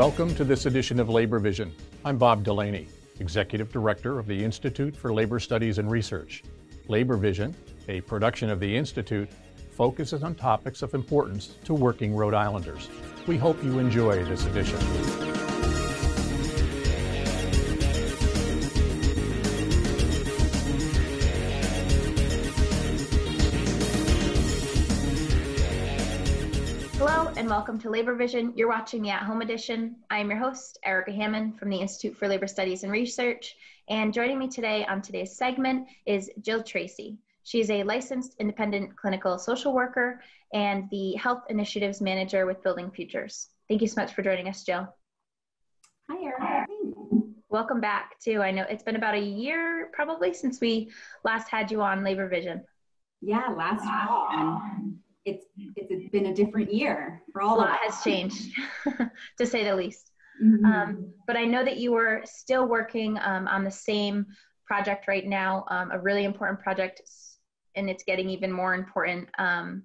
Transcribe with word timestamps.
Welcome 0.00 0.34
to 0.36 0.44
this 0.44 0.64
edition 0.64 0.98
of 0.98 1.10
Labor 1.10 1.38
Vision. 1.38 1.74
I'm 2.06 2.16
Bob 2.16 2.42
Delaney, 2.42 2.88
Executive 3.18 3.70
Director 3.70 4.18
of 4.18 4.26
the 4.26 4.42
Institute 4.42 4.96
for 4.96 5.12
Labor 5.12 5.38
Studies 5.38 5.76
and 5.76 5.90
Research. 5.90 6.42
Labor 6.88 7.18
Vision, 7.18 7.54
a 7.86 8.00
production 8.00 8.48
of 8.48 8.60
the 8.60 8.74
Institute, 8.74 9.28
focuses 9.76 10.22
on 10.22 10.34
topics 10.34 10.80
of 10.80 10.94
importance 10.94 11.56
to 11.64 11.74
working 11.74 12.16
Rhode 12.16 12.32
Islanders. 12.32 12.88
We 13.26 13.36
hope 13.36 13.62
you 13.62 13.78
enjoy 13.78 14.24
this 14.24 14.46
edition. 14.46 14.78
And 27.40 27.48
welcome 27.48 27.78
to 27.78 27.88
Labor 27.88 28.14
Vision. 28.14 28.52
You're 28.54 28.68
watching 28.68 29.00
the 29.00 29.08
At 29.08 29.22
Home 29.22 29.40
Edition. 29.40 29.96
I 30.10 30.18
am 30.18 30.28
your 30.28 30.38
host, 30.38 30.78
Erica 30.84 31.10
Hammond 31.10 31.58
from 31.58 31.70
the 31.70 31.78
Institute 31.78 32.14
for 32.14 32.28
Labor 32.28 32.46
Studies 32.46 32.82
and 32.82 32.92
Research. 32.92 33.56
And 33.88 34.12
joining 34.12 34.38
me 34.38 34.46
today 34.46 34.84
on 34.84 35.00
today's 35.00 35.38
segment 35.38 35.88
is 36.04 36.30
Jill 36.42 36.62
Tracy. 36.62 37.16
She 37.44 37.60
is 37.60 37.70
a 37.70 37.82
licensed 37.82 38.36
independent 38.40 38.94
clinical 38.94 39.38
social 39.38 39.72
worker 39.72 40.20
and 40.52 40.86
the 40.90 41.14
Health 41.14 41.44
Initiatives 41.48 42.02
Manager 42.02 42.44
with 42.44 42.62
Building 42.62 42.90
Futures. 42.90 43.48
Thank 43.68 43.80
you 43.80 43.88
so 43.88 44.02
much 44.02 44.12
for 44.12 44.20
joining 44.20 44.46
us, 44.46 44.62
Jill. 44.62 44.86
Hi, 46.10 46.22
Erica. 46.22 46.66
Welcome 47.48 47.80
back, 47.80 48.20
too. 48.20 48.42
I 48.42 48.50
know 48.50 48.66
it's 48.68 48.82
been 48.82 48.96
about 48.96 49.14
a 49.14 49.18
year 49.18 49.88
probably 49.94 50.34
since 50.34 50.60
we 50.60 50.90
last 51.24 51.48
had 51.48 51.70
you 51.70 51.80
on 51.80 52.04
Labor 52.04 52.28
Vision. 52.28 52.64
Yeah, 53.22 53.46
last 53.56 53.82
fall 53.82 54.28
it's 55.24 55.46
it's 55.76 56.10
been 56.10 56.26
a 56.26 56.34
different 56.34 56.72
year 56.72 57.22
for 57.32 57.42
all 57.42 57.58
a 57.58 57.60
lot 57.60 57.78
has 57.84 58.02
changed 58.02 58.56
to 59.38 59.46
say 59.46 59.64
the 59.64 59.74
least. 59.74 60.10
Mm-hmm. 60.42 60.64
um, 60.64 61.12
but 61.26 61.36
i 61.36 61.44
know 61.44 61.62
that 61.62 61.76
you 61.76 61.92
were 61.92 62.22
still 62.24 62.66
working 62.66 63.18
um, 63.22 63.46
on 63.46 63.62
the 63.62 63.70
same 63.70 64.26
project 64.66 65.06
right 65.06 65.26
now 65.26 65.66
um, 65.68 65.90
a 65.90 65.98
really 65.98 66.24
important 66.24 66.60
project 66.60 67.02
and 67.76 67.90
it's 67.90 68.04
getting 68.04 68.30
even 68.30 68.50
more 68.50 68.74
important 68.74 69.28
um, 69.38 69.82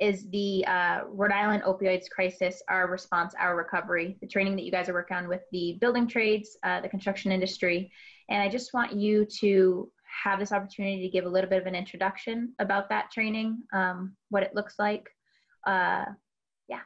is 0.00 0.26
the 0.30 0.64
uh, 0.66 1.00
rhode 1.10 1.32
island 1.32 1.62
opioids 1.64 2.08
crisis 2.08 2.62
our 2.70 2.88
response 2.90 3.34
our 3.38 3.54
recovery 3.56 4.16
the 4.22 4.26
training 4.26 4.56
that 4.56 4.62
you 4.62 4.70
guys 4.70 4.88
are 4.88 4.94
working 4.94 5.18
on 5.18 5.28
with 5.28 5.42
the 5.52 5.76
building 5.82 6.08
trades 6.08 6.56
uh, 6.62 6.80
the 6.80 6.88
construction 6.88 7.30
industry. 7.30 7.92
And 8.30 8.42
i 8.42 8.48
just 8.48 8.72
want 8.72 8.94
you 8.94 9.26
to 9.40 9.90
have 10.24 10.38
this 10.38 10.52
opportunity 10.52 11.02
to 11.02 11.08
give 11.08 11.24
a 11.24 11.28
little 11.28 11.48
bit 11.48 11.60
of 11.60 11.66
an 11.66 11.74
introduction 11.74 12.52
about 12.58 12.88
that 12.88 13.10
training, 13.10 13.62
um, 13.72 14.16
what 14.28 14.42
it 14.42 14.54
looks 14.54 14.74
like. 14.78 15.08
Uh, 15.66 16.04
yeah. 16.68 16.80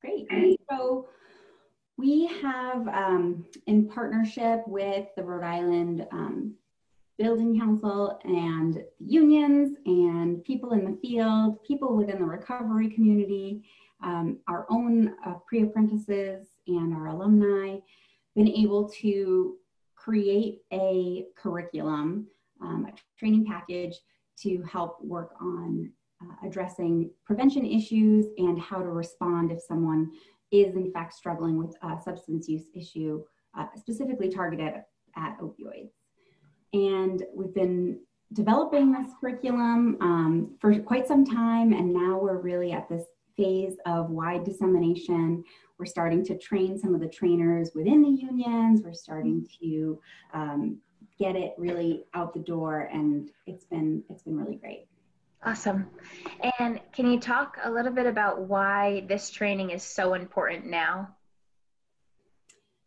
Great. 0.00 0.26
So 0.70 1.08
we 1.98 2.26
have, 2.42 2.88
um, 2.88 3.44
in 3.66 3.88
partnership 3.88 4.62
with 4.66 5.06
the 5.16 5.22
Rhode 5.22 5.44
Island 5.44 6.06
um, 6.12 6.54
Building 7.18 7.58
Council 7.58 8.18
and 8.24 8.82
unions 8.98 9.76
and 9.86 10.42
people 10.44 10.72
in 10.72 10.84
the 10.84 10.98
field, 11.00 11.62
people 11.64 11.96
within 11.96 12.18
the 12.18 12.24
recovery 12.24 12.88
community, 12.88 13.62
um, 14.02 14.38
our 14.48 14.66
own 14.70 15.14
uh, 15.24 15.34
pre-apprentices 15.46 16.48
and 16.66 16.92
our 16.94 17.08
alumni, 17.08 17.78
been 18.34 18.48
able 18.48 18.88
to 18.88 19.56
create 20.02 20.62
a 20.72 21.26
curriculum, 21.36 22.26
um, 22.60 22.86
a 22.88 23.18
training 23.18 23.44
package 23.46 23.94
to 24.40 24.62
help 24.62 24.98
work 25.02 25.34
on 25.40 25.90
uh, 26.22 26.46
addressing 26.46 27.10
prevention 27.24 27.64
issues 27.64 28.26
and 28.38 28.60
how 28.60 28.78
to 28.78 28.88
respond 28.88 29.52
if 29.52 29.60
someone 29.60 30.10
is 30.50 30.74
in 30.76 30.92
fact 30.92 31.14
struggling 31.14 31.56
with 31.56 31.74
a 31.82 31.98
substance 32.02 32.48
use 32.48 32.66
issue 32.74 33.22
uh, 33.56 33.66
specifically 33.76 34.28
targeted 34.28 34.74
at 35.16 35.38
opioids. 35.40 35.90
And 36.72 37.22
we've 37.34 37.54
been 37.54 38.00
developing 38.32 38.92
this 38.92 39.12
curriculum 39.20 39.98
um, 40.00 40.56
for 40.60 40.78
quite 40.80 41.06
some 41.06 41.24
time, 41.24 41.72
and 41.72 41.92
now 41.92 42.18
we're 42.18 42.38
really 42.38 42.72
at 42.72 42.88
this 42.88 43.04
phase 43.36 43.76
of 43.86 44.10
wide 44.10 44.44
dissemination 44.44 45.44
we're 45.82 45.86
starting 45.86 46.24
to 46.24 46.38
train 46.38 46.78
some 46.78 46.94
of 46.94 47.00
the 47.00 47.08
trainers 47.08 47.72
within 47.74 48.02
the 48.02 48.08
unions. 48.08 48.82
We're 48.84 48.92
starting 48.92 49.44
to 49.60 49.98
um, 50.32 50.78
get 51.18 51.34
it 51.34 51.54
really 51.58 52.04
out 52.14 52.32
the 52.32 52.38
door, 52.38 52.88
and 52.92 53.28
it's 53.48 53.64
been 53.64 54.04
it's 54.08 54.22
been 54.22 54.36
really 54.36 54.54
great. 54.54 54.86
Awesome. 55.44 55.88
And 56.60 56.78
can 56.92 57.10
you 57.10 57.18
talk 57.18 57.56
a 57.64 57.68
little 57.68 57.90
bit 57.90 58.06
about 58.06 58.42
why 58.42 59.04
this 59.08 59.28
training 59.28 59.70
is 59.70 59.82
so 59.82 60.14
important 60.14 60.66
now? 60.66 61.16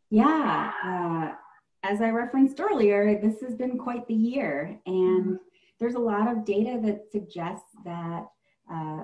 Yeah. 0.10 0.72
Uh, 0.82 1.36
as 1.84 2.00
I 2.00 2.12
referenced 2.12 2.62
earlier, 2.62 3.20
this 3.22 3.42
has 3.42 3.56
been 3.56 3.78
quite 3.78 4.08
the 4.08 4.14
year, 4.14 4.80
and 4.86 5.26
mm-hmm. 5.26 5.36
there's 5.82 5.96
a 5.96 6.00
lot 6.00 6.32
of 6.32 6.46
data 6.46 6.80
that 6.82 7.12
suggests 7.12 7.76
that 7.84 8.26
uh, 8.72 9.04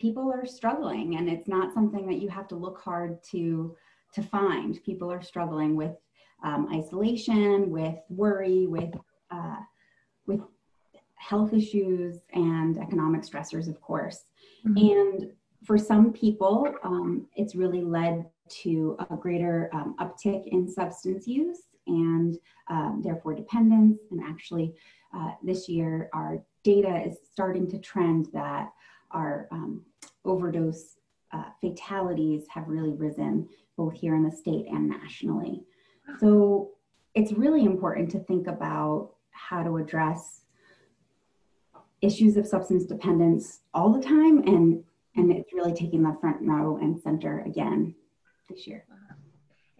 people 0.00 0.32
are 0.32 0.46
struggling 0.46 1.16
and 1.16 1.28
it's 1.28 1.46
not 1.46 1.74
something 1.74 2.06
that 2.06 2.20
you 2.20 2.28
have 2.28 2.48
to 2.48 2.56
look 2.56 2.80
hard 2.80 3.22
to 3.22 3.76
to 4.12 4.22
find. 4.22 4.82
People 4.82 5.12
are 5.12 5.22
struggling 5.22 5.76
with 5.76 5.92
um, 6.42 6.68
isolation 6.74 7.70
with 7.70 7.96
worry 8.08 8.66
with 8.66 8.94
uh, 9.30 9.56
with 10.26 10.40
health 11.16 11.52
issues 11.52 12.20
and 12.32 12.78
economic 12.78 13.22
stressors 13.22 13.68
of 13.68 13.80
course. 13.80 14.24
Mm-hmm. 14.66 14.76
and 14.76 15.32
for 15.64 15.78
some 15.78 16.12
people 16.12 16.74
um, 16.82 17.26
it's 17.36 17.54
really 17.54 17.82
led 17.82 18.26
to 18.62 18.96
a 19.10 19.16
greater 19.16 19.70
um, 19.72 19.94
uptick 20.00 20.46
in 20.48 20.68
substance 20.68 21.26
use 21.26 21.62
and 21.86 22.38
um, 22.68 23.00
therefore 23.04 23.34
dependence. 23.34 24.00
And 24.10 24.20
actually 24.22 24.74
uh, 25.14 25.32
this 25.42 25.68
year 25.68 26.08
our 26.14 26.42
data 26.64 27.02
is 27.06 27.16
starting 27.32 27.68
to 27.70 27.78
trend 27.78 28.28
that 28.32 28.70
our 29.12 29.48
um, 29.50 29.82
overdose 30.24 30.96
uh, 31.32 31.44
fatalities 31.60 32.44
have 32.48 32.68
really 32.68 32.92
risen 32.92 33.48
both 33.76 33.94
here 33.94 34.14
in 34.14 34.24
the 34.24 34.30
state 34.30 34.66
and 34.66 34.88
nationally. 34.88 35.62
So 36.18 36.70
it's 37.14 37.32
really 37.32 37.64
important 37.64 38.10
to 38.12 38.20
think 38.20 38.46
about 38.46 39.12
how 39.30 39.62
to 39.62 39.76
address 39.76 40.42
issues 42.02 42.36
of 42.36 42.46
substance 42.46 42.84
dependence 42.84 43.60
all 43.74 43.92
the 43.92 44.02
time 44.02 44.38
and 44.46 44.82
and 45.16 45.32
it's 45.32 45.52
really 45.52 45.72
taking 45.72 46.02
the 46.02 46.16
front 46.20 46.38
row 46.40 46.78
and 46.78 47.00
center 47.00 47.40
again 47.40 47.94
this 48.48 48.66
year. 48.66 48.84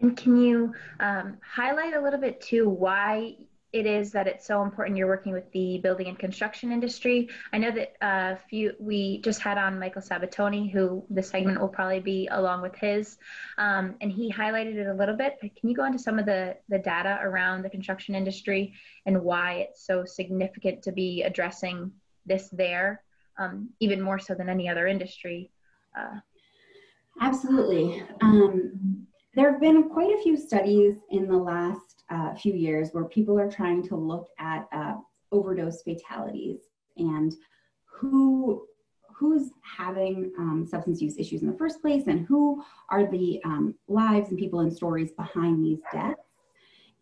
And 0.01 0.17
can 0.17 0.35
you 0.35 0.73
um, 0.99 1.37
highlight 1.41 1.93
a 1.93 2.01
little 2.01 2.19
bit 2.19 2.41
too 2.41 2.67
why 2.67 3.37
it 3.73 3.85
is 3.85 4.11
that 4.11 4.27
it's 4.27 4.45
so 4.45 4.61
important 4.63 4.97
you're 4.97 5.07
working 5.07 5.31
with 5.31 5.49
the 5.51 5.77
building 5.77 6.07
and 6.07 6.19
construction 6.19 6.71
industry. 6.71 7.29
I 7.53 7.57
know 7.57 7.71
that 7.71 7.93
uh, 8.05 8.35
few 8.49 8.73
we 8.79 9.21
just 9.21 9.39
had 9.39 9.57
on 9.57 9.79
Michael 9.79 10.01
Sabitoni, 10.01 10.71
who 10.71 11.05
the 11.09 11.23
segment 11.23 11.59
will 11.59 11.69
probably 11.69 12.01
be 12.01 12.27
along 12.31 12.61
with 12.61 12.75
his, 12.75 13.17
um, 13.57 13.95
and 14.01 14.11
he 14.11 14.31
highlighted 14.31 14.75
it 14.75 14.87
a 14.87 14.93
little 14.93 15.15
bit. 15.15 15.37
But 15.41 15.55
can 15.55 15.69
you 15.69 15.75
go 15.75 15.85
into 15.85 15.99
some 15.99 16.19
of 16.19 16.25
the 16.25 16.57
the 16.67 16.79
data 16.79 17.19
around 17.21 17.61
the 17.61 17.69
construction 17.69 18.13
industry 18.13 18.73
and 19.05 19.21
why 19.21 19.67
it's 19.69 19.85
so 19.85 20.03
significant 20.03 20.83
to 20.83 20.91
be 20.91 21.23
addressing 21.23 21.91
this 22.25 22.49
there, 22.49 23.03
um, 23.39 23.69
even 23.79 24.01
more 24.01 24.19
so 24.19 24.35
than 24.35 24.49
any 24.49 24.67
other 24.67 24.87
industry? 24.87 25.49
Uh, 25.97 26.19
Absolutely. 27.21 28.03
Um, 28.21 29.07
there 29.33 29.51
have 29.51 29.61
been 29.61 29.89
quite 29.89 30.13
a 30.13 30.21
few 30.21 30.35
studies 30.35 30.97
in 31.09 31.27
the 31.27 31.37
last 31.37 31.90
uh, 32.11 32.35
few 32.35 32.53
years 32.53 32.89
where 32.91 33.05
people 33.05 33.39
are 33.39 33.49
trying 33.49 33.81
to 33.87 33.95
look 33.95 34.27
at 34.37 34.67
uh, 34.71 34.95
overdose 35.31 35.81
fatalities 35.81 36.59
and 36.97 37.35
who 37.85 38.67
who's 39.13 39.51
having 39.61 40.31
um, 40.39 40.65
substance 40.67 40.99
use 40.99 41.15
issues 41.19 41.43
in 41.43 41.51
the 41.51 41.57
first 41.57 41.79
place 41.79 42.07
and 42.07 42.25
who 42.25 42.63
are 42.89 43.05
the 43.05 43.39
um, 43.45 43.75
lives 43.87 44.29
and 44.29 44.39
people 44.39 44.61
and 44.61 44.73
stories 44.73 45.11
behind 45.11 45.63
these 45.63 45.77
deaths. 45.93 46.23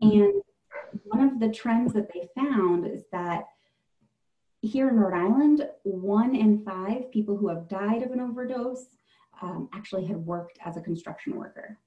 And 0.01 0.41
one 1.03 1.21
of 1.21 1.39
the 1.39 1.47
trends 1.47 1.93
that 1.93 2.11
they 2.13 2.27
found 2.35 2.85
is 2.85 3.03
that 3.13 3.45
here 4.61 4.89
in 4.89 4.97
Rhode 4.97 5.17
Island, 5.17 5.69
one 5.83 6.35
in 6.35 6.65
five 6.65 7.09
people 7.09 7.37
who 7.37 7.47
have 7.47 7.69
died 7.69 8.03
of 8.03 8.11
an 8.11 8.19
overdose 8.19 8.87
um, 9.41 9.69
actually 9.73 10.05
had 10.05 10.17
worked 10.17 10.59
as 10.65 10.75
a 10.75 10.81
construction 10.81 11.37
worker. 11.37 11.77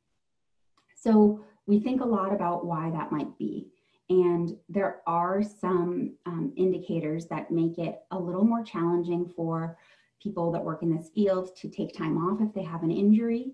So 0.97 1.45
we 1.67 1.81
think 1.81 2.01
a 2.01 2.07
lot 2.07 2.33
about 2.33 2.67
why 2.67 2.91
that 2.91 3.13
might 3.13 3.37
be. 3.39 3.69
And 4.11 4.57
there 4.69 5.01
are 5.07 5.43
some 5.43 6.15
um, 6.27 6.53
indicators 6.57 7.27
that 7.27 7.51
make 7.51 7.79
it 7.79 8.01
a 8.11 8.19
little 8.19 8.45
more 8.45 8.63
challenging 8.63 9.33
for 9.35 9.79
people 10.23 10.53
that 10.53 10.65
work 10.65 10.83
in 10.83 10.95
this 10.95 11.11
field 11.15 11.55
to 11.57 11.69
take 11.69 11.97
time 11.97 12.17
off 12.19 12.41
if 12.41 12.53
they 12.55 12.63
have 12.63 12.83
an 12.83 12.91
injury 12.91 13.53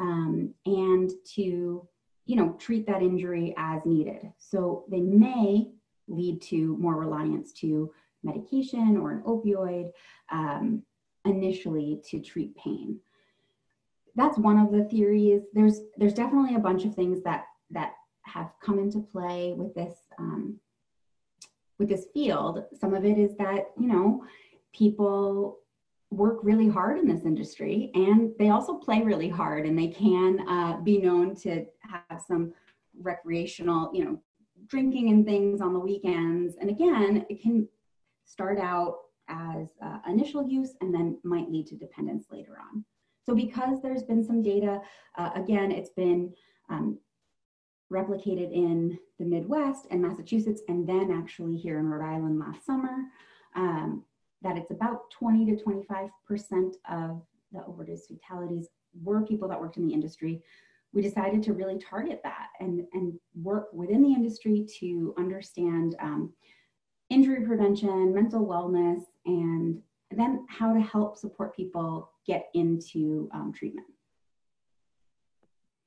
um, 0.00 0.54
and 0.66 1.10
to 1.24 1.86
you 2.26 2.36
know 2.36 2.54
treat 2.58 2.86
that 2.86 3.02
injury 3.02 3.54
as 3.56 3.82
needed 3.84 4.32
so 4.38 4.84
they 4.90 5.00
may 5.00 5.70
lead 6.08 6.40
to 6.42 6.76
more 6.78 6.96
reliance 6.96 7.52
to 7.52 7.90
medication 8.22 8.96
or 8.96 9.12
an 9.12 9.22
opioid 9.22 9.90
um, 10.30 10.82
initially 11.24 12.00
to 12.04 12.20
treat 12.20 12.54
pain 12.56 12.98
that's 14.18 14.36
one 14.36 14.58
of 14.58 14.72
the 14.72 14.84
theories. 14.84 15.42
There's 15.54 15.80
there's 15.96 16.12
definitely 16.12 16.56
a 16.56 16.60
bunch 16.60 16.84
of 16.84 16.94
things 16.94 17.22
that 17.22 17.44
that 17.70 17.92
have 18.22 18.50
come 18.60 18.78
into 18.78 18.98
play 18.98 19.54
with 19.56 19.74
this 19.74 19.94
um, 20.18 20.58
with 21.78 21.88
this 21.88 22.06
field. 22.12 22.64
Some 22.78 22.94
of 22.94 23.04
it 23.04 23.16
is 23.16 23.36
that 23.36 23.70
you 23.78 23.86
know 23.86 24.24
people 24.74 25.60
work 26.10 26.38
really 26.42 26.68
hard 26.68 26.98
in 26.98 27.06
this 27.06 27.24
industry 27.24 27.90
and 27.94 28.32
they 28.38 28.48
also 28.48 28.74
play 28.74 29.02
really 29.02 29.28
hard 29.28 29.66
and 29.66 29.78
they 29.78 29.88
can 29.88 30.40
uh, 30.48 30.80
be 30.82 30.98
known 30.98 31.34
to 31.34 31.66
have 31.80 32.22
some 32.26 32.52
recreational 33.02 33.90
you 33.92 34.02
know 34.02 34.18
drinking 34.68 35.10
and 35.10 35.26
things 35.26 35.60
on 35.60 35.74
the 35.74 35.78
weekends 35.78 36.56
and 36.60 36.70
again 36.70 37.26
it 37.28 37.42
can 37.42 37.68
start 38.24 38.58
out 38.58 39.00
as 39.28 39.68
uh, 39.82 39.98
initial 40.08 40.48
use 40.48 40.72
and 40.80 40.94
then 40.94 41.18
might 41.24 41.50
lead 41.50 41.66
to 41.66 41.76
dependence 41.76 42.24
later 42.30 42.56
on 42.72 42.82
so 43.28 43.34
because 43.34 43.82
there's 43.82 44.02
been 44.02 44.24
some 44.24 44.42
data 44.42 44.80
uh, 45.18 45.30
again 45.34 45.70
it's 45.70 45.90
been 45.90 46.32
um, 46.70 46.98
replicated 47.92 48.52
in 48.52 48.98
the 49.18 49.24
midwest 49.24 49.86
and 49.90 50.00
massachusetts 50.00 50.62
and 50.68 50.88
then 50.88 51.10
actually 51.12 51.56
here 51.56 51.78
in 51.78 51.86
rhode 51.86 52.04
island 52.04 52.38
last 52.38 52.64
summer 52.64 52.96
um, 53.54 54.02
that 54.42 54.56
it's 54.56 54.70
about 54.70 55.10
20 55.10 55.46
to 55.46 55.62
25% 55.62 56.10
of 56.90 57.22
the 57.52 57.64
overdose 57.66 58.06
fatalities 58.06 58.68
were 59.02 59.22
people 59.22 59.48
that 59.48 59.60
worked 59.60 59.76
in 59.76 59.86
the 59.86 59.92
industry. 59.92 60.42
We 60.92 61.02
decided 61.02 61.42
to 61.44 61.52
really 61.52 61.78
target 61.78 62.20
that 62.24 62.48
and, 62.60 62.82
and 62.92 63.18
work 63.34 63.72
within 63.72 64.02
the 64.02 64.12
industry 64.12 64.66
to 64.80 65.14
understand 65.18 65.96
um, 66.00 66.32
injury 67.10 67.44
prevention, 67.44 68.14
mental 68.14 68.46
wellness, 68.46 69.02
and 69.26 69.80
then 70.10 70.46
how 70.48 70.72
to 70.72 70.80
help 70.80 71.16
support 71.18 71.54
people 71.54 72.10
get 72.26 72.48
into 72.54 73.28
um, 73.32 73.52
treatment. 73.52 73.86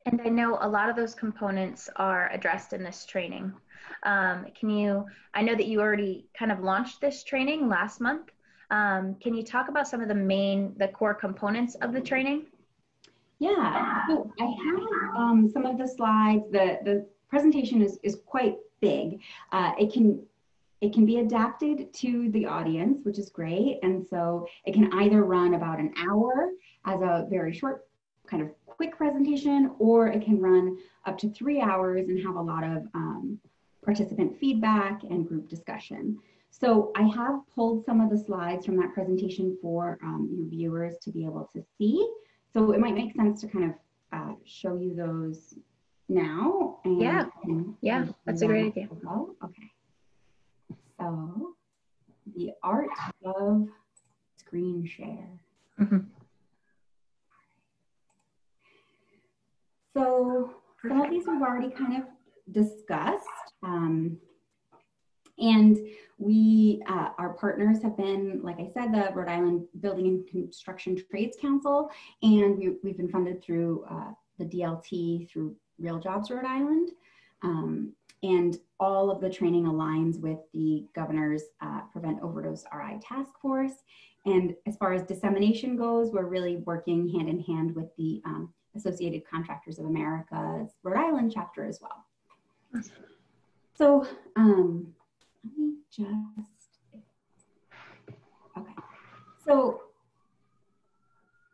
And 0.06 0.22
I 0.24 0.30
know 0.30 0.58
a 0.62 0.68
lot 0.68 0.90
of 0.90 0.96
those 0.96 1.14
components 1.14 1.90
are 1.96 2.30
addressed 2.32 2.74
in 2.74 2.84
this 2.84 3.06
training. 3.06 3.54
Um, 4.04 4.48
can 4.60 4.70
you, 4.70 5.06
I 5.34 5.42
know 5.42 5.56
that 5.56 5.68
you 5.68 5.80
already 5.80 6.28
kind 6.38 6.52
of 6.52 6.60
launched 6.60 7.02
this 7.02 7.24
training 7.24 7.70
last 7.70 8.02
month. 8.02 8.32
Um, 8.72 9.16
can 9.22 9.36
you 9.36 9.44
talk 9.44 9.70
about 9.70 9.88
some 9.88 10.02
of 10.02 10.08
the 10.08 10.16
main, 10.16 10.74
the 10.78 10.88
core 10.88 11.14
components 11.14 11.76
of 11.76 11.94
the 11.94 12.02
training? 12.02 12.46
Yeah, 13.40 14.08
so 14.08 14.32
I 14.40 14.46
have 14.46 15.16
um, 15.18 15.50
some 15.52 15.66
of 15.66 15.78
the 15.78 15.88
slides. 15.88 16.44
The 16.52 16.78
the 16.84 17.08
presentation 17.28 17.82
is 17.82 17.98
is 18.04 18.20
quite 18.26 18.56
big. 18.82 19.20
Uh, 19.52 19.72
it 19.80 19.92
can 19.92 20.24
it 20.82 20.94
can 20.94 21.06
be 21.06 21.20
adapted 21.20 21.94
to 21.94 22.30
the 22.32 22.46
audience, 22.46 23.00
which 23.04 23.20
is 23.20 23.30
great. 23.30 23.80
And 23.84 24.06
so 24.06 24.48
it 24.66 24.74
can 24.74 24.92
either 24.94 25.24
run 25.24 25.54
about 25.54 25.80
an 25.80 25.94
hour 25.98 26.52
as 26.86 27.02
a 27.02 27.28
very 27.30 27.54
short 27.54 27.86
kind 28.28 28.42
of 28.42 28.50
quick 28.66 28.98
presentation, 28.98 29.72
or 29.78 30.08
it 30.08 30.24
can 30.24 30.40
run 30.40 30.78
up 31.06 31.18
to 31.20 31.30
three 31.30 31.62
hours 31.62 32.08
and 32.08 32.24
have 32.26 32.36
a 32.36 32.42
lot 32.42 32.64
of 32.64 32.88
um, 32.96 33.40
participant 33.86 34.40
feedback 34.40 35.04
and 35.04 35.28
group 35.28 35.48
discussion. 35.48 36.18
So 36.50 36.92
I 36.96 37.04
have 37.04 37.42
pulled 37.54 37.86
some 37.86 38.02
of 38.02 38.10
the 38.10 38.18
slides 38.18 38.66
from 38.66 38.78
that 38.78 38.94
presentation 38.94 39.58
for 39.62 40.00
um, 40.04 40.30
your 40.32 40.48
viewers 40.48 40.98
to 41.04 41.12
be 41.12 41.26
able 41.26 41.50
to 41.54 41.64
see. 41.78 42.08
So 42.54 42.72
it 42.72 42.80
might 42.80 42.96
make 42.96 43.16
sense 43.16 43.42
to 43.42 43.48
kind 43.48 43.66
of 43.66 43.72
uh, 44.12 44.34
show 44.46 44.76
you 44.76 44.94
those 44.96 45.56
now. 46.10 46.80
And, 46.84 47.02
yeah, 47.02 47.26
yeah, 47.82 48.08
that's 48.26 48.42
a 48.42 48.48
great 48.48 48.68
idea. 48.68 48.90
Well. 49.04 49.36
Okay. 49.44 49.72
So 51.02 51.56
the 52.36 52.52
art 52.62 52.90
of 53.26 53.68
screen 54.38 54.86
share. 54.86 55.42
Mm 55.80 55.88
-hmm. 55.88 56.06
So 59.94 60.54
some 60.82 61.02
of 61.02 61.10
these 61.10 61.26
we've 61.28 61.42
already 61.42 61.72
kind 61.72 61.94
of 62.00 62.04
discussed. 62.52 63.48
Um, 63.64 64.20
and 65.38 65.78
we, 66.18 66.82
uh, 66.88 67.10
our 67.18 67.34
partners 67.34 67.82
have 67.82 67.98
been, 67.98 68.42
like 68.44 68.60
I 68.60 68.70
said, 68.74 68.94
the 68.94 69.12
Rhode 69.16 69.32
Island 69.38 69.68
Building 69.80 70.08
and 70.08 70.28
Construction 70.28 70.96
Trades 71.10 71.38
Council, 71.42 71.90
and 72.22 72.58
we, 72.58 72.66
have 72.90 72.98
been 72.98 73.10
funded 73.10 73.44
through 73.44 73.86
uh, 73.90 74.12
the 74.38 74.46
DLT 74.46 75.30
through 75.30 75.56
Real 75.80 76.00
Jobs 76.00 76.30
Rhode 76.30 76.46
Island. 76.60 76.88
Um, 77.44 77.96
and 78.24 78.58
all 78.80 79.10
of 79.10 79.22
the 79.22 79.30
training 79.30 79.66
aligns 79.66 80.20
with 80.20 80.40
the 80.54 80.86
governor's 80.94 81.44
uh, 81.62 81.82
Prevent 81.92 82.22
Overdose 82.22 82.64
RI 82.74 83.00
task 83.02 83.32
force. 83.42 83.84
And 84.26 84.56
as 84.68 84.78
far 84.78 84.94
as 84.94 85.04
dissemination 85.04 85.76
goes, 85.76 86.12
we're 86.12 86.28
really 86.28 86.58
working 86.58 87.10
hand 87.10 87.30
in 87.30 87.40
hand 87.40 87.76
with 87.76 87.88
the 87.98 88.22
um, 88.26 88.54
Associated 88.76 89.24
Contractors 89.28 89.80
of 89.80 89.86
America's 89.86 90.72
Rhode 90.84 90.98
Island 90.98 91.32
chapter 91.34 91.66
as 91.66 91.80
well. 91.82 92.84
So 93.74 94.08
um, 94.36 94.94
let 95.44 95.58
me 95.58 95.74
just, 95.90 96.20
okay. 98.58 98.74
So 99.44 99.82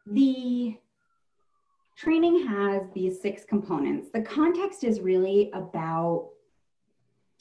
the 0.05 0.77
training 1.95 2.45
has 2.47 2.83
these 2.93 3.21
six 3.21 3.45
components. 3.45 4.09
The 4.13 4.21
context 4.21 4.83
is 4.83 4.99
really 4.99 5.49
about 5.53 6.29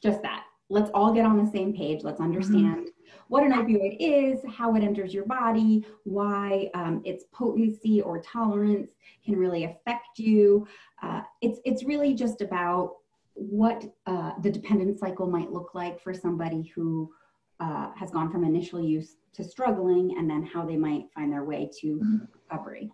just 0.06 0.22
that. 0.22 0.44
Let's 0.68 0.90
all 0.94 1.12
get 1.12 1.24
on 1.24 1.44
the 1.44 1.50
same 1.50 1.72
page. 1.76 2.02
Let's 2.02 2.20
understand 2.20 2.86
mm-hmm. 2.86 3.20
what 3.28 3.44
an 3.44 3.52
opioid 3.52 3.96
is, 4.00 4.40
how 4.48 4.74
it 4.74 4.82
enters 4.82 5.14
your 5.14 5.26
body, 5.26 5.84
why 6.04 6.70
um, 6.74 7.02
its 7.04 7.24
potency 7.32 8.00
or 8.00 8.20
tolerance 8.20 8.90
can 9.24 9.36
really 9.36 9.64
affect 9.64 10.18
you. 10.18 10.66
Uh, 11.02 11.22
it's 11.40 11.60
it's 11.64 11.84
really 11.84 12.14
just 12.14 12.40
about 12.40 12.96
what 13.34 13.84
uh, 14.06 14.32
the 14.42 14.50
dependent 14.50 14.98
cycle 14.98 15.26
might 15.26 15.52
look 15.52 15.74
like 15.74 16.00
for 16.00 16.14
somebody 16.14 16.72
who 16.74 17.12
uh, 17.60 17.90
has 17.94 18.10
gone 18.10 18.30
from 18.32 18.44
initial 18.44 18.80
use 18.80 19.16
to 19.34 19.44
struggling 19.44 20.16
and 20.18 20.28
then 20.28 20.42
how 20.44 20.64
they 20.64 20.76
might 20.76 21.04
find 21.14 21.32
their 21.32 21.44
way 21.44 21.70
to 21.80 21.98
mm-hmm. 21.98 22.24
recovery. 22.50 22.90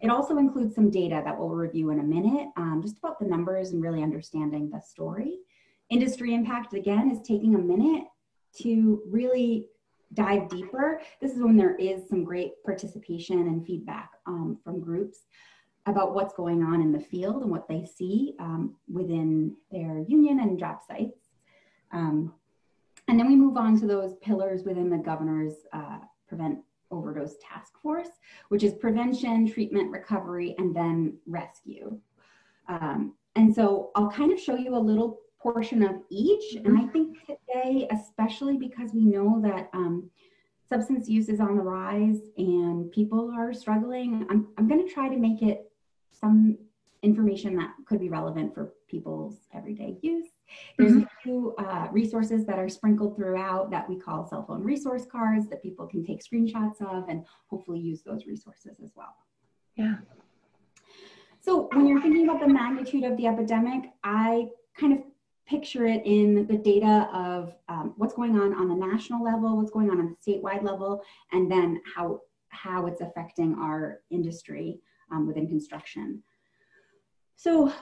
It 0.00 0.10
also 0.10 0.38
includes 0.38 0.74
some 0.74 0.90
data 0.90 1.22
that 1.24 1.38
we'll 1.38 1.50
review 1.50 1.90
in 1.90 2.00
a 2.00 2.02
minute, 2.02 2.48
um, 2.56 2.80
just 2.82 2.98
about 2.98 3.20
the 3.20 3.26
numbers 3.26 3.70
and 3.70 3.80
really 3.80 4.02
understanding 4.02 4.68
the 4.68 4.80
story. 4.80 5.38
Industry 5.92 6.34
impact, 6.34 6.72
again, 6.72 7.10
is 7.10 7.20
taking 7.20 7.54
a 7.54 7.58
minute 7.58 8.04
to 8.62 9.02
really 9.10 9.66
dive 10.14 10.48
deeper. 10.48 11.02
This 11.20 11.32
is 11.32 11.42
when 11.42 11.54
there 11.54 11.76
is 11.76 12.08
some 12.08 12.24
great 12.24 12.52
participation 12.64 13.40
and 13.40 13.66
feedback 13.66 14.08
um, 14.26 14.56
from 14.64 14.80
groups 14.80 15.26
about 15.84 16.14
what's 16.14 16.32
going 16.32 16.62
on 16.62 16.80
in 16.80 16.92
the 16.92 16.98
field 16.98 17.42
and 17.42 17.50
what 17.50 17.68
they 17.68 17.84
see 17.84 18.34
um, 18.40 18.74
within 18.90 19.54
their 19.70 20.02
union 20.08 20.40
and 20.40 20.58
job 20.58 20.78
sites. 20.88 21.28
Um, 21.92 22.32
and 23.08 23.20
then 23.20 23.28
we 23.28 23.36
move 23.36 23.58
on 23.58 23.78
to 23.80 23.86
those 23.86 24.14
pillars 24.22 24.62
within 24.64 24.88
the 24.88 24.96
governor's 24.96 25.66
uh, 25.74 25.98
Prevent 26.26 26.60
Overdose 26.90 27.34
Task 27.46 27.74
Force, 27.82 28.08
which 28.48 28.62
is 28.62 28.72
prevention, 28.72 29.46
treatment, 29.46 29.90
recovery, 29.90 30.54
and 30.56 30.74
then 30.74 31.18
rescue. 31.26 31.98
Um, 32.66 33.12
and 33.34 33.54
so 33.54 33.90
I'll 33.94 34.10
kind 34.10 34.32
of 34.32 34.40
show 34.40 34.56
you 34.56 34.74
a 34.74 34.78
little 34.78 35.18
portion 35.42 35.82
of 35.82 35.96
each. 36.10 36.54
And 36.64 36.78
I 36.78 36.86
think 36.86 37.18
today, 37.26 37.88
especially 37.90 38.56
because 38.56 38.92
we 38.94 39.04
know 39.04 39.40
that 39.42 39.68
um, 39.72 40.10
substance 40.68 41.08
use 41.08 41.28
is 41.28 41.40
on 41.40 41.56
the 41.56 41.62
rise 41.62 42.20
and 42.36 42.90
people 42.92 43.32
are 43.36 43.52
struggling, 43.52 44.26
I'm, 44.30 44.48
I'm 44.56 44.68
going 44.68 44.86
to 44.86 44.92
try 44.92 45.08
to 45.08 45.16
make 45.16 45.42
it 45.42 45.70
some 46.10 46.56
information 47.02 47.56
that 47.56 47.72
could 47.86 47.98
be 48.00 48.08
relevant 48.08 48.54
for 48.54 48.72
people's 48.88 49.48
everyday 49.52 49.96
use. 50.02 50.26
There's 50.78 50.92
mm-hmm. 50.92 51.02
a 51.02 51.22
few 51.22 51.54
uh, 51.58 51.88
resources 51.90 52.46
that 52.46 52.58
are 52.58 52.68
sprinkled 52.68 53.16
throughout 53.16 53.70
that 53.70 53.88
we 53.88 53.98
call 53.98 54.26
cell 54.26 54.44
phone 54.46 54.62
resource 54.62 55.04
cards 55.10 55.48
that 55.48 55.62
people 55.62 55.86
can 55.86 56.04
take 56.04 56.22
screenshots 56.22 56.80
of 56.80 57.08
and 57.08 57.24
hopefully 57.48 57.80
use 57.80 58.02
those 58.02 58.26
resources 58.26 58.78
as 58.82 58.92
well. 58.94 59.16
Yeah. 59.76 59.96
So 61.40 61.68
when 61.72 61.88
you're 61.88 62.00
thinking 62.00 62.28
about 62.28 62.40
the 62.40 62.52
magnitude 62.52 63.02
of 63.02 63.16
the 63.16 63.26
epidemic, 63.26 63.90
I 64.04 64.46
kind 64.78 64.92
of 64.92 65.00
picture 65.46 65.86
it 65.86 66.02
in 66.04 66.46
the 66.46 66.56
data 66.56 67.08
of 67.12 67.54
um, 67.68 67.94
what's 67.96 68.14
going 68.14 68.38
on 68.38 68.54
on 68.54 68.68
the 68.68 68.74
national 68.74 69.22
level, 69.22 69.56
what's 69.56 69.70
going 69.70 69.90
on 69.90 69.98
on 69.98 70.16
the 70.16 70.32
statewide 70.32 70.62
level, 70.62 71.02
and 71.32 71.50
then 71.50 71.80
how 71.94 72.20
how 72.48 72.86
it's 72.86 73.00
affecting 73.00 73.54
our 73.54 74.00
industry 74.10 74.78
um, 75.10 75.26
within 75.26 75.48
construction. 75.48 76.22
So 77.36 77.72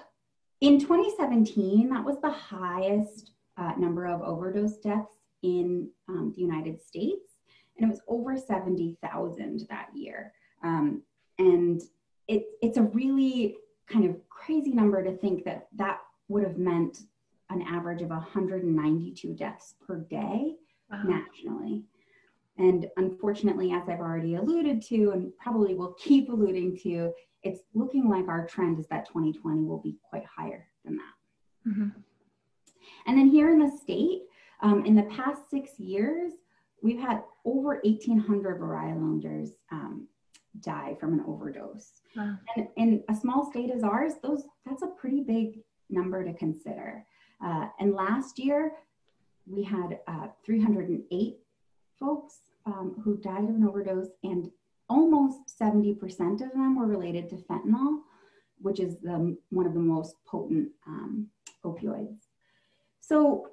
in 0.60 0.78
2017, 0.78 1.90
that 1.90 2.04
was 2.04 2.20
the 2.20 2.30
highest 2.30 3.32
uh, 3.56 3.72
number 3.76 4.06
of 4.06 4.22
overdose 4.22 4.78
deaths 4.78 5.18
in 5.42 5.90
um, 6.08 6.32
the 6.34 6.40
United 6.40 6.80
States, 6.80 7.38
and 7.76 7.86
it 7.86 7.90
was 7.90 8.02
over 8.08 8.36
70,000 8.36 9.66
that 9.68 9.88
year. 9.94 10.32
Um, 10.62 11.02
and 11.38 11.82
it, 12.28 12.44
it's 12.62 12.76
a 12.76 12.82
really 12.82 13.56
kind 13.88 14.04
of 14.04 14.16
crazy 14.28 14.72
number 14.72 15.02
to 15.02 15.16
think 15.16 15.44
that 15.44 15.66
that 15.76 16.00
would 16.28 16.44
have 16.44 16.58
meant 16.58 17.00
an 17.50 17.62
average 17.62 18.02
of 18.02 18.10
192 18.10 19.34
deaths 19.34 19.74
per 19.86 19.98
day 20.10 20.54
wow. 20.90 21.02
nationally. 21.04 21.84
And 22.58 22.86
unfortunately, 22.96 23.72
as 23.72 23.88
I've 23.88 24.00
already 24.00 24.34
alluded 24.34 24.82
to, 24.82 25.12
and 25.12 25.32
probably 25.38 25.74
will 25.74 25.94
keep 25.94 26.28
alluding 26.28 26.78
to, 26.82 27.12
it's 27.42 27.60
looking 27.74 28.08
like 28.08 28.28
our 28.28 28.46
trend 28.46 28.78
is 28.78 28.86
that 28.88 29.06
2020 29.06 29.64
will 29.64 29.78
be 29.78 29.96
quite 30.08 30.24
higher 30.24 30.66
than 30.84 30.96
that. 30.96 31.70
Mm-hmm. 31.70 31.88
And 33.06 33.18
then 33.18 33.28
here 33.28 33.50
in 33.50 33.58
the 33.58 33.70
state, 33.70 34.22
um, 34.62 34.84
in 34.84 34.94
the 34.94 35.04
past 35.04 35.48
six 35.50 35.78
years, 35.78 36.32
we've 36.82 37.00
had 37.00 37.22
over 37.44 37.80
1,800 37.82 38.60
Rhode 38.60 38.76
Islanders 38.76 39.50
um, 39.72 40.06
die 40.60 40.96
from 41.00 41.14
an 41.14 41.24
overdose. 41.26 42.02
Wow. 42.16 42.36
And 42.56 42.68
in 42.76 43.04
a 43.08 43.14
small 43.14 43.50
state 43.50 43.70
as 43.70 43.82
ours, 43.82 44.14
those 44.22 44.44
that's 44.66 44.82
a 44.82 44.88
pretty 44.88 45.22
big 45.22 45.60
number 45.88 46.24
to 46.24 46.32
consider. 46.34 47.04
Uh, 47.44 47.66
and 47.78 47.94
last 47.94 48.38
year, 48.38 48.72
we 49.46 49.62
had 49.62 50.00
uh, 50.06 50.28
308 50.44 51.38
folks 51.98 52.38
um, 52.66 53.00
who 53.02 53.16
died 53.16 53.44
of 53.44 53.50
an 53.50 53.66
overdose, 53.66 54.08
and 54.22 54.50
almost 54.88 55.38
70% 55.60 56.00
of 56.42 56.52
them 56.52 56.76
were 56.76 56.86
related 56.86 57.28
to 57.30 57.36
fentanyl, 57.36 58.00
which 58.60 58.80
is 58.80 58.96
the, 59.02 59.36
one 59.50 59.66
of 59.66 59.74
the 59.74 59.80
most 59.80 60.16
potent 60.26 60.68
um, 60.86 61.26
opioids. 61.64 62.16
So 63.00 63.48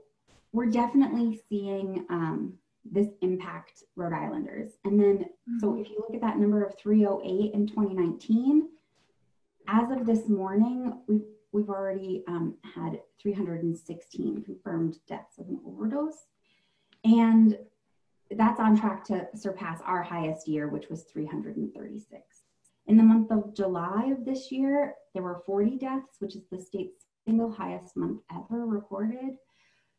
we're 0.52 0.70
definitely 0.70 1.42
seeing 1.50 2.06
um, 2.10 2.54
this 2.92 3.08
impact 3.22 3.84
Rhode 3.96 4.14
Islanders. 4.14 4.70
And 4.86 5.00
then, 5.00 5.18
mm-hmm. 5.20 5.60
so 5.60 5.80
if 5.80 5.90
you 5.90 5.98
look 6.00 6.16
at 6.16 6.22
that 6.22 6.38
number 6.38 6.64
of 6.64 6.78
308 6.78 7.54
in 7.54 7.68
2019, 7.68 8.70
as 9.68 9.92
of 9.92 10.06
this 10.06 10.30
morning, 10.30 10.94
we've 11.08 11.26
we've 11.52 11.70
already 11.70 12.24
um, 12.28 12.56
had 12.76 13.00
316 13.22 14.44
confirmed 14.44 14.98
deaths 15.08 15.38
of 15.40 15.48
an 15.48 15.60
overdose. 15.66 16.26
And 17.04 17.58
that's 18.32 18.60
on 18.60 18.80
track 18.80 19.04
to 19.06 19.28
surpass 19.36 19.80
our 19.86 20.04
highest 20.04 20.48
year, 20.48 20.68
which 20.68 20.90
was 20.90 21.04
336. 21.04 22.22
In 22.88 22.98
the 22.98 23.04
month 23.04 23.32
of 23.32 23.54
July 23.54 24.14
of 24.18 24.26
this 24.26 24.52
year, 24.52 24.96
there 25.14 25.24
were 25.24 25.44
40 25.46 25.78
deaths, 25.78 26.18
which 26.20 26.36
is 26.36 26.44
the 26.52 26.60
state's 26.60 27.06
single 27.26 27.52
highest 27.52 27.96
month 27.98 28.22
ever 28.32 28.66
recorded. 28.66 29.38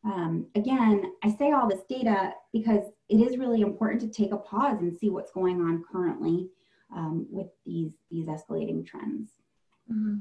Um, 0.05 0.47
again, 0.55 1.13
I 1.23 1.31
say 1.31 1.53
all 1.53 1.69
this 1.69 1.83
data 1.89 2.33
because 2.53 2.85
it 3.09 3.17
is 3.17 3.37
really 3.37 3.61
important 3.61 4.01
to 4.03 4.09
take 4.09 4.33
a 4.33 4.39
pause 4.39 4.81
and 4.81 4.97
see 4.97 5.11
what's 5.11 5.33
going 5.33 5.61
on 5.61 5.85
currently 5.91 6.49
um, 6.95 7.27
with 7.31 7.49
these, 7.67 7.93
these 8.11 8.27
escalating 8.27 8.87
trends. 8.87 9.33
Mm-hmm. 9.93 10.19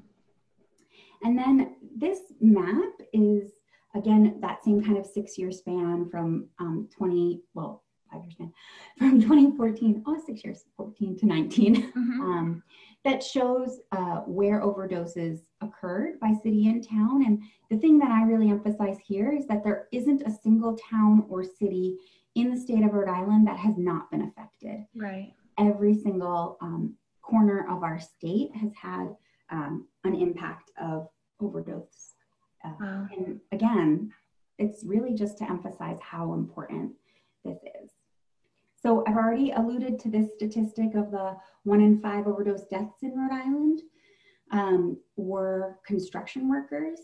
And 1.24 1.38
then 1.38 1.76
this 1.96 2.20
map 2.40 2.94
is, 3.14 3.52
again, 3.96 4.38
that 4.42 4.64
same 4.64 4.84
kind 4.84 4.98
of 4.98 5.06
six 5.06 5.38
year 5.38 5.52
span 5.52 6.10
from 6.10 6.48
um, 6.60 6.88
20, 6.96 7.42
well, 7.54 7.84
five 8.12 8.22
years 8.24 8.34
span, 8.34 8.54
from 8.98 9.22
2014, 9.22 10.04
oh, 10.06 10.22
six 10.26 10.44
years, 10.44 10.66
14 10.78 11.18
to 11.20 11.26
19, 11.26 11.76
mm-hmm. 11.98 12.22
um, 12.22 12.64
that 13.04 13.24
shows 13.24 13.80
uh, 13.92 14.18
where 14.26 14.62
overdoses 14.62 15.40
occurred 15.62 16.20
by 16.20 16.34
city 16.44 16.68
and 16.68 16.88
town. 16.88 17.26
And 17.26 17.42
the 17.70 17.78
thing 17.78 18.00
that 18.00 18.12
I 18.12 18.24
really 18.24 18.50
emphasize 18.50 18.98
here 19.06 19.32
is 19.32 19.48
that 19.48 19.64
there 19.64 19.88
isn't 19.92 20.24
a 20.24 20.32
single 20.44 20.78
town 20.78 21.26
or 21.30 21.44
city 21.44 21.98
in 22.36 22.52
the 22.52 22.60
state 22.60 22.84
of 22.84 22.94
Rhode 22.94 23.10
Island 23.10 23.48
that 23.48 23.58
has 23.58 23.76
not 23.78 24.12
been 24.12 24.22
affected. 24.22 24.86
Right. 24.96 25.34
Every 25.58 25.96
single 25.96 26.58
um, 26.62 26.96
corner 27.22 27.66
of 27.70 27.84
our 27.84 28.00
state 28.00 28.56
has 28.56 28.72
had 28.80 29.16
um, 29.50 29.88
an 30.08 30.16
impact 30.16 30.72
of 30.82 31.08
overdose. 31.40 32.14
Uh, 32.66 32.72
wow. 32.80 33.08
And 33.16 33.40
again, 33.52 34.12
it's 34.58 34.84
really 34.84 35.14
just 35.14 35.38
to 35.40 35.50
emphasize 35.50 35.98
how 36.02 36.34
important 36.34 36.94
this 37.46 37.58
is. 37.82 37.92
So 38.82 39.04
I've 39.08 39.16
already 39.18 39.52
alluded 39.52 40.00
to 40.00 40.10
this 40.10 40.30
statistic 40.36 40.96
of 40.96 41.12
the 41.12 41.36
one 41.64 41.82
in 41.82 42.00
five 42.02 42.28
overdose 42.28 42.66
deaths 42.66 43.04
in 43.04 43.18
Rhode 43.18 43.34
Island 43.34 43.82
um, 44.52 44.98
were 45.16 45.80
construction 45.86 46.50
workers. 46.50 47.00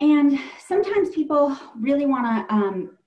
And 0.00 0.38
sometimes 0.58 1.10
people 1.10 1.56
really 1.78 2.06
want 2.06 2.48
to 2.48 2.54
um, 2.54 2.98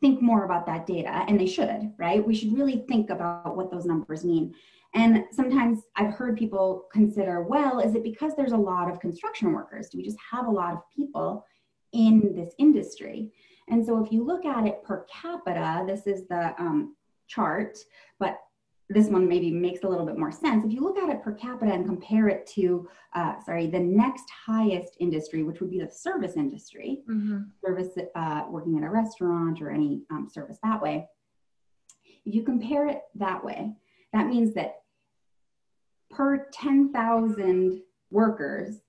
think 0.00 0.22
more 0.22 0.44
about 0.44 0.66
that 0.66 0.86
data, 0.86 1.24
and 1.28 1.38
they 1.38 1.46
should, 1.46 1.92
right? 1.98 2.26
We 2.26 2.34
should 2.34 2.56
really 2.56 2.84
think 2.88 3.10
about 3.10 3.56
what 3.56 3.70
those 3.70 3.84
numbers 3.84 4.24
mean. 4.24 4.54
And 4.94 5.24
sometimes 5.30 5.82
I've 5.96 6.12
heard 6.12 6.36
people 6.36 6.86
consider, 6.92 7.42
well, 7.42 7.78
is 7.78 7.94
it 7.94 8.02
because 8.02 8.32
there's 8.36 8.52
a 8.52 8.56
lot 8.56 8.90
of 8.90 8.98
construction 8.98 9.52
workers? 9.52 9.88
Do 9.88 9.98
we 9.98 10.04
just 10.04 10.18
have 10.30 10.46
a 10.46 10.50
lot 10.50 10.72
of 10.72 10.80
people 10.94 11.46
in 11.92 12.34
this 12.34 12.54
industry? 12.58 13.30
And 13.68 13.84
so 13.84 14.04
if 14.04 14.10
you 14.10 14.24
look 14.24 14.44
at 14.44 14.66
it 14.66 14.82
per 14.82 15.06
capita, 15.10 15.84
this 15.86 16.06
is 16.06 16.26
the 16.26 16.54
um, 16.58 16.96
chart, 17.28 17.78
but 18.18 18.40
this 18.88 19.06
one 19.06 19.28
maybe 19.28 19.52
makes 19.52 19.84
a 19.84 19.88
little 19.88 20.04
bit 20.04 20.18
more 20.18 20.32
sense. 20.32 20.64
If 20.64 20.72
you 20.72 20.80
look 20.80 20.98
at 20.98 21.08
it 21.08 21.22
per 21.22 21.32
capita 21.32 21.72
and 21.72 21.86
compare 21.86 22.26
it 22.26 22.44
to, 22.54 22.88
uh, 23.14 23.34
sorry, 23.46 23.68
the 23.68 23.78
next 23.78 24.24
highest 24.28 24.96
industry, 24.98 25.44
which 25.44 25.60
would 25.60 25.70
be 25.70 25.78
the 25.78 25.88
service 25.88 26.34
industry, 26.34 27.02
mm-hmm. 27.08 27.42
service 27.64 27.96
uh, 28.16 28.46
working 28.48 28.76
at 28.76 28.82
a 28.82 28.90
restaurant 28.90 29.62
or 29.62 29.70
any 29.70 30.02
um, 30.10 30.28
service 30.28 30.58
that 30.64 30.82
way. 30.82 31.06
If 32.26 32.34
you 32.34 32.42
compare 32.42 32.88
it 32.88 33.02
that 33.14 33.44
way, 33.44 33.72
that 34.12 34.26
means 34.26 34.54
that 34.54 34.79
per 36.10 36.46
10,000 36.52 37.80
workers, 38.10 38.80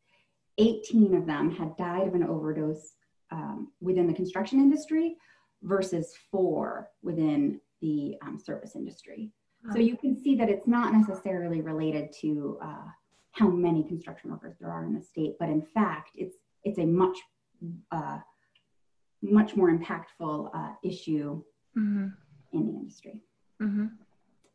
18 0.57 1.15
of 1.15 1.25
them 1.25 1.51
had 1.51 1.77
died 1.77 2.07
of 2.07 2.15
an 2.15 2.23
overdose 2.23 2.93
um, 3.31 3.71
within 3.79 4.07
the 4.07 4.13
construction 4.13 4.59
industry 4.59 5.15
versus 5.63 6.13
four 6.31 6.89
within 7.01 7.59
the 7.81 8.15
um, 8.21 8.39
service 8.39 8.75
industry. 8.75 9.31
So 9.71 9.77
you 9.77 9.95
can 9.95 10.19
see 10.19 10.35
that 10.37 10.49
it's 10.49 10.67
not 10.67 10.91
necessarily 10.91 11.61
related 11.61 12.11
to 12.21 12.57
uh, 12.63 12.87
how 13.31 13.47
many 13.47 13.83
construction 13.83 14.31
workers 14.31 14.55
there 14.59 14.71
are 14.71 14.83
in 14.85 14.95
the 14.95 15.01
state, 15.01 15.35
but 15.39 15.49
in 15.49 15.61
fact, 15.61 16.09
it's 16.15 16.35
it's 16.63 16.79
a 16.79 16.85
much 16.85 17.17
uh, 17.91 18.17
much 19.21 19.55
more 19.55 19.69
impactful 19.69 20.49
uh, 20.53 20.73
issue 20.83 21.43
mm-hmm. 21.77 22.07
in 22.53 22.65
the 22.65 22.73
industry. 22.73 23.21
Mm-hmm. 23.61 23.85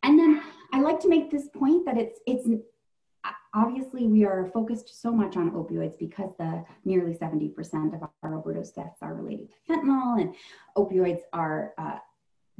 And 0.03 0.19
then 0.19 0.43
I 0.73 0.81
like 0.81 1.01
to 1.01 1.09
make 1.09 1.31
this 1.31 1.49
point 1.49 1.85
that 1.87 1.97
it's 1.97 2.21
it's 2.27 2.49
obviously 3.55 4.07
we 4.07 4.25
are 4.25 4.51
focused 4.53 5.01
so 5.01 5.11
much 5.11 5.37
on 5.37 5.51
opioids 5.53 5.99
because 5.99 6.31
the 6.39 6.65
nearly 6.85 7.15
70% 7.15 7.95
of 7.95 8.09
our 8.23 8.35
overdose 8.35 8.71
deaths 8.71 8.99
are 9.03 9.15
related 9.15 9.49
to 9.51 9.73
fentanyl 9.73 10.21
and 10.21 10.35
opioids 10.77 11.21
are 11.33 11.73
uh, 11.79 11.99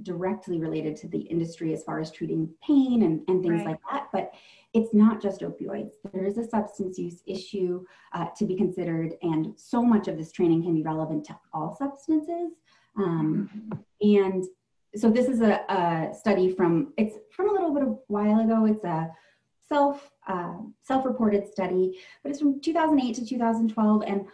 directly 0.03 0.59
related 0.59 0.97
to 0.97 1.09
the 1.09 1.21
industry 1.21 1.73
as 1.73 1.85
far 1.85 2.01
as 2.01 2.11
treating 2.11 2.49
pain 2.67 3.03
and, 3.03 3.23
and 3.29 3.43
things 3.43 3.61
right. 3.61 3.67
like 3.67 3.81
that 3.91 4.09
but 4.13 4.33
it's 4.75 4.93
not 4.93 5.23
just 5.23 5.41
opioids 5.41 5.93
there 6.13 6.25
is 6.25 6.39
a 6.39 6.47
substance 6.47 6.99
use 6.99 7.23
issue 7.27 7.85
uh, 8.13 8.27
to 8.37 8.45
be 8.45 8.57
considered 8.57 9.15
and 9.23 9.53
so 9.57 9.83
much 9.83 10.09
of 10.09 10.17
this 10.17 10.33
training 10.33 10.63
can 10.63 10.75
be 10.75 10.83
relevant 10.83 11.25
to 11.25 11.37
all 11.53 11.77
substances 11.77 12.53
um, 12.99 13.51
mm-hmm. 13.55 14.27
and 14.27 14.45
so 14.97 15.11
this 15.11 15.29
is 15.29 15.41
a, 15.41 15.61
a, 15.69 16.15
study 16.15 16.55
from 16.55 16.93
it's 16.97 17.17
from 17.31 17.51
a 17.51 17.53
little 17.53 17.73
bit 17.73 17.83
of 17.83 17.99
while 18.09 18.41
ago. 18.41 18.67
It's 18.67 18.85
a 18.85 19.11
self 19.69 20.11
uh, 20.27 20.57
self-reported 20.83 21.49
study 21.49 21.99
but 22.23 22.31
it's 22.31 22.41
from 22.41 22.61
2008 22.61 23.15
to 23.17 23.27
2012 23.27 24.03
and 24.07 24.27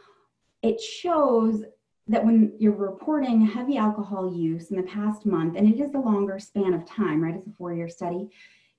it 0.62 0.80
shows 0.80 1.64
that 2.08 2.24
when 2.24 2.52
you're 2.58 2.72
reporting 2.72 3.44
heavy 3.46 3.76
alcohol 3.76 4.32
use 4.34 4.70
in 4.70 4.76
the 4.76 4.82
past 4.82 5.24
month 5.24 5.56
and 5.56 5.66
it 5.68 5.80
is 5.80 5.94
a 5.94 5.98
longer 5.98 6.38
span 6.38 6.74
of 6.74 6.84
time 6.84 7.22
right? 7.22 7.34
It's 7.34 7.46
a 7.46 7.52
four-year 7.52 7.88
study 7.88 8.28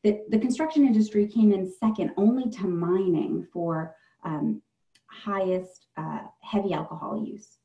that 0.04 0.30
the 0.30 0.38
construction 0.38 0.86
industry 0.86 1.28
came 1.28 1.54
in 1.54 1.72
second 1.72 2.12
only 2.18 2.50
to 2.52 2.68
mining 2.68 3.48
for 3.52 3.96
um, 4.24 4.62
highest 5.08 5.88
uh, 5.98 6.20
heavy 6.42 6.74
alcohol 6.74 7.24
use. 7.24 7.58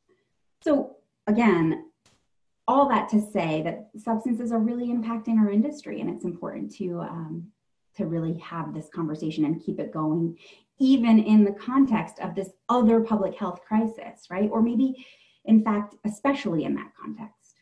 So 0.63 0.97
again 1.27 1.88
all 2.69 2.87
that 2.87 3.09
to 3.09 3.21
say 3.21 3.63
that 3.63 3.89
substances 3.97 4.53
are 4.53 4.59
really 4.59 4.89
impacting 4.89 5.39
our 5.39 5.51
industry 5.51 6.03
and 6.03 6.11
it's 6.11 6.25
important 6.25 6.73
to 6.77 7.01
um, 7.01 7.49
to 7.97 8.07
really 8.07 8.39
have 8.39 8.75
this 8.75 8.89
conversation 8.95 9.47
and 9.47 9.65
keep 9.65 9.81
it 9.81 9.91
going 9.91 10.39
even 10.79 11.19
in 11.19 11.43
the 11.43 11.51
context 11.53 12.21
of 12.21 12.35
this 12.37 12.51
other 12.69 13.01
public 13.01 13.35
health 13.35 13.61
crisis 13.67 14.27
right? 14.31 14.51
Or 14.53 14.63
maybe 14.63 15.07
in 15.47 15.65
fact 15.65 15.95
especially 16.05 16.65
in 16.65 16.75
that 16.75 16.93
context. 17.03 17.55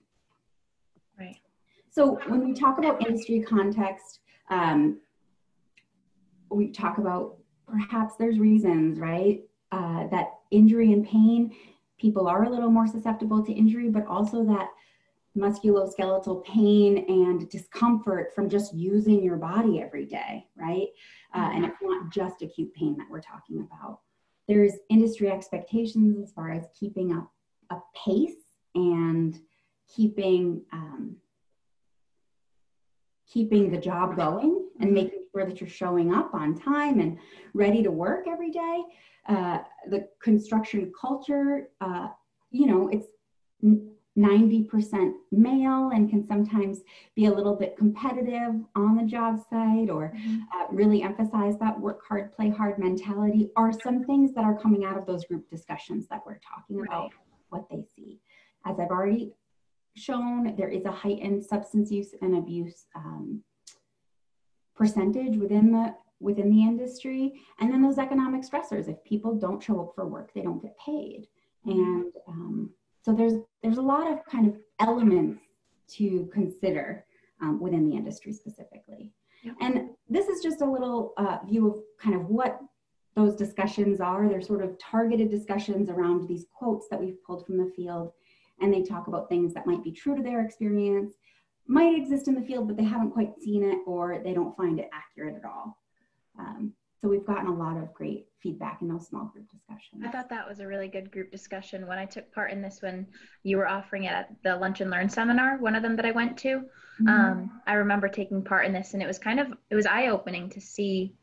Right. 1.18 1.38
So 1.88 2.18
when 2.26 2.44
we 2.44 2.52
talk 2.52 2.78
about 2.78 3.06
industry 3.06 3.40
context 3.40 4.18
um, 4.50 4.98
we 6.50 6.72
talk 6.72 6.98
about 6.98 7.36
perhaps 7.68 8.16
there's 8.16 8.40
reasons 8.40 8.98
right 8.98 9.42
uh, 9.70 10.08
that 10.08 10.32
injury 10.50 10.92
and 10.92 11.06
pain 11.06 11.54
people 11.96 12.26
are 12.26 12.42
a 12.42 12.50
little 12.50 12.70
more 12.70 12.88
susceptible 12.88 13.44
to 13.44 13.52
injury 13.52 13.88
but 13.88 14.04
also 14.06 14.44
that 14.44 14.68
musculoskeletal 15.36 16.44
pain 16.44 17.04
and 17.08 17.48
discomfort 17.50 18.34
from 18.34 18.48
just 18.48 18.74
using 18.74 19.22
your 19.22 19.36
body 19.36 19.80
every 19.80 20.06
day, 20.06 20.46
right? 20.56 20.88
Uh, 21.34 21.50
and 21.52 21.64
it's 21.64 21.76
not 21.82 22.10
just 22.10 22.42
acute 22.42 22.72
pain 22.74 22.96
that 22.96 23.06
we're 23.10 23.20
talking 23.20 23.60
about. 23.60 24.00
There's 24.48 24.72
industry 24.88 25.30
expectations 25.30 26.18
as 26.22 26.32
far 26.32 26.52
as 26.52 26.66
keeping 26.78 27.12
up 27.12 27.30
a 27.70 27.76
pace 28.04 28.34
and 28.74 29.38
keeping 29.94 30.62
um, 30.72 31.16
keeping 33.28 33.70
the 33.70 33.78
job 33.78 34.16
going 34.16 34.68
and 34.80 34.92
making 34.92 35.24
sure 35.32 35.44
that 35.44 35.60
you're 35.60 35.68
showing 35.68 36.14
up 36.14 36.32
on 36.32 36.56
time 36.56 37.00
and 37.00 37.18
ready 37.54 37.82
to 37.82 37.90
work 37.90 38.26
every 38.28 38.50
day. 38.50 38.82
Uh, 39.28 39.58
the 39.90 40.08
construction 40.22 40.92
culture, 40.98 41.70
uh, 41.80 42.08
you 42.52 42.66
know, 42.66 42.88
it's 42.88 43.08
90% 44.16 45.12
male 45.30 45.90
and 45.90 46.08
can 46.08 46.26
sometimes 46.26 46.80
be 47.14 47.26
a 47.26 47.30
little 47.30 47.54
bit 47.54 47.76
competitive 47.76 48.54
on 48.74 48.96
the 48.96 49.02
job 49.02 49.38
site 49.50 49.90
or 49.90 50.12
mm-hmm. 50.16 50.38
uh, 50.54 50.66
really 50.70 51.02
emphasize 51.02 51.58
that 51.58 51.78
work 51.78 52.00
hard, 52.08 52.34
play 52.34 52.48
hard 52.48 52.78
mentality 52.78 53.50
are 53.56 53.72
some 53.72 54.04
things 54.04 54.32
that 54.32 54.44
are 54.44 54.58
coming 54.58 54.84
out 54.84 54.96
of 54.96 55.06
those 55.06 55.24
group 55.26 55.48
discussions 55.50 56.06
that 56.08 56.22
we're 56.24 56.38
talking 56.38 56.78
right. 56.78 56.88
about 56.88 57.10
what 57.50 57.68
they 57.70 57.84
see. 57.94 58.18
As 58.64 58.80
I've 58.80 58.90
already 58.90 59.32
shown, 59.94 60.54
there 60.56 60.68
is 60.68 60.84
a 60.84 60.90
heightened 60.90 61.44
substance 61.44 61.90
use 61.90 62.14
and 62.22 62.36
abuse 62.36 62.86
um, 62.94 63.42
percentage 64.74 65.36
within 65.36 65.72
the 65.72 65.94
within 66.18 66.50
the 66.50 66.62
industry 66.62 67.34
and 67.60 67.70
then 67.70 67.82
those 67.82 67.98
economic 67.98 68.42
stressors 68.42 68.88
if 68.88 69.02
people 69.04 69.34
don't 69.34 69.62
show 69.62 69.80
up 69.80 69.92
for 69.94 70.06
work 70.06 70.32
they 70.34 70.40
don't 70.40 70.62
get 70.62 70.74
paid 70.78 71.26
mm-hmm. 71.66 71.78
and 71.78 72.12
um, 72.26 72.70
so 73.06 73.12
there's 73.12 73.34
there's 73.62 73.78
a 73.78 73.82
lot 73.82 74.10
of 74.10 74.24
kind 74.26 74.48
of 74.48 74.56
elements 74.80 75.40
to 75.92 76.28
consider 76.32 77.04
um, 77.40 77.60
within 77.60 77.88
the 77.88 77.94
industry 77.94 78.32
specifically. 78.32 79.12
Yep. 79.44 79.54
And 79.60 79.90
this 80.08 80.26
is 80.26 80.42
just 80.42 80.60
a 80.60 80.68
little 80.68 81.12
uh, 81.16 81.38
view 81.46 81.68
of 81.68 81.76
kind 82.02 82.16
of 82.16 82.22
what 82.26 82.58
those 83.14 83.36
discussions 83.36 84.00
are. 84.00 84.28
They're 84.28 84.42
sort 84.42 84.64
of 84.64 84.76
targeted 84.78 85.30
discussions 85.30 85.88
around 85.88 86.26
these 86.26 86.46
quotes 86.52 86.88
that 86.90 87.00
we've 87.00 87.22
pulled 87.24 87.46
from 87.46 87.58
the 87.58 87.70
field. 87.76 88.10
And 88.60 88.74
they 88.74 88.82
talk 88.82 89.06
about 89.06 89.28
things 89.28 89.54
that 89.54 89.68
might 89.68 89.84
be 89.84 89.92
true 89.92 90.16
to 90.16 90.22
their 90.22 90.44
experience, 90.44 91.14
might 91.68 91.96
exist 91.96 92.26
in 92.26 92.34
the 92.34 92.40
field, 92.40 92.66
but 92.66 92.76
they 92.76 92.84
haven't 92.84 93.12
quite 93.12 93.38
seen 93.40 93.62
it 93.62 93.78
or 93.86 94.20
they 94.24 94.34
don't 94.34 94.56
find 94.56 94.80
it 94.80 94.90
accurate 94.92 95.36
at 95.36 95.44
all. 95.44 95.78
Um, 96.40 96.72
so 97.00 97.08
we've 97.08 97.26
gotten 97.26 97.46
a 97.46 97.54
lot 97.54 97.76
of 97.76 97.92
great 97.92 98.26
feedback 98.42 98.80
in 98.80 98.88
those 98.88 99.06
small 99.06 99.26
group 99.26 99.50
discussions. 99.50 100.02
I 100.04 100.10
thought 100.10 100.30
that 100.30 100.48
was 100.48 100.60
a 100.60 100.66
really 100.66 100.88
good 100.88 101.10
group 101.10 101.30
discussion. 101.30 101.86
When 101.86 101.98
I 101.98 102.06
took 102.06 102.32
part 102.32 102.50
in 102.52 102.62
this, 102.62 102.80
when 102.80 103.06
you 103.42 103.58
were 103.58 103.68
offering 103.68 104.04
it 104.04 104.12
at 104.12 104.30
the 104.42 104.56
Lunch 104.56 104.80
and 104.80 104.90
Learn 104.90 105.08
seminar, 105.08 105.58
one 105.58 105.74
of 105.74 105.82
them 105.82 105.96
that 105.96 106.06
I 106.06 106.12
went 106.12 106.38
to, 106.38 106.58
mm-hmm. 106.58 107.08
um, 107.08 107.60
I 107.66 107.74
remember 107.74 108.08
taking 108.08 108.42
part 108.42 108.64
in 108.66 108.72
this, 108.72 108.94
and 108.94 109.02
it 109.02 109.06
was 109.06 109.18
kind 109.18 109.40
of 109.40 109.52
it 109.70 109.74
was 109.74 109.86
eye 109.86 110.08
opening 110.08 110.48
to 110.50 110.60
see 110.60 111.14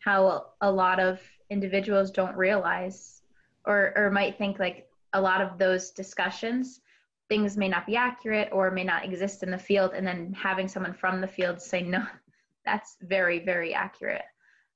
how 0.00 0.46
a 0.60 0.70
lot 0.70 0.98
of 0.98 1.20
individuals 1.50 2.10
don't 2.10 2.36
realize 2.36 3.22
or 3.64 3.92
or 3.96 4.10
might 4.10 4.38
think 4.38 4.58
like 4.58 4.88
a 5.12 5.20
lot 5.20 5.40
of 5.40 5.58
those 5.58 5.90
discussions 5.90 6.80
things 7.28 7.56
may 7.56 7.68
not 7.68 7.86
be 7.86 7.94
accurate 7.94 8.48
or 8.52 8.70
may 8.70 8.84
not 8.84 9.04
exist 9.04 9.42
in 9.42 9.50
the 9.50 9.58
field 9.58 9.92
and 9.94 10.06
then 10.06 10.32
having 10.32 10.66
someone 10.66 10.92
from 10.92 11.20
the 11.20 11.26
field 11.26 11.60
say 11.60 11.82
no 11.82 12.04
that's 12.64 12.96
very 13.02 13.38
very 13.44 13.74
accurate 13.74 14.22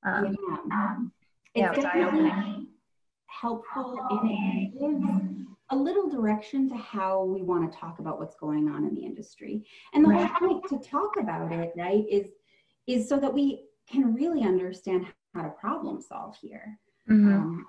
um, 0.06 0.36
yeah. 0.48 0.56
Um, 0.72 1.12
yeah, 1.54 1.72
it's 1.72 1.82
definitely 1.82 2.68
helpful 3.26 3.98
and 4.10 4.30
it 4.30 4.80
gives 4.80 5.04
a 5.70 5.76
little 5.76 6.08
direction 6.08 6.68
to 6.68 6.76
how 6.76 7.25
we 7.25 7.42
want 7.42 7.70
to 7.70 7.78
talk 7.78 7.98
about 7.98 8.18
what's 8.18 8.36
going 8.36 8.68
on 8.68 8.84
in 8.84 8.94
the 8.94 9.04
industry. 9.04 9.64
And 9.92 10.04
the 10.04 10.14
whole 10.14 10.48
point 10.48 10.68
to 10.68 10.78
talk 10.78 11.16
about 11.18 11.52
it, 11.52 11.72
right, 11.76 12.04
is 12.10 12.30
is 12.86 13.08
so 13.08 13.18
that 13.18 13.32
we 13.32 13.64
can 13.90 14.14
really 14.14 14.42
understand 14.42 15.06
how 15.34 15.42
to 15.42 15.50
problem 15.50 16.00
solve 16.00 16.36
here. 16.40 16.78
Mm-hmm. 17.10 17.32
Um, 17.32 17.66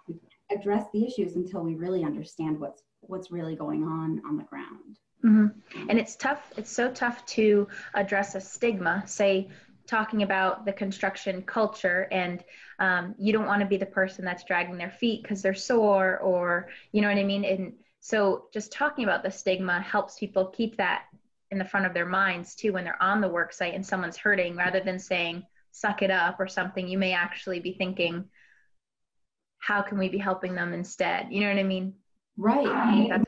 address 0.52 0.86
the 0.94 1.06
issues 1.06 1.36
until 1.36 1.62
we 1.62 1.76
really 1.76 2.04
understand 2.04 2.60
what's 2.60 2.84
what's 3.02 3.32
really 3.32 3.56
going 3.56 3.84
on 3.84 4.22
on 4.28 4.38
the 4.38 4.44
ground. 4.44 5.00
Mm-hmm. 5.26 5.90
And 5.90 6.00
it's 6.00 6.16
tough. 6.16 6.54
It's 6.58 6.72
so 6.72 6.92
tough 6.92 7.26
to 7.28 7.68
address 7.96 8.36
a 8.36 8.42
stigma. 8.42 9.04
Say 9.08 9.50
talking 9.88 10.24
about 10.24 10.66
the 10.66 10.74
construction 10.74 11.42
culture 11.42 12.08
and 12.12 12.44
um, 12.80 13.16
you 13.18 13.34
don't 13.34 13.46
want 13.46 13.62
to 13.62 13.68
be 13.68 13.78
the 13.78 13.86
person 13.86 14.24
that's 14.24 14.44
dragging 14.44 14.78
their 14.78 14.92
feet 14.92 15.24
because 15.24 15.42
they're 15.42 15.54
sore 15.54 16.20
or 16.20 16.70
you 16.92 17.02
know 17.02 17.08
what 17.08 17.18
i 17.18 17.24
mean? 17.24 17.46
And 17.46 17.74
so 18.02 18.46
just 18.54 18.72
talking 18.72 19.04
about 19.04 19.24
the 19.24 19.32
stigma 19.32 19.80
helps 19.82 20.20
people 20.20 20.48
keep 20.48 20.78
that 20.78 21.06
in 21.52 21.58
the 21.58 21.66
front 21.66 21.86
of 21.86 21.94
their 21.94 22.06
minds 22.06 22.56
too 22.56 22.74
when 22.74 22.84
they're 22.84 23.02
on 23.02 23.22
the 23.22 23.28
work 23.28 23.54
site 23.54 23.74
and 23.74 23.86
someone's 23.86 24.18
hurting 24.18 24.56
rather 24.56 24.82
than 24.82 25.00
saying 25.00 25.44
suck 25.72 26.02
it 26.02 26.12
up 26.12 26.40
or 26.40 26.48
something. 26.48 26.88
You 26.88 26.98
may 26.98 27.14
actually 27.14 27.60
be 27.60 27.74
thinking 27.74 28.26
how 29.60 29.82
can 29.82 29.98
we 29.98 30.10
be 30.10 30.18
helping 30.18 30.56
them 30.56 30.74
instead? 30.74 31.28
You 31.32 31.42
know 31.42 31.50
what 31.50 31.60
i 31.60 31.64
mean? 31.64 31.94
Right. 32.38 33.10
That's 33.10 33.24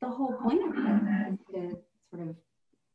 the 0.00 0.08
whole 0.08 0.34
point 0.42 0.62
of 0.62 0.74
it 0.74 1.32
is 1.32 1.38
to 1.52 1.78
sort 2.10 2.28
of 2.28 2.36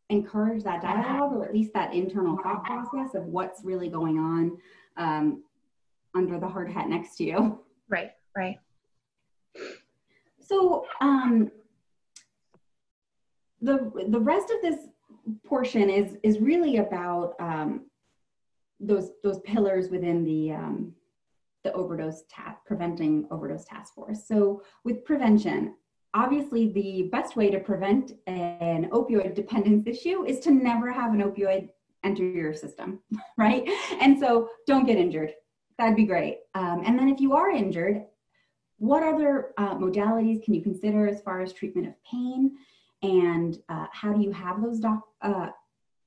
encourage 0.09 0.63
that 0.63 0.81
dialogue 0.81 1.33
or 1.33 1.45
at 1.45 1.53
least 1.53 1.73
that 1.73 1.93
internal 1.93 2.37
thought 2.43 2.63
process 2.63 3.15
of 3.15 3.25
what's 3.25 3.63
really 3.63 3.89
going 3.89 4.19
on 4.19 4.57
um, 4.97 5.43
under 6.13 6.39
the 6.39 6.47
hard 6.47 6.71
hat 6.71 6.89
next 6.89 7.15
to 7.17 7.23
you. 7.23 7.59
Right, 7.89 8.11
right. 8.35 8.59
So 10.39 10.85
um, 11.01 11.51
the 13.61 13.91
the 14.09 14.19
rest 14.19 14.51
of 14.51 14.61
this 14.61 14.87
portion 15.43 15.89
is 15.89 16.17
is 16.23 16.39
really 16.39 16.77
about 16.77 17.33
um, 17.39 17.85
those 18.79 19.11
those 19.23 19.39
pillars 19.39 19.89
within 19.89 20.23
the 20.23 20.51
um, 20.51 20.93
the 21.63 21.73
overdose 21.73 22.23
ta- 22.29 22.57
preventing 22.65 23.27
overdose 23.31 23.65
task 23.65 23.95
force. 23.95 24.27
So 24.27 24.61
with 24.83 25.03
prevention, 25.03 25.73
obviously 26.15 26.71
the 26.71 27.09
best 27.11 27.35
way 27.35 27.51
to 27.51 27.59
prevent 27.59 28.13
an 28.25 28.89
opioid 28.91 29.35
dependence 29.35 29.85
issue 29.85 30.25
is 30.25 30.39
to 30.39 30.51
never 30.51 30.91
have 30.91 31.13
an 31.13 31.21
opioid 31.21 31.69
enter 32.03 32.23
your 32.23 32.53
system, 32.53 32.99
right? 33.37 33.67
And 33.99 34.17
so 34.17 34.49
don't 34.65 34.85
get 34.85 34.97
injured. 34.97 35.33
That'd 35.77 35.97
be 35.97 36.05
great. 36.05 36.39
Um, 36.55 36.83
and 36.85 36.97
then 36.97 37.09
if 37.09 37.19
you 37.19 37.33
are 37.33 37.51
injured, 37.51 38.05
what 38.77 39.03
other 39.03 39.51
uh, 39.57 39.75
modalities 39.75 40.43
can 40.43 40.53
you 40.53 40.61
consider 40.61 41.07
as 41.07 41.21
far 41.21 41.41
as 41.41 41.51
treatment 41.51 41.87
of 41.87 41.93
pain? 42.09 42.55
And 43.03 43.57
uh, 43.67 43.87
how 43.91 44.13
do 44.13 44.21
you 44.21 44.31
have 44.31 44.61
those 44.61 44.79
doc? 44.79 45.01
Uh, 45.21 45.49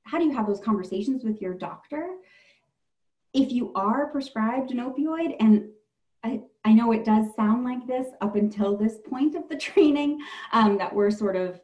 how 0.05 0.18
do 0.18 0.25
you 0.25 0.33
have 0.33 0.47
those 0.47 0.61
conversations 0.61 1.23
with 1.23 1.40
your 1.42 1.53
doctor? 1.53 2.14
If 3.35 3.53
you 3.53 3.73
are 3.75 4.07
prescribed 4.07 4.71
an 4.71 4.79
opioid, 4.79 5.37
and 5.38 5.68
I, 6.25 6.40
I 6.68 6.74
know 6.74 6.92
it 6.92 7.02
does 7.02 7.35
sound 7.35 7.64
like 7.64 7.87
this 7.87 8.09
up 8.20 8.37
until 8.37 8.76
this 8.76 8.98
point 9.09 9.35
of 9.35 9.48
the 9.48 9.57
training, 9.68 10.20
um, 10.52 10.76
that 10.76 10.94
we're 10.94 11.11
sort 11.11 11.35
of 11.35 11.61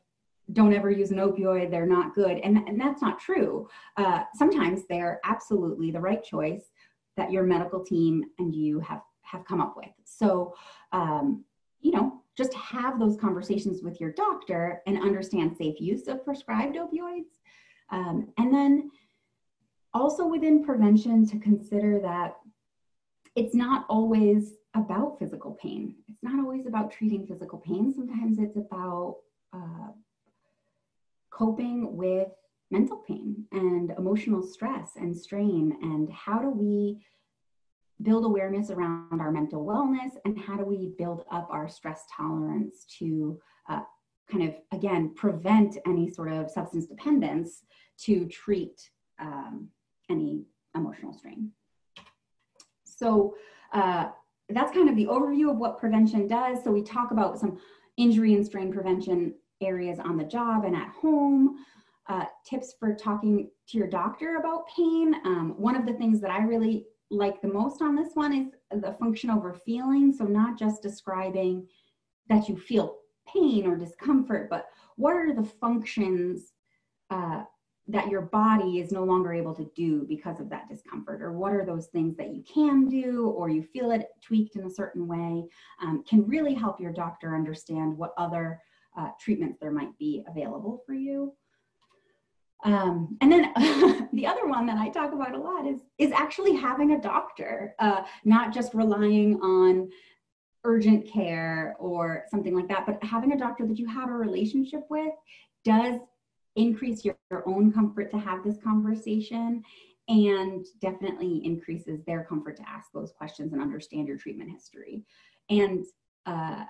don't 0.52 0.72
ever 0.72 0.90
use 0.90 1.10
an 1.10 1.18
opioid, 1.18 1.70
they're 1.70 1.86
not 1.86 2.14
good. 2.14 2.38
And, 2.38 2.56
and 2.66 2.80
that's 2.80 3.02
not 3.02 3.18
true. 3.20 3.68
Uh, 3.98 4.22
sometimes 4.34 4.82
they're 4.88 5.20
absolutely 5.24 5.90
the 5.90 6.00
right 6.00 6.22
choice 6.24 6.70
that 7.18 7.30
your 7.30 7.44
medical 7.44 7.84
team 7.84 8.24
and 8.38 8.54
you 8.54 8.80
have, 8.80 9.02
have 9.22 9.44
come 9.44 9.60
up 9.60 9.74
with. 9.76 9.92
So, 10.04 10.54
um, 10.92 11.44
you 11.80 11.92
know, 11.92 12.22
just 12.36 12.54
have 12.54 12.98
those 12.98 13.16
conversations 13.18 13.82
with 13.82 14.00
your 14.00 14.12
doctor 14.12 14.82
and 14.86 15.02
understand 15.02 15.54
safe 15.56 15.80
use 15.80 16.08
of 16.08 16.24
prescribed 16.24 16.76
opioids. 16.76 17.40
Um, 17.90 18.32
and 18.38 18.52
then 18.52 18.90
also 19.92 20.26
within 20.26 20.64
prevention 20.64 21.26
to 21.28 21.38
consider 21.38 22.00
that 22.00 22.36
it's 23.36 23.54
not 23.54 23.84
always 23.88 24.54
about 24.74 25.18
physical 25.18 25.52
pain. 25.60 25.94
It's 26.08 26.22
not 26.22 26.38
always 26.38 26.66
about 26.66 26.90
treating 26.90 27.26
physical 27.26 27.58
pain. 27.58 27.92
Sometimes 27.94 28.38
it's 28.38 28.56
about 28.56 29.18
uh, 29.52 29.92
coping 31.30 31.96
with 31.96 32.28
mental 32.70 32.98
pain 33.06 33.44
and 33.52 33.92
emotional 33.98 34.42
stress 34.42 34.92
and 34.96 35.16
strain. 35.16 35.76
And 35.82 36.10
how 36.12 36.40
do 36.40 36.50
we 36.50 36.98
build 38.02 38.24
awareness 38.24 38.70
around 38.70 39.20
our 39.20 39.30
mental 39.30 39.64
wellness? 39.64 40.12
And 40.24 40.38
how 40.38 40.56
do 40.56 40.64
we 40.64 40.94
build 40.98 41.24
up 41.30 41.48
our 41.50 41.68
stress 41.68 42.04
tolerance 42.14 42.84
to 42.98 43.40
uh, 43.68 43.82
kind 44.30 44.48
of, 44.48 44.54
again, 44.72 45.14
prevent 45.14 45.78
any 45.86 46.10
sort 46.10 46.32
of 46.32 46.50
substance 46.50 46.86
dependence 46.86 47.62
to 47.98 48.26
treat 48.26 48.90
um, 49.20 49.68
any 50.10 50.44
emotional 50.74 51.12
strain? 51.12 51.50
So 52.84 53.34
uh, 53.72 54.08
that's 54.50 54.72
kind 54.72 54.88
of 54.88 54.96
the 54.96 55.06
overview 55.06 55.50
of 55.50 55.56
what 55.56 55.78
prevention 55.78 56.26
does. 56.28 56.62
So 56.62 56.70
we 56.70 56.82
talk 56.82 57.10
about 57.10 57.38
some 57.38 57.58
injury 57.96 58.34
and 58.34 58.44
strain 58.44 58.72
prevention 58.72 59.34
areas 59.60 59.98
on 59.98 60.16
the 60.16 60.24
job 60.24 60.64
and 60.64 60.76
at 60.76 60.88
home. 60.88 61.56
Uh, 62.06 62.24
tips 62.44 62.74
for 62.78 62.94
talking 62.94 63.48
to 63.66 63.78
your 63.78 63.86
doctor 63.86 64.36
about 64.36 64.68
pain. 64.68 65.14
Um, 65.24 65.54
one 65.56 65.74
of 65.74 65.86
the 65.86 65.94
things 65.94 66.20
that 66.20 66.30
I 66.30 66.42
really 66.42 66.84
like 67.10 67.40
the 67.40 67.48
most 67.48 67.80
on 67.80 67.96
this 67.96 68.10
one 68.14 68.52
is 68.70 68.82
the 68.82 68.92
function 68.92 69.30
over 69.30 69.54
feeling. 69.54 70.12
So 70.12 70.24
not 70.24 70.58
just 70.58 70.82
describing 70.82 71.66
that 72.28 72.48
you 72.48 72.58
feel 72.58 72.96
pain 73.26 73.66
or 73.66 73.76
discomfort, 73.76 74.50
but 74.50 74.66
what 74.96 75.14
are 75.14 75.34
the 75.34 75.44
functions 75.44 76.52
uh, 77.08 77.44
that 77.88 78.08
your 78.08 78.22
body 78.22 78.80
is 78.80 78.92
no 78.92 79.04
longer 79.04 79.32
able 79.32 79.54
to 79.54 79.70
do 79.76 80.04
because 80.08 80.40
of 80.40 80.48
that 80.48 80.68
discomfort? 80.68 81.20
Or 81.20 81.32
what 81.32 81.52
are 81.52 81.64
those 81.64 81.86
things 81.88 82.16
that 82.16 82.34
you 82.34 82.42
can 82.42 82.88
do 82.88 83.28
or 83.36 83.50
you 83.50 83.62
feel 83.62 83.90
it 83.90 84.08
tweaked 84.22 84.56
in 84.56 84.64
a 84.64 84.70
certain 84.70 85.06
way 85.06 85.44
um, 85.82 86.02
can 86.08 86.26
really 86.26 86.54
help 86.54 86.80
your 86.80 86.92
doctor 86.92 87.34
understand 87.34 87.96
what 87.96 88.14
other 88.16 88.60
uh, 88.96 89.10
treatments 89.20 89.58
there 89.60 89.72
might 89.72 89.96
be 89.98 90.24
available 90.26 90.82
for 90.86 90.94
you? 90.94 91.34
Um, 92.64 93.18
and 93.20 93.30
then 93.30 94.08
the 94.14 94.26
other 94.26 94.46
one 94.46 94.66
that 94.66 94.78
I 94.78 94.88
talk 94.88 95.12
about 95.12 95.34
a 95.34 95.38
lot 95.38 95.66
is 95.66 95.80
is 95.98 96.12
actually 96.12 96.56
having 96.56 96.92
a 96.92 97.00
doctor, 97.00 97.74
uh, 97.78 98.04
not 98.24 98.54
just 98.54 98.72
relying 98.72 99.38
on 99.42 99.90
urgent 100.64 101.06
care 101.06 101.76
or 101.78 102.24
something 102.30 102.54
like 102.54 102.68
that, 102.68 102.86
but 102.86 103.02
having 103.04 103.32
a 103.32 103.38
doctor 103.38 103.66
that 103.66 103.78
you 103.78 103.86
have 103.86 104.08
a 104.08 104.12
relationship 104.12 104.86
with 104.88 105.12
does 105.62 106.00
increase 106.56 107.04
your, 107.04 107.16
your 107.30 107.48
own 107.48 107.72
comfort 107.72 108.10
to 108.10 108.18
have 108.18 108.44
this 108.44 108.58
conversation 108.62 109.62
and 110.08 110.66
definitely 110.80 111.44
increases 111.44 112.00
their 112.06 112.24
comfort 112.24 112.56
to 112.56 112.68
ask 112.68 112.90
those 112.92 113.12
questions 113.12 113.52
and 113.52 113.62
understand 113.62 114.06
your 114.06 114.18
treatment 114.18 114.50
history. 114.50 115.02
And, 115.48 115.84
uh, 116.26 116.64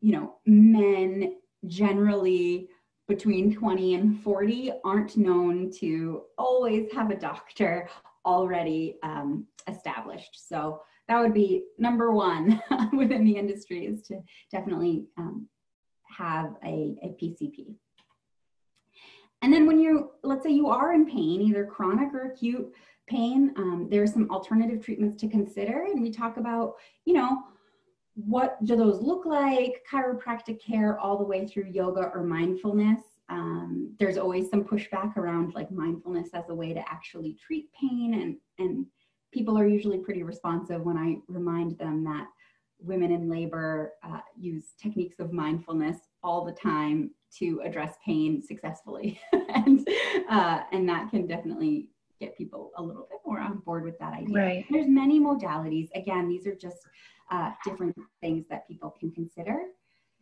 you 0.00 0.12
know, 0.12 0.36
men 0.46 1.36
generally 1.66 2.68
between 3.06 3.54
20 3.54 3.94
and 3.94 4.22
40 4.22 4.72
aren't 4.84 5.16
known 5.16 5.70
to 5.78 6.22
always 6.38 6.90
have 6.92 7.10
a 7.10 7.16
doctor 7.16 7.88
already 8.24 8.96
um, 9.02 9.46
established. 9.68 10.48
So 10.48 10.80
that 11.08 11.20
would 11.20 11.34
be 11.34 11.64
number 11.78 12.12
one 12.12 12.62
within 12.92 13.24
the 13.24 13.36
industry 13.36 13.86
is 13.86 14.02
to 14.08 14.20
definitely 14.50 15.04
um, 15.18 15.48
have 16.08 16.54
a, 16.64 16.96
a 17.02 17.16
PCP. 17.22 17.76
And 19.44 19.52
then 19.52 19.66
when 19.66 19.78
you, 19.78 20.12
let's 20.22 20.42
say 20.42 20.52
you 20.52 20.68
are 20.68 20.94
in 20.94 21.04
pain, 21.04 21.42
either 21.42 21.66
chronic 21.66 22.14
or 22.14 22.32
acute 22.32 22.72
pain, 23.06 23.52
um, 23.58 23.88
there 23.90 24.02
are 24.02 24.06
some 24.06 24.30
alternative 24.30 24.82
treatments 24.82 25.20
to 25.20 25.28
consider. 25.28 25.84
And 25.84 26.00
we 26.00 26.10
talk 26.10 26.38
about, 26.38 26.76
you 27.04 27.12
know, 27.12 27.42
what 28.14 28.56
do 28.64 28.74
those 28.74 29.02
look 29.02 29.26
like, 29.26 29.84
chiropractic 29.92 30.64
care 30.64 30.98
all 30.98 31.18
the 31.18 31.26
way 31.26 31.46
through 31.46 31.66
yoga 31.66 32.10
or 32.14 32.24
mindfulness. 32.24 33.00
Um, 33.28 33.94
there's 33.98 34.16
always 34.16 34.48
some 34.48 34.64
pushback 34.64 35.18
around 35.18 35.54
like 35.54 35.70
mindfulness 35.70 36.30
as 36.32 36.48
a 36.48 36.54
way 36.54 36.72
to 36.72 36.80
actually 36.90 37.34
treat 37.34 37.68
pain 37.78 38.14
and, 38.14 38.36
and 38.58 38.86
people 39.30 39.58
are 39.58 39.66
usually 39.66 39.98
pretty 39.98 40.22
responsive 40.22 40.80
when 40.80 40.96
I 40.96 41.18
remind 41.28 41.76
them 41.76 42.02
that 42.04 42.28
women 42.78 43.12
in 43.12 43.28
labor 43.28 43.92
uh, 44.02 44.20
use 44.38 44.72
techniques 44.80 45.18
of 45.18 45.34
mindfulness 45.34 45.98
all 46.22 46.46
the 46.46 46.52
time 46.52 47.10
to 47.38 47.60
address 47.64 47.96
pain 48.04 48.42
successfully. 48.42 49.20
and, 49.32 49.86
uh, 50.28 50.60
and 50.72 50.88
that 50.88 51.10
can 51.10 51.26
definitely 51.26 51.88
get 52.20 52.36
people 52.36 52.70
a 52.76 52.82
little 52.82 53.06
bit 53.10 53.18
more 53.26 53.40
on 53.40 53.58
board 53.58 53.84
with 53.84 53.98
that 53.98 54.14
idea. 54.14 54.36
Right. 54.36 54.64
There's 54.70 54.88
many 54.88 55.20
modalities. 55.20 55.88
Again, 55.94 56.28
these 56.28 56.46
are 56.46 56.54
just 56.54 56.78
uh, 57.30 57.50
different 57.64 57.96
things 58.20 58.44
that 58.50 58.68
people 58.68 58.94
can 58.98 59.10
consider. 59.10 59.64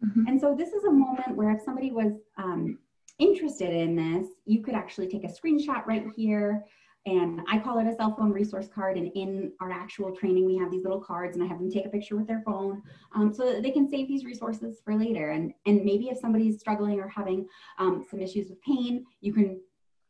Mm-hmm. 0.05 0.27
And 0.27 0.41
so 0.41 0.55
this 0.55 0.73
is 0.73 0.85
a 0.85 0.91
moment 0.91 1.37
where 1.37 1.51
if 1.51 1.63
somebody 1.63 1.91
was 1.91 2.13
um, 2.39 2.79
interested 3.19 3.71
in 3.73 3.95
this, 3.97 4.29
you 4.45 4.63
could 4.63 4.75
actually 4.75 5.09
take 5.09 5.25
a 5.25 5.29
screenshot 5.29 5.87
right 5.87 6.07
here 6.17 6.65
and 7.05 7.41
I 7.49 7.59
call 7.59 7.79
it 7.79 7.87
a 7.87 7.95
cell 7.97 8.15
phone 8.17 8.31
resource 8.31 8.69
card. 8.73 8.97
And 8.97 9.11
in 9.15 9.53
our 9.61 9.71
actual 9.71 10.15
training, 10.15 10.47
we 10.47 10.57
have 10.59 10.71
these 10.71 10.85
little 10.85 11.01
cards, 11.01 11.37
and 11.37 11.45
I 11.45 11.49
have 11.49 11.59
them 11.59 11.71
take 11.71 11.87
a 11.87 11.89
picture 11.89 12.17
with 12.17 12.29
their 12.29 12.43
phone 12.47 12.83
um, 13.15 13.35
so 13.35 13.45
that 13.45 13.63
they 13.63 13.71
can 13.73 13.91
save 13.91 14.07
these 14.07 14.25
resources 14.25 14.81
for 14.85 14.95
later. 14.95 15.31
And 15.31 15.53
and 15.67 15.85
maybe 15.85 16.09
if 16.09 16.19
somebody's 16.19 16.61
struggling 16.61 17.01
or 17.01 17.09
having 17.09 17.47
um, 17.79 18.05
some 18.09 18.21
issues 18.21 18.49
with 18.49 18.63
pain, 18.63 19.05
you 19.21 19.33
can 19.33 19.61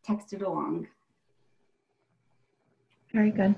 text 0.04 0.32
it 0.32 0.42
along. 0.42 0.86
Very 3.12 3.30
good. 3.30 3.54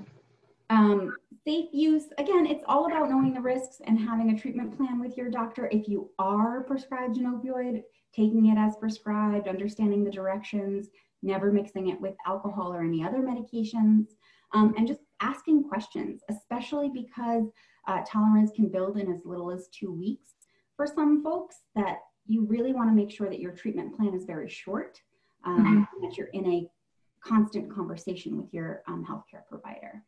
Um, 0.69 1.15
safe 1.45 1.69
use 1.71 2.05
again 2.17 2.47
it's 2.47 2.63
all 2.67 2.87
about 2.87 3.07
knowing 3.07 3.31
the 3.31 3.39
risks 3.39 3.79
and 3.85 3.99
having 3.99 4.31
a 4.31 4.39
treatment 4.39 4.75
plan 4.75 4.99
with 4.99 5.15
your 5.15 5.29
doctor 5.29 5.69
if 5.71 5.87
you 5.87 6.09
are 6.17 6.63
prescribed 6.63 7.17
an 7.17 7.25
opioid 7.25 7.83
taking 8.11 8.47
it 8.47 8.57
as 8.57 8.75
prescribed 8.75 9.47
understanding 9.47 10.03
the 10.03 10.09
directions 10.09 10.89
never 11.25 11.51
mixing 11.51 11.89
it 11.89 11.99
with 11.99 12.15
alcohol 12.25 12.73
or 12.73 12.81
any 12.81 13.03
other 13.03 13.19
medications, 13.19 14.09
um, 14.53 14.73
and 14.77 14.87
just 14.87 15.01
asking 15.19 15.67
questions, 15.67 16.21
especially 16.29 16.89
because 16.93 17.45
uh, 17.87 18.01
tolerance 18.07 18.51
can 18.55 18.69
build 18.69 18.97
in 18.97 19.11
as 19.11 19.25
little 19.25 19.51
as 19.51 19.67
two 19.67 19.91
weeks. 19.91 20.31
For 20.77 20.87
some 20.87 21.23
folks, 21.23 21.57
that 21.75 21.97
you 22.27 22.45
really 22.45 22.73
want 22.73 22.89
to 22.89 22.95
make 22.95 23.11
sure 23.11 23.29
that 23.29 23.39
your 23.39 23.51
treatment 23.51 23.95
plan 23.95 24.13
is 24.13 24.25
very 24.25 24.49
short, 24.49 25.01
um, 25.43 25.59
mm-hmm. 25.59 26.05
that 26.05 26.17
you're 26.17 26.27
in 26.27 26.45
a 26.45 26.67
constant 27.21 27.73
conversation 27.73 28.37
with 28.37 28.53
your 28.53 28.83
um, 28.87 29.05
healthcare 29.05 29.45
provider. 29.47 30.03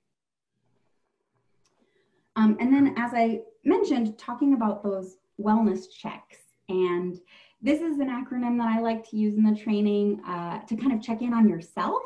Um, 2.35 2.57
and 2.59 2.71
then, 2.71 2.93
as 2.97 3.11
I 3.15 3.41
mentioned, 3.65 4.17
talking 4.17 4.53
about 4.53 4.83
those 4.83 5.17
wellness 5.41 5.85
checks 5.89 6.37
and 6.69 7.19
this 7.61 7.81
is 7.81 7.99
an 7.99 8.09
acronym 8.09 8.57
that 8.59 8.67
I 8.67 8.79
like 8.79 9.09
to 9.09 9.17
use 9.17 9.35
in 9.35 9.43
the 9.43 9.55
training 9.55 10.21
uh, 10.25 10.59
to 10.59 10.75
kind 10.75 10.93
of 10.93 11.01
check 11.01 11.21
in 11.21 11.33
on 11.33 11.49
yourself 11.49 12.03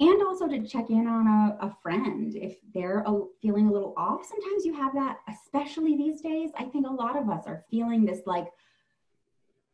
and 0.00 0.22
also 0.22 0.48
to 0.48 0.66
check 0.66 0.90
in 0.90 1.06
on 1.06 1.26
a, 1.26 1.66
a 1.66 1.76
friend 1.82 2.34
if 2.34 2.56
they're 2.74 3.04
a, 3.06 3.22
feeling 3.42 3.68
a 3.68 3.72
little 3.72 3.94
off. 3.96 4.24
Sometimes 4.24 4.64
you 4.64 4.72
have 4.74 4.94
that, 4.94 5.18
especially 5.28 5.96
these 5.96 6.20
days. 6.20 6.50
I 6.58 6.64
think 6.64 6.86
a 6.86 6.92
lot 6.92 7.16
of 7.16 7.28
us 7.28 7.44
are 7.46 7.64
feeling 7.70 8.04
this 8.04 8.20
like, 8.26 8.48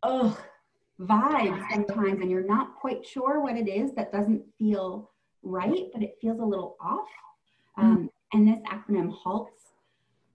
ugh, 0.02 0.36
vibe 1.00 1.70
sometimes, 1.70 2.20
and 2.20 2.30
you're 2.30 2.46
not 2.46 2.74
quite 2.74 3.06
sure 3.06 3.40
what 3.40 3.56
it 3.56 3.68
is 3.68 3.92
that 3.94 4.12
doesn't 4.12 4.42
feel 4.58 5.10
right, 5.42 5.84
but 5.92 6.02
it 6.02 6.16
feels 6.20 6.40
a 6.40 6.44
little 6.44 6.76
off. 6.80 7.08
Um, 7.76 8.10
and 8.32 8.48
this 8.48 8.58
acronym 8.66 9.12
HALTS 9.22 9.62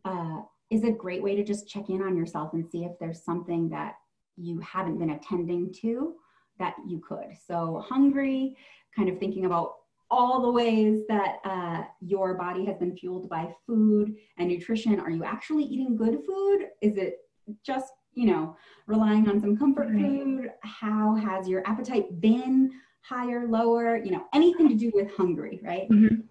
uh, 0.06 0.42
is 0.70 0.84
a 0.84 0.92
great 0.92 1.22
way 1.22 1.36
to 1.36 1.44
just 1.44 1.68
check 1.68 1.90
in 1.90 2.02
on 2.02 2.16
yourself 2.16 2.54
and 2.54 2.66
see 2.66 2.86
if 2.86 2.98
there's 3.00 3.22
something 3.22 3.68
that 3.70 3.96
you 4.42 4.60
haven't 4.60 4.98
been 4.98 5.12
attending 5.12 5.74
to 5.82 6.16
that 6.60 6.76
you 6.88 7.00
could. 7.00 7.36
So, 7.48 7.84
hungry, 7.88 8.56
kind 8.96 9.10
of 9.10 9.20
thinking 9.20 9.46
about 9.46 9.74
all 10.10 10.42
the 10.42 10.52
ways 10.52 11.04
that 11.08 11.38
uh, 11.46 11.84
your 12.02 12.34
body 12.36 12.66
has 12.66 12.78
been 12.78 12.96
fueled 12.96 13.30
by 13.30 13.48
food 13.66 14.14
and 14.38 14.50
nutrition. 14.50 15.00
Are 15.00 15.10
you 15.10 15.24
actually 15.24 15.64
eating 15.64 15.96
good 15.96 16.20
food? 16.28 16.68
Is 16.82 16.98
it 16.98 17.20
just, 17.64 17.94
you 18.14 18.28
know, 18.28 18.58
relying 18.88 19.30
on 19.30 19.40
some 19.40 19.58
comfort 19.58 19.90
food? 19.90 20.52
How 20.64 21.16
has 21.16 21.48
your 21.48 21.66
appetite 21.66 22.20
been? 22.20 22.72
Higher, 23.04 23.48
lower, 23.48 23.98
you 23.98 24.12
know, 24.12 24.26
anything 24.34 24.68
to 24.70 24.76
do 24.76 24.92
with 24.94 25.10
hungry, 25.16 25.60
right? 25.64 25.90
Mm-hmm. 25.90 26.22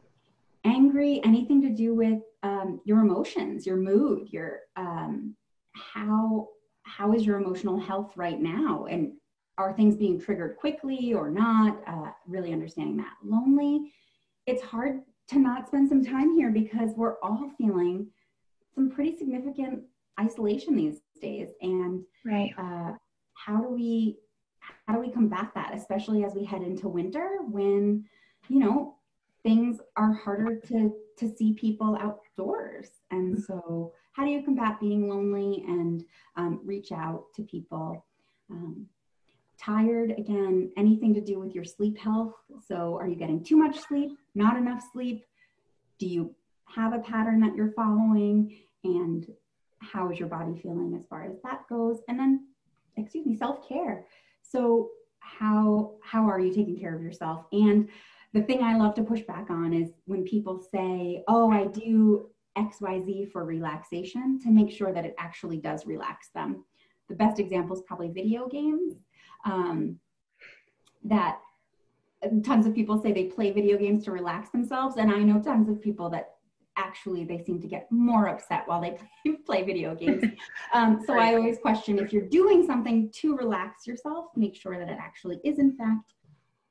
Angry, 0.65 1.21
anything 1.25 1.63
to 1.63 1.71
do 1.71 1.95
with 1.95 2.21
um, 2.43 2.81
your 2.85 3.01
emotions, 3.01 3.67
your 3.67 3.77
mood, 3.77 4.29
your 4.31 4.61
um, 4.77 5.35
how 5.73 6.49
how 6.91 7.13
is 7.13 7.25
your 7.25 7.39
emotional 7.39 7.79
health 7.79 8.13
right 8.17 8.41
now? 8.41 8.87
And 8.91 9.13
are 9.59 9.73
things 9.73 9.97
being 9.97 10.21
triggered 10.21 10.57
quickly 10.57 11.13
or 11.15 11.31
not? 11.31 11.81
Uh, 11.87 12.11
really 12.27 12.53
understanding 12.53 12.97
that. 12.99 13.15
Lonely, 13.25 13.93
it's 14.47 14.63
hard 14.63 15.01
to 15.29 15.39
not 15.39 15.67
spend 15.67 15.89
some 15.89 16.05
time 16.05 16.35
here 16.35 16.51
because 16.51 16.91
we're 16.97 17.19
all 17.23 17.51
feeling 17.57 18.07
some 18.75 18.91
pretty 18.91 19.17
significant 19.17 19.83
isolation 20.19 20.77
these 20.77 21.01
days. 21.21 21.51
And 21.61 22.03
right. 22.25 22.53
Uh, 22.59 22.93
how 23.35 23.61
do 23.61 23.69
we 23.69 24.19
how 24.87 24.95
do 24.95 25.01
we 25.01 25.11
combat 25.11 25.51
that, 25.55 25.73
especially 25.75 26.25
as 26.25 26.35
we 26.35 26.45
head 26.45 26.63
into 26.63 26.89
winter 26.89 27.39
when 27.49 28.05
you 28.49 28.59
know 28.59 28.97
things 29.43 29.79
are 29.97 30.13
harder 30.13 30.57
to 30.69 30.93
to 31.19 31.29
see 31.29 31.53
people 31.53 31.97
outdoors 32.01 32.89
and 33.11 33.37
mm-hmm. 33.37 33.43
so 33.43 33.93
how 34.21 34.27
do 34.27 34.33
you 34.33 34.43
combat 34.43 34.79
being 34.79 35.09
lonely 35.09 35.65
and 35.67 36.05
um, 36.37 36.61
reach 36.63 36.93
out 36.93 37.25
to 37.35 37.43
people? 37.43 38.05
Um, 38.51 38.85
tired 39.59 40.11
again 40.11 40.71
anything 40.77 41.15
to 41.15 41.23
do 41.23 41.41
with 41.41 41.55
your 41.55 41.65
sleep 41.65 41.97
health. 41.97 42.35
So 42.69 42.99
are 43.01 43.09
you 43.09 43.17
getting 43.17 43.43
too 43.43 43.57
much 43.57 43.79
sleep 43.81 44.11
not 44.35 44.59
enough 44.59 44.83
sleep? 44.93 45.25
Do 45.99 46.07
you 46.07 46.35
have 46.67 46.93
a 46.93 46.99
pattern 46.99 47.41
that 47.41 47.57
you're 47.57 47.73
following? 47.73 48.59
And 48.85 49.27
how 49.79 50.11
is 50.11 50.19
your 50.19 50.29
body 50.29 50.61
feeling 50.63 50.95
as 50.95 51.07
far 51.09 51.25
as 51.25 51.37
that 51.43 51.67
goes? 51.71 52.01
And 52.07 52.19
then 52.19 52.47
excuse 52.99 53.25
me 53.25 53.39
self-care. 53.39 54.05
So 54.43 54.91
how 55.21 55.95
how 56.03 56.29
are 56.29 56.41
you 56.41 56.53
taking 56.53 56.79
care 56.79 56.95
of 56.95 57.03
yourself? 57.03 57.47
And 57.53 57.89
the 58.35 58.43
thing 58.43 58.63
I 58.63 58.77
love 58.77 58.95
to 58.97 59.03
push 59.03 59.23
back 59.23 59.49
on 59.49 59.73
is 59.73 59.93
when 60.05 60.25
people 60.25 60.63
say, 60.71 61.25
oh, 61.27 61.51
I 61.51 61.69
do 61.69 62.29
XYZ 62.57 63.31
for 63.31 63.45
relaxation 63.45 64.39
to 64.41 64.51
make 64.51 64.71
sure 64.71 64.93
that 64.93 65.05
it 65.05 65.15
actually 65.19 65.59
does 65.59 65.87
relax 65.87 66.29
them. 66.35 66.65
The 67.09 67.15
best 67.15 67.39
example 67.39 67.77
is 67.77 67.83
probably 67.87 68.09
video 68.09 68.49
games. 68.49 68.95
Um, 69.45 69.99
that 71.05 71.41
tons 72.45 72.67
of 72.67 72.75
people 72.75 73.01
say 73.01 73.13
they 73.13 73.25
play 73.25 73.51
video 73.51 73.79
games 73.79 74.05
to 74.05 74.13
relax 74.13 74.51
themselves, 74.51 74.97
and 74.97 75.11
I 75.11 75.19
know 75.19 75.41
tons 75.41 75.69
of 75.69 75.81
people 75.81 76.11
that 76.11 76.35
actually 76.77 77.25
they 77.25 77.43
seem 77.43 77.61
to 77.61 77.67
get 77.67 77.91
more 77.91 78.29
upset 78.29 78.63
while 78.67 78.81
they 78.81 78.97
play, 79.25 79.37
play 79.47 79.63
video 79.63 79.95
games. 79.95 80.25
Um, 80.73 81.03
so 81.05 81.19
I 81.19 81.35
always 81.35 81.59
question 81.59 81.99
if 81.99 82.13
you're 82.13 82.29
doing 82.29 82.65
something 82.65 83.11
to 83.17 83.37
relax 83.37 83.89
yourself, 83.89 84.27
make 84.37 84.55
sure 84.55 84.79
that 84.79 84.89
it 84.89 84.99
actually 85.01 85.41
is 85.43 85.59
in 85.59 85.77
fact 85.77 86.15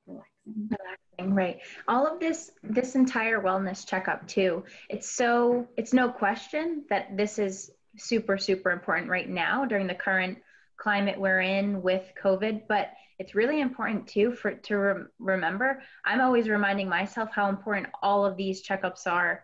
relaxing. 0.10 0.70
relaxing. 1.18 1.36
Right. 1.36 1.60
All 1.88 2.08
of 2.08 2.20
this, 2.20 2.52
this 2.64 2.96
entire 2.96 3.42
wellness 3.42 3.86
checkup 3.86 4.28
too. 4.28 4.64
It's 4.90 5.10
so, 5.10 5.68
it's 5.78 5.94
no 5.94 6.10
question 6.10 6.86
that 6.90 7.16
this 7.16 7.40
is 7.40 7.72
super, 7.98 8.38
super 8.38 8.72
important 8.72 9.10
right 9.10 9.30
now 9.30 9.66
during 9.66 9.88
the 9.88 9.96
current 9.96 10.38
climate 10.78 11.20
we're 11.20 11.42
in 11.42 11.82
with 11.82 12.04
COVID, 12.24 12.64
but 12.68 12.92
it's 13.20 13.36
really 13.36 13.60
important 13.60 14.08
too 14.08 14.32
for 14.32 14.54
to 14.54 14.76
re- 14.76 15.04
remember. 15.20 15.82
I'm 16.06 16.22
always 16.22 16.48
reminding 16.48 16.88
myself 16.88 17.30
how 17.34 17.50
important 17.50 17.88
all 18.02 18.26
of 18.26 18.38
these 18.38 18.66
checkups 18.66 19.06
are, 19.06 19.44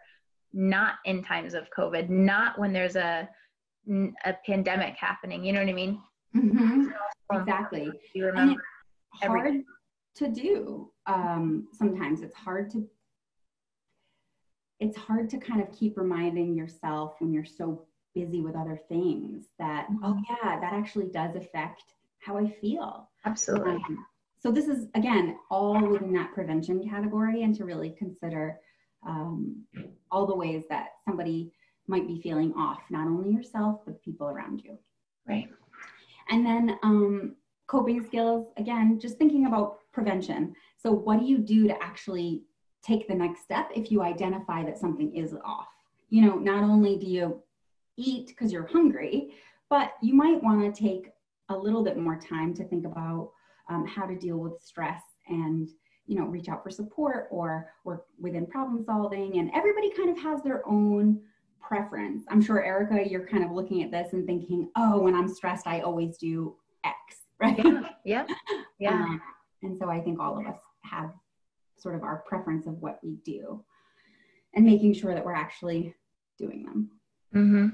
not 0.54 0.96
in 1.04 1.22
times 1.24 1.54
of 1.54 1.68
COVID, 1.78 2.10
not 2.10 2.58
when 2.58 2.72
there's 2.72 2.96
a 2.96 3.30
a 3.88 4.34
pandemic 4.46 4.96
happening. 4.96 5.44
You 5.46 5.54
know 5.54 5.60
what 5.60 5.70
I 5.70 5.74
mean? 5.74 6.02
Mm-hmm. 6.36 6.88
exactly. 7.34 7.92
You 8.14 8.26
remember 8.26 8.64
hard. 9.22 9.62
To 10.16 10.28
do. 10.28 10.92
Um, 11.06 11.68
sometimes 11.74 12.22
it's 12.22 12.36
hard 12.36 12.70
to 12.72 12.88
it's 14.80 14.98
hard 14.98 15.30
to 15.30 15.38
kind 15.38 15.62
of 15.62 15.72
keep 15.72 15.98
reminding 15.98 16.56
yourself 16.56 17.16
when 17.20 17.32
you're 17.32 17.46
so 17.46 17.86
busy 18.14 18.42
with 18.42 18.56
other 18.56 18.80
things 18.90 19.48
that 19.60 19.88
oh, 19.90 19.94
mm-hmm. 19.94 20.06
oh 20.06 20.22
yeah 20.30 20.60
that 20.60 20.74
actually 20.74 21.08
does 21.08 21.36
affect 21.36 21.84
how 22.20 22.38
i 22.38 22.50
feel 22.62 23.10
absolutely 23.26 23.74
um, 23.74 24.06
so 24.40 24.52
this 24.52 24.68
is 24.68 24.88
again 24.96 25.38
all 25.50 25.80
within 25.86 26.14
that 26.14 26.34
prevention 26.34 26.88
category 26.88 27.44
and 27.44 27.56
to 27.56 27.66
really 27.66 27.90
consider 27.98 28.58
um, 29.06 29.56
all 30.12 30.26
the 30.26 30.36
ways 30.36 30.64
that 30.70 30.88
somebody 31.06 31.52
might 31.88 32.08
be 32.08 32.22
feeling 32.22 32.54
off 32.54 32.82
not 32.90 33.08
only 33.08 33.32
yourself 33.32 33.82
but 33.86 34.02
people 34.02 34.28
around 34.28 34.62
you 34.64 34.78
right 35.28 35.50
and 36.30 36.46
then 36.46 36.78
um, 36.84 37.36
coping 37.68 38.04
skills 38.04 38.48
again 38.58 39.00
just 39.00 39.18
thinking 39.18 39.46
about 39.46 39.80
prevention. 39.96 40.54
So 40.78 40.92
what 40.92 41.20
do 41.20 41.26
you 41.26 41.40
do 41.40 41.68
to 41.68 41.84
actually 41.84 42.44
take 42.84 43.08
the 43.08 43.16
next 43.16 43.42
step 43.42 43.72
if 43.74 43.90
you 43.90 44.04
identify 44.04 44.64
that 44.66 44.78
something 44.78 45.16
is 45.16 45.34
off? 45.44 45.70
You 46.10 46.22
know 46.22 46.36
not 46.36 46.64
only 46.64 46.98
do 46.98 47.08
you 47.08 47.42
eat 47.98 48.28
because 48.28 48.52
you're 48.52 48.68
hungry, 48.68 49.34
but 49.70 49.94
you 50.04 50.14
might 50.14 50.44
want 50.44 50.62
to 50.62 50.82
take 50.82 51.10
a 51.50 51.58
little 51.58 51.84
bit 51.84 51.98
more 51.98 52.20
time 52.20 52.54
to 52.56 52.64
think 52.66 52.86
about 52.86 53.32
um, 53.70 53.88
how 53.88 54.06
to 54.06 54.16
deal 54.16 54.38
with 54.38 54.62
stress 54.62 55.02
and 55.28 55.70
you 56.06 56.20
know 56.20 56.26
reach 56.26 56.50
out 56.50 56.62
for 56.64 56.70
support 56.70 57.28
or 57.32 57.72
work 57.84 58.06
within 58.20 58.46
problem 58.46 58.84
solving. 58.84 59.40
And 59.40 59.50
everybody 59.56 59.90
kind 59.92 60.10
of 60.10 60.20
has 60.20 60.44
their 60.44 60.68
own 60.68 61.22
preference. 61.60 62.24
I'm 62.30 62.42
sure 62.42 62.64
erica 62.64 63.10
you're 63.10 63.26
kind 63.26 63.44
of 63.44 63.52
looking 63.52 63.82
at 63.82 63.90
this 63.90 64.14
and 64.14 64.28
thinking 64.28 64.70
oh 64.76 65.00
when 65.00 65.16
i'm 65.16 65.28
stressed 65.28 65.66
i 65.66 65.80
always 65.80 66.16
do 66.18 66.56
x 66.84 66.96
right? 67.40 67.58
Yeah 67.58 67.82
yeah, 68.06 68.26
yeah. 68.80 68.92
Um, 68.92 69.22
and 69.66 69.78
so 69.78 69.90
i 69.90 70.00
think 70.00 70.20
all 70.20 70.38
of 70.38 70.46
us 70.46 70.60
have 70.84 71.12
sort 71.78 71.96
of 71.96 72.04
our 72.04 72.24
preference 72.28 72.68
of 72.68 72.82
what 72.82 73.00
we 73.04 73.18
do 73.26 73.64
and 74.54 74.66
making 74.66 74.94
sure 74.94 75.14
that 75.14 75.26
we're 75.26 75.34
actually 75.34 75.94
doing 76.38 76.64
them 76.64 76.90
mm-hmm. 77.34 77.68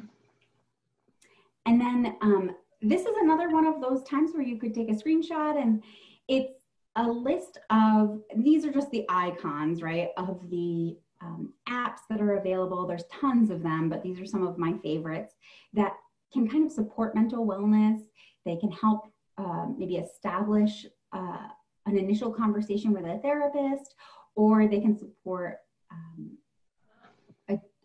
And 1.66 1.80
then 1.80 2.16
um, 2.22 2.52
this 2.82 3.02
is 3.02 3.16
another 3.22 3.50
one 3.50 3.66
of 3.66 3.82
those 3.82 4.04
times 4.04 4.32
where 4.34 4.44
you 4.44 4.58
could 4.58 4.74
take 4.74 4.90
a 4.90 4.94
screenshot 4.94 5.62
and 5.62 5.84
it's 6.28 6.66
a 6.96 7.04
list 7.04 7.60
of, 7.70 8.20
these 8.36 8.66
are 8.66 8.72
just 8.72 8.90
the 8.92 9.06
icons, 9.10 9.82
right, 9.82 10.10
of 10.18 10.50
the 10.50 10.98
um, 11.22 11.54
apps 11.70 12.00
that 12.10 12.20
are 12.20 12.38
available. 12.38 12.86
There's 12.88 13.06
tons 13.12 13.52
of 13.52 13.62
them, 13.62 13.90
but 13.90 14.02
these 14.02 14.20
are 14.20 14.26
some 14.26 14.46
of 14.46 14.58
my 14.58 14.74
favorites 14.84 15.36
that 15.74 15.94
can 16.34 16.48
kind 16.50 16.66
of 16.66 16.72
support 16.72 17.16
mental 17.16 17.46
wellness. 17.46 18.00
They 18.46 18.56
can 18.58 18.72
help 18.72 19.08
um, 19.38 19.76
maybe 19.78 19.98
establish 19.98 20.86
uh, 21.14 21.48
an 21.86 21.98
initial 21.98 22.32
conversation 22.32 22.94
with 22.94 23.06
a 23.06 23.20
therapist, 23.20 23.96
or 24.36 24.68
they 24.68 24.80
can 24.80 24.98
support 24.98 25.58
um, 25.92 26.38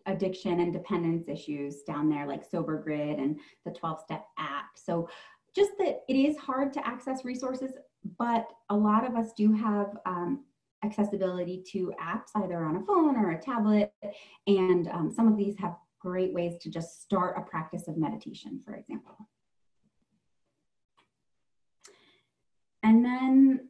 addiction 0.07 0.61
and 0.61 0.73
dependence 0.73 1.27
issues 1.27 1.83
down 1.83 2.09
there, 2.09 2.25
like 2.25 2.43
Sober 2.43 2.81
Grid 2.81 3.19
and 3.19 3.39
the 3.65 3.71
12 3.71 3.99
step 4.01 4.25
app. 4.39 4.65
So, 4.75 5.09
just 5.55 5.71
that 5.79 6.03
it 6.07 6.15
is 6.15 6.37
hard 6.37 6.71
to 6.73 6.87
access 6.87 7.25
resources, 7.25 7.71
but 8.19 8.47
a 8.69 8.75
lot 8.75 9.05
of 9.05 9.15
us 9.15 9.33
do 9.35 9.51
have 9.53 9.97
um, 10.05 10.43
accessibility 10.83 11.63
to 11.71 11.91
apps 12.01 12.29
either 12.35 12.63
on 12.63 12.77
a 12.77 12.85
phone 12.85 13.15
or 13.15 13.31
a 13.31 13.41
tablet. 13.41 13.91
And 14.45 14.87
um, 14.89 15.11
some 15.11 15.27
of 15.27 15.35
these 15.35 15.57
have 15.57 15.75
great 15.99 16.33
ways 16.33 16.57
to 16.61 16.69
just 16.69 17.01
start 17.01 17.37
a 17.37 17.41
practice 17.41 17.87
of 17.87 17.97
meditation, 17.97 18.61
for 18.63 18.75
example. 18.75 19.17
And 22.83 23.03
then, 23.03 23.69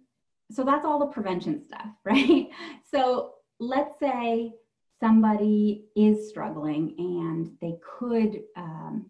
so 0.51 0.63
that's 0.63 0.85
all 0.85 0.99
the 0.99 1.07
prevention 1.07 1.63
stuff, 1.63 1.87
right? 2.03 2.49
So 2.89 3.33
let's 3.59 3.99
say 3.99 4.53
somebody 4.99 5.85
is 5.95 6.29
struggling 6.29 6.95
and 6.97 7.51
they 7.61 7.77
could 7.99 8.41
um, 8.55 9.07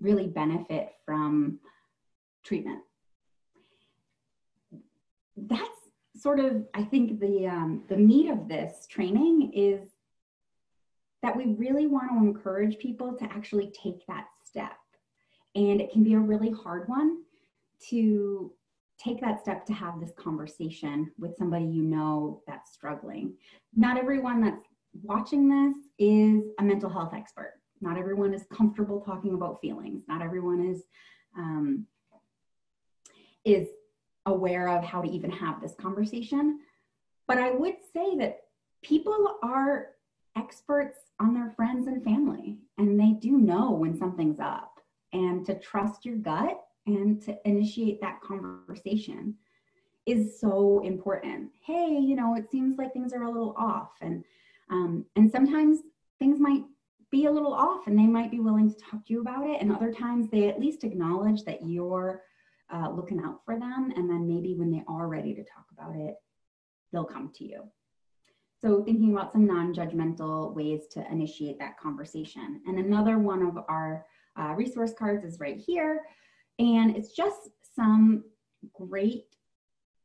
really 0.00 0.26
benefit 0.26 0.92
from 1.04 1.58
treatment. 2.44 2.80
That's 5.36 5.68
sort 6.16 6.40
of, 6.40 6.66
I 6.74 6.84
think, 6.84 7.18
the 7.20 7.46
um, 7.46 7.84
the 7.88 7.96
meat 7.96 8.30
of 8.30 8.46
this 8.46 8.86
training 8.88 9.52
is 9.54 9.88
that 11.22 11.36
we 11.36 11.54
really 11.54 11.86
want 11.86 12.10
to 12.10 12.18
encourage 12.18 12.78
people 12.78 13.14
to 13.16 13.24
actually 13.24 13.72
take 13.82 14.06
that 14.06 14.26
step, 14.44 14.76
and 15.54 15.80
it 15.80 15.90
can 15.92 16.02
be 16.02 16.14
a 16.14 16.18
really 16.18 16.50
hard 16.50 16.88
one 16.88 17.22
to 17.88 18.52
take 19.02 19.20
that 19.20 19.40
step 19.40 19.64
to 19.66 19.72
have 19.72 20.00
this 20.00 20.12
conversation 20.16 21.10
with 21.18 21.36
somebody 21.36 21.64
you 21.64 21.82
know 21.82 22.42
that's 22.46 22.72
struggling. 22.72 23.34
Not 23.74 23.96
everyone 23.96 24.42
that's 24.42 24.66
watching 25.02 25.48
this 25.48 25.74
is 25.98 26.42
a 26.58 26.62
mental 26.62 26.90
health 26.90 27.14
expert. 27.14 27.54
Not 27.80 27.96
everyone 27.96 28.34
is 28.34 28.44
comfortable 28.52 29.00
talking 29.00 29.34
about 29.34 29.60
feelings. 29.60 30.02
Not 30.06 30.22
everyone 30.22 30.66
is 30.66 30.82
um, 31.36 31.86
is 33.44 33.68
aware 34.26 34.68
of 34.68 34.84
how 34.84 35.00
to 35.00 35.10
even 35.10 35.30
have 35.30 35.60
this 35.60 35.74
conversation. 35.80 36.60
But 37.26 37.38
I 37.38 37.52
would 37.52 37.76
say 37.92 38.16
that 38.18 38.40
people 38.82 39.38
are 39.42 39.92
experts 40.36 40.98
on 41.18 41.32
their 41.32 41.50
friends 41.50 41.86
and 41.86 42.04
family, 42.04 42.58
and 42.76 43.00
they 43.00 43.12
do 43.12 43.38
know 43.38 43.70
when 43.70 43.96
something's 43.96 44.40
up. 44.40 44.80
And 45.12 45.44
to 45.46 45.58
trust 45.58 46.04
your 46.04 46.16
gut 46.16 46.60
and 46.86 47.20
to 47.22 47.36
initiate 47.44 48.00
that 48.00 48.20
conversation 48.20 49.34
is 50.06 50.40
so 50.40 50.80
important. 50.84 51.50
Hey, 51.64 51.98
you 51.98 52.16
know, 52.16 52.34
it 52.34 52.50
seems 52.50 52.78
like 52.78 52.92
things 52.92 53.12
are 53.12 53.24
a 53.24 53.30
little 53.30 53.54
off, 53.56 53.92
and 54.00 54.24
um, 54.70 55.04
and 55.16 55.30
sometimes 55.30 55.80
things 56.18 56.38
might 56.40 56.62
be 57.10 57.26
a 57.26 57.30
little 57.30 57.52
off 57.52 57.86
and 57.86 57.98
they 57.98 58.06
might 58.06 58.30
be 58.30 58.38
willing 58.38 58.72
to 58.72 58.78
talk 58.78 59.04
to 59.04 59.12
you 59.12 59.20
about 59.20 59.44
it. 59.44 59.60
And 59.60 59.72
other 59.72 59.92
times 59.92 60.28
they 60.30 60.48
at 60.48 60.60
least 60.60 60.84
acknowledge 60.84 61.42
that 61.44 61.66
you're 61.66 62.22
uh, 62.72 62.88
looking 62.90 63.20
out 63.20 63.40
for 63.44 63.58
them. 63.58 63.92
And 63.96 64.08
then 64.08 64.28
maybe 64.28 64.54
when 64.54 64.70
they 64.70 64.84
are 64.86 65.08
ready 65.08 65.34
to 65.34 65.42
talk 65.42 65.66
about 65.72 65.96
it, 65.96 66.14
they'll 66.92 67.04
come 67.04 67.32
to 67.36 67.44
you. 67.44 67.64
So 68.62 68.84
thinking 68.84 69.12
about 69.12 69.32
some 69.32 69.46
non-judgmental 69.46 70.54
ways 70.54 70.86
to 70.92 71.04
initiate 71.10 71.58
that 71.58 71.78
conversation. 71.78 72.60
And 72.66 72.78
another 72.78 73.18
one 73.18 73.42
of 73.42 73.58
our 73.68 74.06
uh, 74.38 74.54
resource 74.54 74.92
cards 74.96 75.24
is 75.24 75.40
right 75.40 75.56
here. 75.56 76.02
And 76.60 76.94
it's 76.94 77.12
just 77.12 77.48
some 77.74 78.24
great 78.74 79.24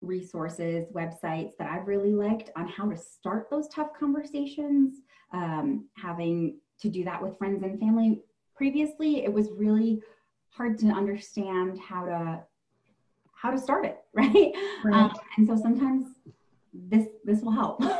resources, 0.02 0.88
websites 0.94 1.52
that 1.60 1.70
I've 1.70 1.88
really 1.88 2.14
liked 2.14 2.50
on 2.56 2.68
how 2.68 2.90
to 2.90 2.96
start 2.96 3.50
those 3.52 3.68
tough 3.68 3.90
conversations, 4.00 5.02
um, 5.34 5.90
having 5.98 6.58
to 6.80 6.90
do 6.90 7.04
that 7.04 7.22
with 7.22 7.38
friends 7.38 7.62
and 7.64 7.78
family. 7.78 8.22
Previously, 8.56 9.26
it 9.26 9.34
was 9.34 9.50
really 9.52 10.02
hard 10.50 10.78
to 10.80 10.88
understand 10.88 11.78
how 11.78 12.06
to 12.06 12.44
how 13.34 13.52
to 13.52 13.58
start 13.60 13.86
it, 13.86 13.98
right? 14.14 14.54
right. 14.84 14.94
Um, 14.94 15.14
and 15.38 15.46
so 15.46 15.58
sometimes 15.58 16.08
this 16.74 17.08
this 17.26 17.42
will 17.42 17.52
help. 17.52 17.82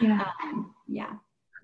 Yeah. 0.00 0.26
Um, 0.42 0.74
yeah. 0.88 1.12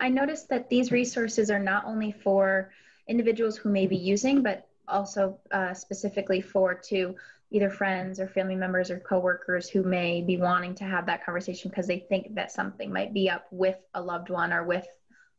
I 0.00 0.10
noticed 0.10 0.50
that 0.50 0.68
these 0.68 0.92
resources 0.92 1.50
are 1.50 1.58
not 1.58 1.86
only 1.86 2.12
for 2.12 2.70
individuals 3.08 3.56
who 3.56 3.70
may 3.70 3.86
be 3.86 3.96
using, 3.96 4.42
but 4.42 4.65
also 4.88 5.38
uh, 5.52 5.74
specifically 5.74 6.40
for 6.40 6.74
to 6.74 7.14
either 7.50 7.70
friends 7.70 8.18
or 8.18 8.26
family 8.26 8.56
members 8.56 8.90
or 8.90 8.98
coworkers 9.00 9.68
who 9.68 9.82
may 9.82 10.20
be 10.20 10.36
wanting 10.36 10.74
to 10.74 10.84
have 10.84 11.06
that 11.06 11.24
conversation 11.24 11.70
because 11.70 11.86
they 11.86 12.00
think 12.08 12.34
that 12.34 12.50
something 12.50 12.92
might 12.92 13.14
be 13.14 13.30
up 13.30 13.46
with 13.50 13.76
a 13.94 14.02
loved 14.02 14.30
one 14.30 14.52
or 14.52 14.64
with 14.64 14.86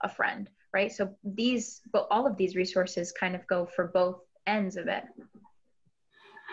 a 0.01 0.09
friend 0.09 0.49
right? 0.73 0.91
So 0.91 1.15
these 1.23 1.81
but 1.91 2.07
all 2.11 2.27
of 2.27 2.37
these 2.37 2.55
resources 2.55 3.11
kind 3.11 3.35
of 3.35 3.45
go 3.47 3.65
for 3.65 3.87
both 3.87 4.19
ends 4.45 4.77
of 4.77 4.87
it. 4.87 5.03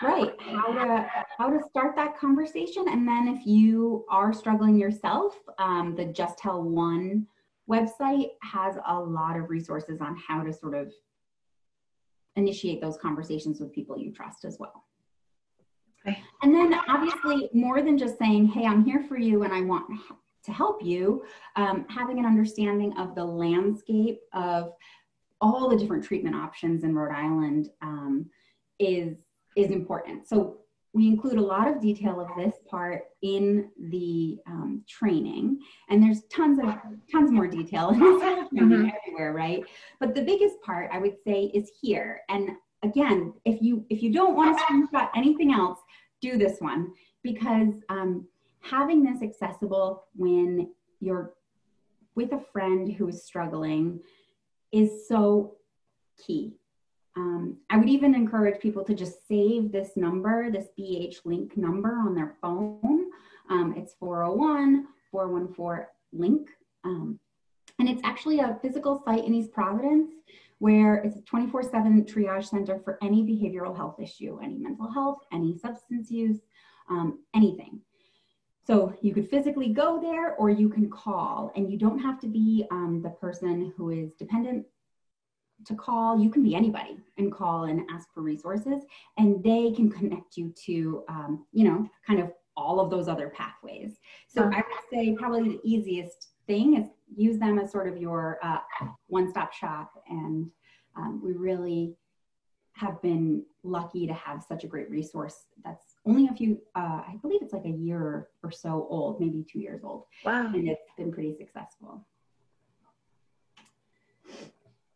Right. 0.01 0.33
How 0.41 0.73
to 0.73 1.09
how 1.37 1.49
to 1.49 1.59
start 1.69 1.95
that 1.95 2.17
conversation 2.17 2.85
and 2.89 3.07
then 3.07 3.27
if 3.27 3.45
you 3.45 4.05
are 4.09 4.33
struggling 4.33 4.77
yourself 4.77 5.37
um, 5.57 5.95
the 5.95 6.05
just 6.05 6.37
tell 6.37 6.61
one 6.61 7.27
website 7.69 8.31
has 8.41 8.75
a 8.87 8.99
lot 8.99 9.37
of 9.37 9.49
resources 9.49 10.01
on 10.01 10.17
how 10.27 10.43
to 10.43 10.51
sort 10.51 10.75
of 10.75 10.91
initiate 12.35 12.81
those 12.81 12.97
conversations 12.97 13.59
with 13.59 13.71
people 13.73 13.97
you 13.97 14.11
trust 14.11 14.45
as 14.45 14.57
well 14.59 14.85
Okay. 16.07 16.21
And 16.43 16.53
then 16.53 16.73
obviously 16.87 17.49
more 17.53 17.81
than 17.81 17.97
just 17.97 18.17
saying, 18.19 18.47
hey, 18.47 18.65
I'm 18.65 18.83
here 18.85 19.03
for 19.07 19.17
you 19.17 19.43
and 19.43 19.53
I 19.53 19.61
want 19.61 19.85
to 20.43 20.51
help 20.51 20.83
you, 20.83 21.23
um, 21.55 21.85
having 21.89 22.19
an 22.19 22.25
understanding 22.25 22.95
of 22.97 23.15
the 23.15 23.23
landscape 23.23 24.19
of 24.33 24.73
all 25.41 25.67
the 25.69 25.77
different 25.77 26.03
treatment 26.03 26.35
options 26.35 26.83
in 26.83 26.93
Rhode 26.95 27.13
Island 27.13 27.69
um, 27.81 28.27
is 28.79 29.17
is 29.55 29.71
important. 29.71 30.27
So 30.27 30.57
we 30.95 31.07
include 31.07 31.37
a 31.37 31.41
lot 31.41 31.67
of 31.67 31.81
detail 31.81 32.21
of 32.21 32.29
this 32.37 32.55
part 32.69 33.03
in 33.21 33.69
the 33.89 34.37
um, 34.47 34.81
training, 34.87 35.59
and 35.89 36.01
there's 36.01 36.23
tons 36.33 36.57
of 36.57 36.73
tons 37.11 37.31
more 37.31 37.47
detail 37.47 37.89
in 37.89 37.99
this 37.99 38.23
mm-hmm. 38.23 38.87
everywhere, 38.95 39.33
right? 39.33 39.61
But 39.99 40.15
the 40.15 40.21
biggest 40.21 40.55
part 40.63 40.89
I 40.93 40.99
would 40.99 41.17
say 41.27 41.51
is 41.53 41.69
here. 41.81 42.21
And 42.29 42.51
again, 42.81 43.33
if 43.43 43.61
you 43.61 43.85
if 43.89 44.01
you 44.01 44.13
don't 44.13 44.35
want 44.35 44.57
to 44.57 44.63
screenshot 44.63 45.09
anything 45.17 45.53
else, 45.53 45.79
do 46.21 46.37
this 46.37 46.61
one 46.61 46.93
because 47.23 47.73
um, 47.89 48.25
having 48.61 49.03
this 49.03 49.21
accessible 49.21 50.05
when 50.15 50.71
you're 51.01 51.33
with 52.15 52.31
a 52.31 52.39
friend 52.53 52.93
who 52.93 53.09
is 53.09 53.25
struggling 53.25 53.99
is 54.71 55.09
so 55.09 55.55
key. 56.25 56.53
Um, 57.15 57.57
I 57.69 57.77
would 57.77 57.89
even 57.89 58.13
encourage 58.13 58.59
people 58.59 58.83
to 58.83 58.93
just 58.93 59.27
save 59.27 59.71
this 59.71 59.91
number, 59.95 60.51
this 60.51 60.67
BH 60.77 61.17
link 61.23 61.55
number 61.55 61.93
on 61.93 62.13
their 62.13 62.35
phone. 62.41 63.05
Um, 63.49 63.73
it's 63.77 63.93
401 63.99 64.87
414 65.11 65.85
link. 66.11 66.49
Um, 66.83 67.19
and 67.79 67.89
it's 67.89 68.01
actually 68.03 68.39
a 68.39 68.57
physical 68.61 69.01
site 69.05 69.25
in 69.25 69.33
East 69.33 69.51
Providence 69.51 70.11
where 70.59 70.95
it's 70.95 71.17
a 71.17 71.21
24 71.21 71.63
7 71.63 72.05
triage 72.05 72.49
center 72.49 72.79
for 72.79 72.97
any 73.01 73.23
behavioral 73.23 73.75
health 73.75 73.99
issue, 73.99 74.39
any 74.41 74.57
mental 74.57 74.91
health, 74.91 75.19
any 75.31 75.57
substance 75.57 76.09
use, 76.09 76.39
um, 76.89 77.19
anything. 77.35 77.81
So 78.65 78.93
you 79.01 79.13
could 79.13 79.29
physically 79.29 79.69
go 79.69 80.01
there 80.01 80.33
or 80.35 80.49
you 80.49 80.69
can 80.69 80.89
call, 80.89 81.51
and 81.55 81.71
you 81.71 81.77
don't 81.77 81.99
have 81.99 82.19
to 82.21 82.27
be 82.27 82.65
um, 82.71 83.01
the 83.03 83.11
person 83.11 83.73
who 83.77 83.91
is 83.91 84.13
dependent 84.13 84.65
to 85.65 85.75
call. 85.75 86.19
You 86.19 86.29
can 86.29 86.43
be 86.43 86.55
anybody 86.55 86.97
and 87.17 87.31
call 87.31 87.65
and 87.65 87.81
ask 87.91 88.13
for 88.13 88.21
resources, 88.21 88.83
and 89.17 89.43
they 89.43 89.71
can 89.71 89.89
connect 89.89 90.37
you 90.37 90.53
to, 90.65 91.03
um, 91.07 91.45
you 91.51 91.63
know, 91.63 91.87
kind 92.05 92.19
of 92.19 92.31
all 92.57 92.79
of 92.79 92.89
those 92.89 93.07
other 93.07 93.29
pathways. 93.29 93.97
So 94.27 94.43
I 94.43 94.57
would 94.57 94.89
say 94.91 95.15
probably 95.17 95.43
the 95.43 95.59
easiest 95.63 96.29
thing 96.47 96.77
is 96.77 96.87
use 97.15 97.37
them 97.37 97.59
as 97.59 97.71
sort 97.71 97.87
of 97.87 97.97
your 97.97 98.39
uh, 98.41 98.59
one-stop 99.07 99.53
shop, 99.53 99.91
and 100.09 100.49
um, 100.95 101.21
we 101.23 101.33
really 101.33 101.95
have 102.75 103.01
been 103.01 103.43
lucky 103.63 104.05
to 104.05 104.13
have 104.13 104.43
such 104.43 104.63
a 104.63 104.67
great 104.67 104.89
resource 104.89 105.45
that's 105.63 105.95
only 106.05 106.27
a 106.27 106.33
few 106.33 106.59
uh, 106.75 107.01
i 107.07 107.15
believe 107.21 107.41
it's 107.41 107.53
like 107.53 107.65
a 107.65 107.69
year 107.69 108.27
or 108.43 108.51
so 108.51 108.85
old 108.89 109.19
maybe 109.19 109.45
two 109.49 109.59
years 109.59 109.81
old 109.83 110.03
wow 110.23 110.47
and 110.53 110.67
it's 110.67 110.91
been 110.97 111.11
pretty 111.11 111.33
successful 111.33 112.05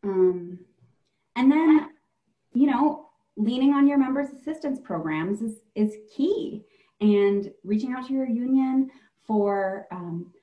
um, 0.03 0.59
and 1.35 1.51
then, 1.51 1.89
you 2.53 2.67
know, 2.67 3.09
leaning 3.37 3.73
on 3.73 3.87
your 3.87 3.97
members 3.97 4.29
assistance 4.29 4.79
programs 4.79 5.41
is, 5.41 5.61
is 5.75 5.95
key 6.15 6.63
and 7.01 7.51
reaching 7.63 7.93
out 7.93 8.07
to 8.07 8.13
your 8.13 8.27
union 8.27 8.91
for 9.25 9.87
um, 9.91 10.33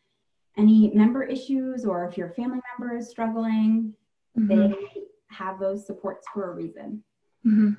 any 0.56 0.90
member 0.94 1.22
issues 1.22 1.84
or 1.84 2.06
if 2.08 2.16
your 2.16 2.30
family 2.30 2.60
member 2.78 2.96
is 2.96 3.10
struggling, 3.10 3.92
mm-hmm. 4.38 4.48
they 4.48 4.74
have 5.28 5.58
those 5.58 5.86
supports 5.86 6.26
for 6.32 6.50
a 6.50 6.54
reason. 6.54 7.02
Mm-hmm. 7.44 7.72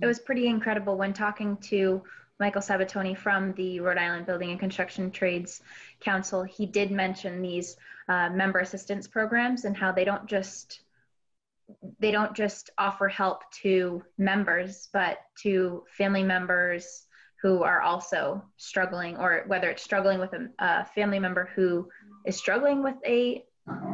It 0.00 0.06
was 0.06 0.18
pretty 0.18 0.46
incredible 0.46 0.96
when 0.96 1.12
talking 1.12 1.58
to 1.68 2.02
Michael 2.40 2.62
Sabitoni 2.62 3.16
from 3.16 3.52
the 3.52 3.80
Rhode 3.80 3.98
Island 3.98 4.26
Building 4.26 4.50
and 4.50 4.58
Construction 4.58 5.10
Trades 5.10 5.60
Council. 6.00 6.42
He 6.42 6.66
did 6.66 6.90
mention 6.90 7.42
these 7.42 7.76
uh, 8.08 8.30
member 8.30 8.60
assistance 8.60 9.06
programs 9.06 9.64
and 9.64 9.76
how 9.76 9.92
they 9.92 10.04
don't 10.04 10.26
just 10.26 10.80
they 11.98 12.10
don't 12.10 12.34
just 12.34 12.70
offer 12.78 13.08
help 13.08 13.50
to 13.62 14.02
members, 14.18 14.88
but 14.92 15.18
to 15.42 15.84
family 15.88 16.22
members 16.22 17.06
who 17.42 17.62
are 17.62 17.82
also 17.82 18.42
struggling, 18.56 19.16
or 19.16 19.44
whether 19.46 19.70
it's 19.70 19.82
struggling 19.82 20.18
with 20.18 20.32
a, 20.32 20.48
a 20.58 20.84
family 20.86 21.18
member 21.18 21.50
who 21.54 21.88
is 22.24 22.36
struggling 22.36 22.82
with 22.82 22.96
a 23.06 23.44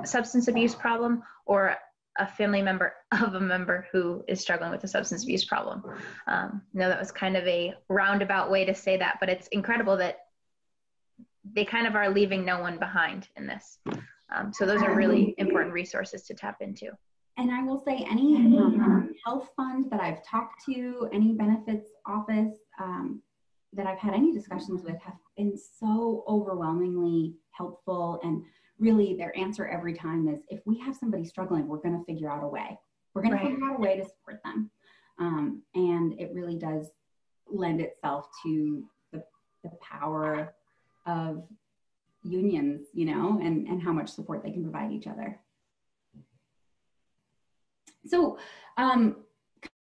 substance 0.04 0.48
abuse 0.48 0.74
problem, 0.74 1.22
or 1.46 1.76
a 2.18 2.26
family 2.26 2.62
member 2.62 2.94
of 3.12 3.34
a 3.34 3.40
member 3.40 3.86
who 3.92 4.24
is 4.28 4.40
struggling 4.40 4.70
with 4.70 4.84
a 4.84 4.88
substance 4.88 5.24
abuse 5.24 5.44
problem. 5.44 5.82
Um, 6.26 6.62
I 6.74 6.78
know 6.78 6.88
that 6.88 6.98
was 6.98 7.12
kind 7.12 7.36
of 7.36 7.46
a 7.46 7.74
roundabout 7.88 8.50
way 8.50 8.64
to 8.64 8.74
say 8.74 8.96
that, 8.98 9.16
but 9.20 9.28
it's 9.28 9.48
incredible 9.48 9.96
that 9.98 10.18
they 11.54 11.64
kind 11.64 11.86
of 11.86 11.96
are 11.96 12.10
leaving 12.10 12.44
no 12.44 12.60
one 12.60 12.78
behind 12.78 13.28
in 13.36 13.46
this. 13.46 13.78
Um, 14.34 14.52
so 14.52 14.66
those 14.66 14.82
are 14.82 14.94
really 14.94 15.34
important 15.38 15.72
resources 15.72 16.22
to 16.24 16.34
tap 16.34 16.58
into. 16.60 16.90
And 17.40 17.50
I 17.50 17.62
will 17.62 17.82
say, 17.86 18.06
any 18.10 18.36
um, 18.36 19.14
health 19.24 19.48
fund 19.56 19.90
that 19.90 19.98
I've 19.98 20.22
talked 20.22 20.62
to, 20.66 21.08
any 21.10 21.32
benefits 21.32 21.88
office 22.04 22.52
um, 22.78 23.22
that 23.72 23.86
I've 23.86 23.98
had 23.98 24.12
any 24.12 24.30
discussions 24.30 24.82
with, 24.82 25.00
have 25.02 25.14
been 25.38 25.56
so 25.56 26.22
overwhelmingly 26.28 27.36
helpful. 27.52 28.20
And 28.22 28.42
really, 28.78 29.14
their 29.14 29.34
answer 29.38 29.66
every 29.66 29.94
time 29.94 30.28
is 30.28 30.42
if 30.50 30.60
we 30.66 30.78
have 30.80 30.94
somebody 30.94 31.24
struggling, 31.24 31.66
we're 31.66 31.78
going 31.78 31.98
to 31.98 32.04
figure 32.04 32.30
out 32.30 32.44
a 32.44 32.46
way. 32.46 32.78
We're 33.14 33.22
going 33.22 33.32
right. 33.32 33.42
to 33.44 33.50
figure 33.52 33.64
out 33.64 33.78
a 33.78 33.80
way 33.80 33.96
to 33.96 34.04
support 34.04 34.42
them. 34.44 34.70
Um, 35.18 35.62
and 35.74 36.20
it 36.20 36.32
really 36.34 36.56
does 36.56 36.90
lend 37.50 37.80
itself 37.80 38.26
to 38.42 38.84
the, 39.14 39.24
the 39.64 39.70
power 39.80 40.54
of 41.06 41.44
unions, 42.22 42.88
you 42.92 43.06
know, 43.06 43.40
and, 43.42 43.66
and 43.66 43.82
how 43.82 43.94
much 43.94 44.10
support 44.10 44.42
they 44.42 44.52
can 44.52 44.62
provide 44.62 44.92
each 44.92 45.06
other. 45.06 45.40
So, 48.06 48.38
um, 48.76 49.16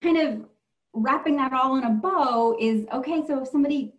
kind 0.02 0.18
of 0.18 0.46
wrapping 0.94 1.38
that 1.38 1.54
all 1.54 1.78
in 1.78 1.84
a 1.84 1.90
bow 1.90 2.56
is 2.60 2.86
okay. 2.94 3.24
So 3.26 3.42
if 3.42 3.48
somebody 3.48 3.94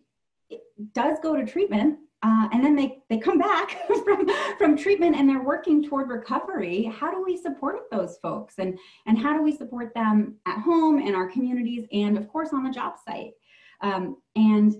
does 0.93 1.19
go 1.23 1.37
to 1.37 1.47
treatment 1.47 1.99
uh, 2.23 2.49
and 2.53 2.65
then 2.65 2.77
they, 2.77 3.03
they 3.09 3.19
come 3.19 3.39
back 3.39 3.79
from, 4.05 4.29
from 4.59 4.77
treatment 4.77 5.17
and 5.17 5.29
they're 5.29 5.43
working 5.43 5.83
toward 5.83 6.09
recovery, 6.09 6.85
how 6.85 7.11
do 7.11 7.25
we 7.25 7.37
support 7.37 7.91
those 7.91 8.19
folks? 8.23 8.57
And, 8.59 8.79
and 9.07 9.19
how 9.19 9.37
do 9.37 9.43
we 9.43 9.57
support 9.57 9.95
them 9.95 10.37
at 10.47 10.59
home, 10.59 10.99
in 10.99 11.15
our 11.15 11.29
communities, 11.29 11.87
and 11.93 12.17
of 12.19 12.29
course 12.29 12.51
on 12.53 12.63
the 12.65 12.71
job 12.71 12.95
site? 13.05 13.33
Um, 13.81 14.19
and 14.37 14.75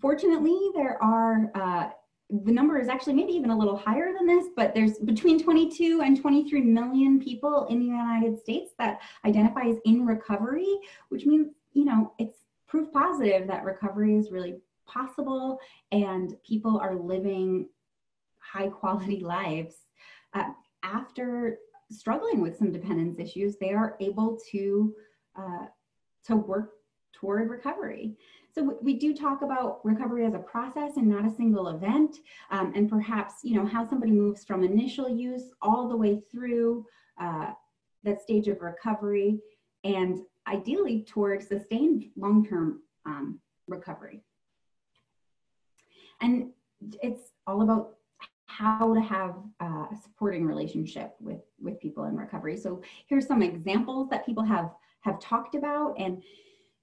fortunately, 0.00 0.58
there 0.74 1.02
are 1.02 1.50
uh, 1.54 1.90
the 2.30 2.52
number 2.52 2.78
is 2.78 2.88
actually 2.88 3.14
maybe 3.14 3.32
even 3.32 3.50
a 3.50 3.58
little 3.58 3.76
higher 3.76 4.12
than 4.12 4.26
this, 4.26 4.48
but 4.54 4.74
there's 4.74 4.98
between 4.98 5.42
22 5.42 6.02
and 6.04 6.20
23 6.20 6.60
million 6.60 7.18
people 7.20 7.66
in 7.70 7.78
the 7.78 7.86
United 7.86 8.38
States 8.38 8.72
that 8.78 9.00
identify 9.24 9.62
as 9.62 9.76
in 9.86 10.04
recovery, 10.04 10.78
which 11.08 11.24
means, 11.24 11.48
you 11.72 11.86
know, 11.86 12.12
it's 12.18 12.40
proof 12.66 12.92
positive 12.92 13.46
that 13.46 13.64
recovery 13.64 14.14
is 14.14 14.30
really 14.30 14.56
possible 14.86 15.58
and 15.90 16.34
people 16.46 16.78
are 16.78 16.94
living 16.94 17.66
high 18.38 18.68
quality 18.68 19.20
lives. 19.24 19.76
Uh, 20.34 20.50
after 20.82 21.58
struggling 21.90 22.42
with 22.42 22.58
some 22.58 22.70
dependence 22.70 23.18
issues, 23.18 23.56
they 23.56 23.72
are 23.72 23.96
able 24.00 24.38
to, 24.50 24.94
uh, 25.36 25.64
to 26.26 26.36
work 26.36 26.72
toward 27.14 27.48
recovery. 27.48 28.16
So 28.58 28.76
we 28.82 28.94
do 28.94 29.14
talk 29.14 29.42
about 29.42 29.78
recovery 29.84 30.26
as 30.26 30.34
a 30.34 30.38
process 30.40 30.96
and 30.96 31.06
not 31.06 31.24
a 31.24 31.30
single 31.30 31.68
event, 31.68 32.16
um, 32.50 32.72
and 32.74 32.90
perhaps 32.90 33.34
you 33.44 33.54
know 33.54 33.64
how 33.64 33.88
somebody 33.88 34.10
moves 34.10 34.44
from 34.44 34.64
initial 34.64 35.08
use 35.08 35.52
all 35.62 35.88
the 35.88 35.96
way 35.96 36.20
through 36.32 36.84
uh, 37.20 37.52
that 38.02 38.20
stage 38.20 38.48
of 38.48 38.60
recovery, 38.60 39.38
and 39.84 40.18
ideally 40.48 41.04
towards 41.06 41.46
sustained 41.46 42.06
long-term 42.16 42.80
um, 43.06 43.38
recovery. 43.68 44.24
And 46.20 46.50
it's 47.00 47.30
all 47.46 47.62
about 47.62 47.94
how 48.46 48.92
to 48.92 49.00
have 49.00 49.36
uh, 49.60 49.86
a 49.92 49.96
supporting 50.02 50.44
relationship 50.44 51.14
with 51.20 51.42
with 51.60 51.78
people 51.78 52.04
in 52.04 52.16
recovery. 52.16 52.56
So 52.56 52.82
here's 53.06 53.28
some 53.28 53.40
examples 53.40 54.08
that 54.10 54.26
people 54.26 54.42
have 54.42 54.72
have 55.02 55.20
talked 55.20 55.54
about 55.54 55.94
and 55.96 56.24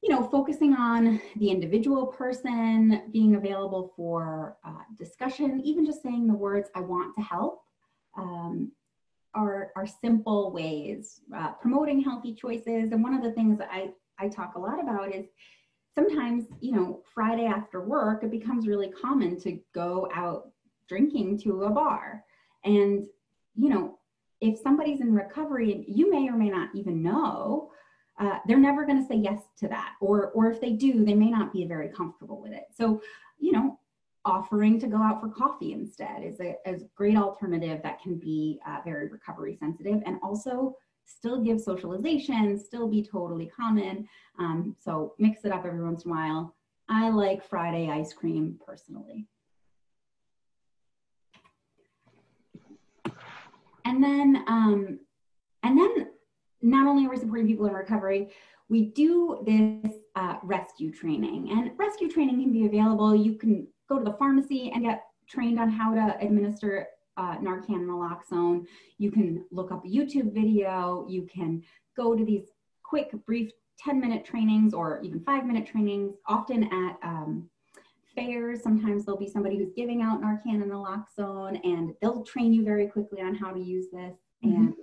you 0.05 0.11
know, 0.11 0.21
focusing 0.21 0.75
on 0.75 1.19
the 1.37 1.49
individual 1.49 2.05
person, 2.05 3.01
being 3.11 3.37
available 3.37 3.91
for 3.95 4.55
uh, 4.63 4.83
discussion, 4.99 5.59
even 5.61 5.83
just 5.83 6.03
saying 6.03 6.27
the 6.27 6.33
words, 6.33 6.69
I 6.75 6.81
want 6.81 7.15
to 7.15 7.23
help, 7.23 7.63
um, 8.15 8.71
are, 9.33 9.71
are 9.75 9.87
simple 9.87 10.51
ways. 10.51 11.21
Uh, 11.35 11.53
promoting 11.53 12.03
healthy 12.03 12.35
choices. 12.35 12.91
And 12.91 13.01
one 13.01 13.15
of 13.15 13.23
the 13.23 13.31
things 13.31 13.57
that 13.57 13.69
I, 13.71 13.89
I 14.19 14.29
talk 14.29 14.53
a 14.53 14.59
lot 14.59 14.79
about 14.79 15.11
is 15.11 15.25
sometimes, 15.95 16.45
you 16.59 16.73
know, 16.73 17.01
Friday 17.11 17.47
after 17.47 17.81
work, 17.81 18.23
it 18.23 18.29
becomes 18.29 18.67
really 18.67 18.89
common 18.91 19.39
to 19.39 19.59
go 19.73 20.07
out 20.13 20.51
drinking 20.87 21.39
to 21.39 21.63
a 21.63 21.71
bar. 21.71 22.23
And, 22.63 23.07
you 23.55 23.69
know, 23.69 23.97
if 24.39 24.59
somebody's 24.59 25.01
in 25.01 25.15
recovery, 25.15 25.73
and 25.73 25.83
you 25.87 26.11
may 26.11 26.29
or 26.29 26.37
may 26.37 26.49
not 26.49 26.69
even 26.75 27.01
know 27.01 27.71
uh, 28.17 28.39
they're 28.47 28.57
never 28.59 28.85
going 28.85 29.01
to 29.01 29.07
say 29.07 29.15
yes 29.15 29.41
to 29.57 29.67
that. 29.67 29.93
Or, 29.99 30.31
or 30.31 30.49
if 30.49 30.61
they 30.61 30.71
do, 30.71 31.03
they 31.03 31.13
may 31.13 31.29
not 31.29 31.51
be 31.51 31.65
very 31.65 31.89
comfortable 31.89 32.41
with 32.41 32.53
it. 32.53 32.65
So, 32.73 33.01
you 33.39 33.51
know, 33.51 33.79
offering 34.23 34.79
to 34.79 34.87
go 34.87 34.97
out 34.97 35.21
for 35.21 35.29
coffee 35.29 35.73
instead 35.73 36.23
is 36.23 36.39
a, 36.39 36.55
is 36.65 36.83
a 36.83 36.87
great 36.95 37.17
alternative 37.17 37.81
that 37.83 38.01
can 38.01 38.15
be 38.15 38.59
uh, 38.67 38.79
very 38.83 39.07
recovery 39.07 39.55
sensitive 39.59 40.01
and 40.05 40.17
also 40.23 40.75
still 41.05 41.39
give 41.41 41.61
socialization, 41.61 42.57
still 42.57 42.87
be 42.87 43.03
totally 43.03 43.45
common. 43.55 44.07
Um, 44.39 44.75
so 44.83 45.13
mix 45.19 45.45
it 45.45 45.51
up 45.51 45.65
every 45.65 45.83
once 45.83 46.05
in 46.05 46.11
a 46.11 46.13
while. 46.13 46.55
I 46.89 47.09
like 47.09 47.47
Friday 47.47 47.89
ice 47.89 48.13
cream 48.13 48.59
personally. 48.65 49.27
And 53.85 54.03
then, 54.03 54.43
um, 54.47 54.99
and 55.61 55.77
then 55.77 56.07
not 56.65 56.87
only 56.87 57.05
are 57.05 57.09
we 57.09 57.17
supporting 57.17 57.47
people 57.47 57.67
in 57.67 57.73
recovery, 57.73 58.29
we 58.69 58.85
do 58.85 59.43
this 59.45 59.93
uh, 60.15 60.37
rescue 60.41 60.91
training. 60.91 61.49
And 61.51 61.71
rescue 61.77 62.09
training 62.09 62.41
can 62.41 62.51
be 62.51 62.65
available. 62.65 63.15
You 63.15 63.35
can 63.35 63.67
go 63.87 63.99
to 63.99 64.03
the 64.03 64.17
pharmacy 64.17 64.71
and 64.73 64.83
get 64.83 65.03
trained 65.29 65.59
on 65.59 65.69
how 65.69 65.93
to 65.93 66.17
administer 66.19 66.87
uh, 67.17 67.37
Narcan 67.37 67.75
and 67.75 67.89
naloxone. 67.89 68.65
You 68.97 69.11
can 69.11 69.45
look 69.51 69.71
up 69.71 69.85
a 69.85 69.87
YouTube 69.87 70.33
video. 70.33 71.05
You 71.07 71.27
can 71.31 71.63
go 71.95 72.15
to 72.15 72.25
these 72.25 72.47
quick, 72.83 73.11
brief 73.25 73.51
10 73.79 73.99
minute 73.99 74.25
trainings 74.25 74.73
or 74.73 75.01
even 75.03 75.19
five 75.19 75.45
minute 75.45 75.67
trainings, 75.67 76.15
often 76.27 76.63
at 76.63 76.97
um, 77.03 77.47
fairs. 78.15 78.63
Sometimes 78.63 79.05
there'll 79.05 79.19
be 79.19 79.29
somebody 79.29 79.57
who's 79.57 79.73
giving 79.75 80.01
out 80.01 80.21
Narcan 80.21 80.61
and 80.63 80.71
naloxone, 80.71 81.59
and 81.63 81.93
they'll 82.01 82.23
train 82.23 82.53
you 82.53 82.63
very 82.63 82.87
quickly 82.87 83.21
on 83.21 83.35
how 83.35 83.51
to 83.51 83.59
use 83.59 83.87
this. 83.91 84.15
Mm-hmm. 84.43 84.55
And 84.55 84.73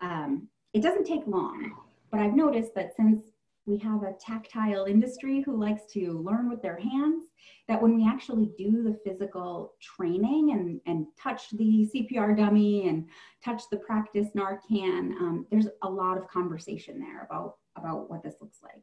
um, 0.00 0.48
it 0.72 0.82
doesn't 0.82 1.06
take 1.06 1.26
long, 1.26 1.72
but 2.10 2.20
I've 2.20 2.34
noticed 2.34 2.74
that 2.74 2.94
since 2.96 3.20
we 3.66 3.78
have 3.78 4.02
a 4.02 4.14
tactile 4.14 4.86
industry 4.86 5.42
who 5.42 5.58
likes 5.58 5.82
to 5.92 6.20
learn 6.20 6.50
with 6.50 6.62
their 6.62 6.78
hands, 6.78 7.26
that 7.68 7.80
when 7.80 7.94
we 7.94 8.06
actually 8.06 8.50
do 8.58 8.82
the 8.82 8.98
physical 9.04 9.74
training 9.80 10.52
and, 10.52 10.80
and 10.86 11.06
touch 11.20 11.50
the 11.50 11.88
CPR 11.94 12.36
dummy 12.36 12.88
and 12.88 13.08
touch 13.44 13.62
the 13.70 13.76
practice 13.76 14.28
Narcan, 14.36 15.12
um, 15.20 15.46
there's 15.50 15.68
a 15.82 15.88
lot 15.88 16.18
of 16.18 16.26
conversation 16.28 16.98
there 16.98 17.24
about, 17.30 17.56
about 17.76 18.10
what 18.10 18.22
this 18.22 18.34
looks 18.40 18.58
like. 18.62 18.82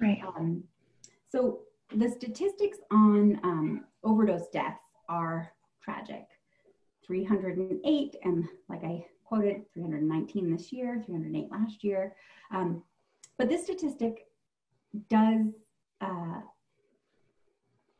Right. 0.00 0.20
Um, 0.26 0.64
so 1.30 1.60
the 1.94 2.08
statistics 2.08 2.78
on 2.90 3.38
um, 3.42 3.84
overdose 4.02 4.48
deaths 4.52 4.80
are 5.08 5.52
tragic 5.82 6.26
308, 7.06 8.16
and 8.22 8.44
like 8.70 8.82
I 8.84 9.04
quoted, 9.24 9.62
319 9.72 10.50
this 10.50 10.72
year, 10.72 11.02
308 11.04 11.50
last 11.50 11.82
year. 11.82 12.14
Um, 12.50 12.82
but 13.38 13.48
this 13.48 13.64
statistic 13.64 14.26
does 15.08 15.46
uh, 16.00 16.40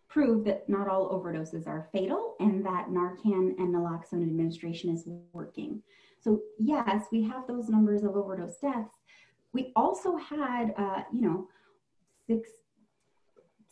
prove 0.08 0.44
that 0.44 0.68
not 0.68 0.88
all 0.88 1.10
overdoses 1.10 1.66
are 1.66 1.88
fatal 1.90 2.36
and 2.38 2.64
that 2.64 2.86
Narcan 2.88 3.58
and 3.58 3.74
naloxone 3.74 4.22
administration 4.22 4.90
is 4.90 5.08
working. 5.32 5.82
So 6.20 6.40
yes, 6.58 7.06
we 7.10 7.22
have 7.24 7.46
those 7.48 7.68
numbers 7.68 8.04
of 8.04 8.16
overdose 8.16 8.58
deaths. 8.58 8.94
We 9.52 9.72
also 9.74 10.16
had, 10.16 10.72
uh, 10.76 11.02
you 11.12 11.20
know, 11.20 11.48
six, 12.26 12.48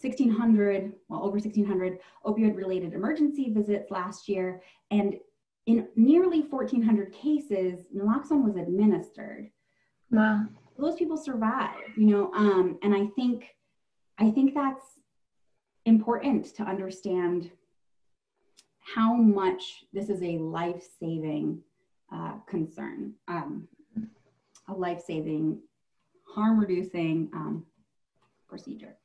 1,600, 0.01 0.93
well, 1.09 1.21
over 1.21 1.39
1,600 1.39 1.99
opioid 2.27 2.57
related 2.57 2.93
emergency 2.93 3.53
visits 3.53 3.91
last 3.91 4.29
year. 4.29 4.63
And 4.91 5.15
in 5.67 5.87
nearly 5.97 6.41
1,400 6.41 7.13
cases, 7.13 7.87
naloxone 7.95 8.43
was 8.45 8.57
administered. 8.57 9.51
Wow. 10.11 10.47
Those 10.79 10.97
people 10.97 11.17
survive, 11.17 11.77
you 11.97 12.07
know, 12.07 12.33
um, 12.35 12.79
and 12.83 12.95
I 12.95 13.07
think, 13.15 13.55
I 14.19 14.31
think 14.31 14.55
that's 14.55 14.85
important 15.85 16.47
to 16.57 16.63
understand 16.63 17.51
how 18.81 19.15
much 19.15 19.85
this 19.93 20.09
is 20.09 20.23
a 20.23 20.39
life-saving 20.39 21.61
uh, 22.13 22.33
concern, 22.47 23.13
um, 23.29 23.69
a 24.69 24.73
life-saving, 24.73 25.61
harm-reducing 26.27 27.29
um, 27.33 27.65
procedure 28.49 28.97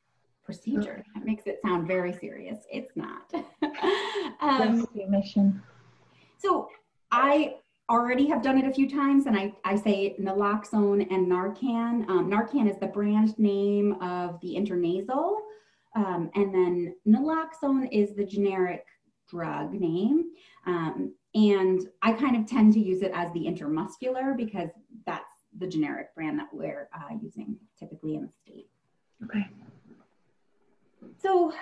procedure. 0.47 1.03
That 1.14 1.26
makes 1.26 1.45
it 1.45 1.60
sound 1.62 1.88
very 1.88 2.14
serious. 2.14 2.60
It's 2.72 2.93
not. 2.95 3.34
um, 4.41 4.88
mission. 5.10 5.62
So 6.38 6.70
I 7.12 7.56
already 7.90 8.28
have 8.28 8.42
done 8.42 8.58
it 8.58 8.66
a 8.66 8.74
few 8.74 8.90
times, 8.90 9.26
and 9.28 9.38
I, 9.38 9.54
I 9.64 9.76
say 9.76 10.16
naloxone 10.20 11.08
and 11.10 11.28
Narcan. 11.28 12.08
Um, 12.10 12.30
Narcan 12.30 12.70
is 12.70 12.78
the 12.80 12.88
brand 12.88 13.38
name 13.40 13.94
of 14.02 14.40
the 14.42 14.56
intranasal, 14.56 15.38
um, 15.96 16.30
and 16.36 16.54
then 16.54 16.96
naloxone 17.08 17.88
is 17.92 18.16
the 18.16 18.26
generic 18.26 18.86
drug 19.30 19.74
name. 19.74 20.32
Um, 20.66 21.14
and 21.34 21.88
I 22.02 22.14
kind 22.14 22.36
of 22.36 22.48
tend 22.48 22.74
to 22.74 22.80
use 22.80 23.02
it 23.02 23.12
as 23.14 23.32
the 23.34 23.42
intramuscular 23.42 24.36
because 24.36 24.70
that's 25.06 25.24
the 25.58 25.68
generic 25.68 26.14
brand 26.16 26.40
that 26.40 26.48
we're 26.52 26.90
uh, 26.94 27.16
using 27.22 27.58
typically 27.80 28.16
in 28.16 28.24
the 28.24 28.30
state. 28.44 28.70
Okay. 29.24 29.48
So 31.22 31.54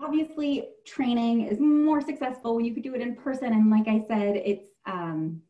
obviously 0.00 0.68
training 0.86 1.42
is 1.46 1.58
more 1.60 2.00
successful 2.00 2.56
when 2.56 2.64
you 2.64 2.74
could 2.74 2.82
do 2.82 2.94
it 2.94 3.00
in 3.00 3.14
person. 3.14 3.52
And 3.52 3.70
like 3.70 3.88
I 3.88 4.04
said, 4.08 4.36
it's, 4.36 4.68
um, 4.86 5.42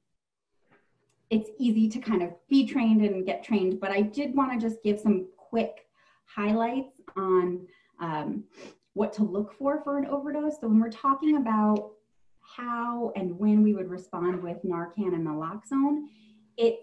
it's 1.30 1.50
easy 1.58 1.88
to 1.88 1.98
kind 1.98 2.22
of 2.22 2.30
be 2.48 2.66
trained 2.66 3.02
and 3.02 3.26
get 3.26 3.44
trained, 3.44 3.80
but 3.80 3.90
I 3.90 4.00
did 4.00 4.34
want 4.34 4.52
to 4.52 4.58
just 4.58 4.82
give 4.82 4.98
some 4.98 5.28
quick 5.36 5.86
highlights 6.24 7.00
on 7.16 7.66
um, 8.00 8.44
what 8.94 9.12
to 9.14 9.22
look 9.22 9.52
for 9.52 9.82
for 9.82 9.98
an 9.98 10.06
overdose. 10.06 10.60
So 10.60 10.68
when 10.68 10.80
we're 10.80 10.90
talking 10.90 11.36
about 11.36 11.92
how 12.40 13.12
and 13.14 13.38
when 13.38 13.62
we 13.62 13.74
would 13.74 13.90
respond 13.90 14.42
with 14.42 14.58
Narcan 14.64 15.14
and 15.14 15.26
naloxone, 15.26 16.06
it's 16.56 16.82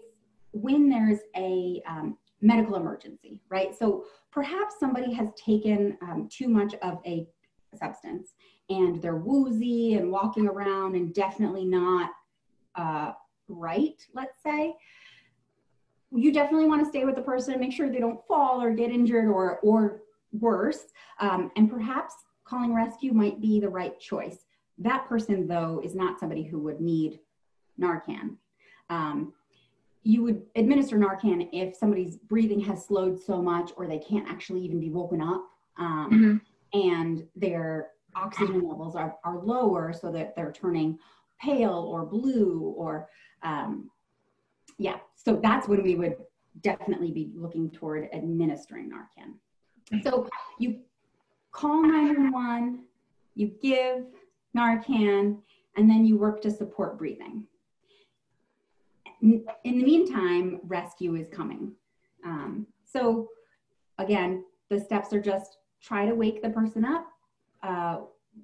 when 0.52 0.88
there's 0.88 1.18
a 1.36 1.82
um, 1.86 2.16
medical 2.40 2.76
emergency, 2.76 3.40
right? 3.48 3.76
So 3.76 4.04
perhaps 4.30 4.76
somebody 4.78 5.12
has 5.12 5.28
taken 5.34 5.98
um, 6.02 6.28
too 6.30 6.48
much 6.48 6.74
of 6.82 6.98
a 7.04 7.26
substance 7.76 8.34
and 8.68 9.00
they're 9.00 9.16
woozy 9.16 9.94
and 9.94 10.10
walking 10.10 10.48
around 10.48 10.96
and 10.96 11.14
definitely 11.14 11.64
not 11.64 12.10
uh, 12.74 13.12
right, 13.48 14.04
let's 14.14 14.42
say. 14.42 14.74
You 16.12 16.32
definitely 16.32 16.66
want 16.66 16.82
to 16.82 16.88
stay 16.88 17.04
with 17.04 17.16
the 17.16 17.22
person 17.22 17.54
and 17.54 17.60
make 17.60 17.72
sure 17.72 17.90
they 17.90 17.98
don't 17.98 18.24
fall 18.26 18.60
or 18.60 18.72
get 18.72 18.90
injured 18.90 19.26
or, 19.26 19.58
or 19.60 20.02
worse. 20.32 20.84
Um, 21.20 21.50
and 21.56 21.70
perhaps 21.70 22.14
calling 22.44 22.74
rescue 22.74 23.12
might 23.12 23.40
be 23.40 23.60
the 23.60 23.68
right 23.68 23.98
choice. 23.98 24.44
That 24.78 25.06
person, 25.08 25.46
though, 25.46 25.80
is 25.84 25.94
not 25.94 26.20
somebody 26.20 26.42
who 26.42 26.58
would 26.60 26.80
need 26.80 27.20
Narcan. 27.80 28.36
Um, 28.90 29.32
you 30.02 30.22
would 30.22 30.42
administer 30.54 30.96
Narcan 30.96 31.48
if 31.52 31.74
somebody's 31.74 32.16
breathing 32.16 32.60
has 32.60 32.84
slowed 32.84 33.20
so 33.20 33.42
much 33.42 33.72
or 33.76 33.86
they 33.86 33.98
can't 33.98 34.28
actually 34.28 34.60
even 34.60 34.78
be 34.78 34.90
woken 34.90 35.20
up 35.20 35.44
um, 35.78 36.10
mm-hmm. 36.10 36.36
And 36.84 37.24
their 37.34 37.88
oxygen 38.14 38.66
levels 38.66 38.96
are, 38.96 39.16
are 39.24 39.38
lower 39.38 39.92
so 39.92 40.10
that 40.12 40.34
they're 40.34 40.52
turning 40.52 40.98
pale 41.40 41.90
or 41.92 42.04
blue 42.04 42.74
or 42.76 43.08
um, 43.42 43.90
yeah. 44.78 44.96
So 45.14 45.38
that's 45.42 45.68
when 45.68 45.82
we 45.82 45.94
would 45.94 46.16
definitely 46.62 47.10
be 47.10 47.30
looking 47.34 47.70
toward 47.70 48.08
administering 48.12 48.90
narcan. 48.90 50.02
So 50.02 50.28
you 50.58 50.80
call 51.52 51.82
911 51.82 52.86
you 53.36 53.52
give 53.62 54.06
narcan 54.56 55.38
and 55.76 55.90
then 55.90 56.04
you 56.06 56.16
work 56.16 56.40
to 56.40 56.50
support 56.50 56.98
breathing. 56.98 57.44
In 59.22 59.44
the 59.64 59.84
meantime, 59.84 60.60
rescue 60.64 61.14
is 61.16 61.28
coming. 61.28 61.72
Um, 62.24 62.66
so 62.84 63.28
again, 63.98 64.44
the 64.70 64.80
steps 64.80 65.12
are 65.12 65.20
just 65.20 65.58
try 65.82 66.06
to 66.06 66.14
wake 66.14 66.42
the 66.42 66.50
person 66.50 66.84
up. 66.84 67.06
Uh, 67.62 67.98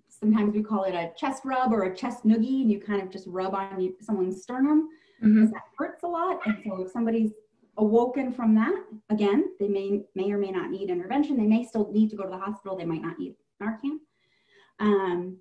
sometimes 0.08 0.54
we 0.54 0.62
call 0.62 0.84
it 0.84 0.94
a 0.94 1.10
chest 1.16 1.42
rub 1.44 1.72
or 1.72 1.84
a 1.84 1.96
chest 1.96 2.24
noogie, 2.24 2.62
and 2.62 2.70
you 2.70 2.80
kind 2.80 3.02
of 3.02 3.10
just 3.10 3.26
rub 3.26 3.54
on 3.54 3.80
you, 3.80 3.94
someone's 4.00 4.42
sternum 4.42 4.88
because 5.20 5.34
mm-hmm. 5.34 5.52
that 5.52 5.62
hurts 5.78 6.02
a 6.02 6.06
lot. 6.06 6.40
And 6.46 6.56
so 6.64 6.82
if 6.82 6.90
somebody's 6.90 7.32
awoken 7.76 8.32
from 8.32 8.54
that, 8.54 8.74
again, 9.10 9.50
they 9.60 9.68
may 9.68 10.02
may 10.14 10.30
or 10.32 10.38
may 10.38 10.50
not 10.50 10.70
need 10.70 10.90
intervention. 10.90 11.36
They 11.36 11.46
may 11.46 11.64
still 11.64 11.90
need 11.92 12.10
to 12.10 12.16
go 12.16 12.24
to 12.24 12.30
the 12.30 12.38
hospital. 12.38 12.76
They 12.76 12.84
might 12.84 13.02
not 13.02 13.18
need 13.18 13.36
Narcan. 13.62 13.98
Um, 14.80 15.38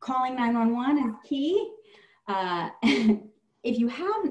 calling 0.00 0.36
911 0.36 1.08
is 1.08 1.14
key. 1.26 1.70
Uh, 2.28 2.68
if 2.82 3.78
you 3.78 3.88
have 3.88 4.26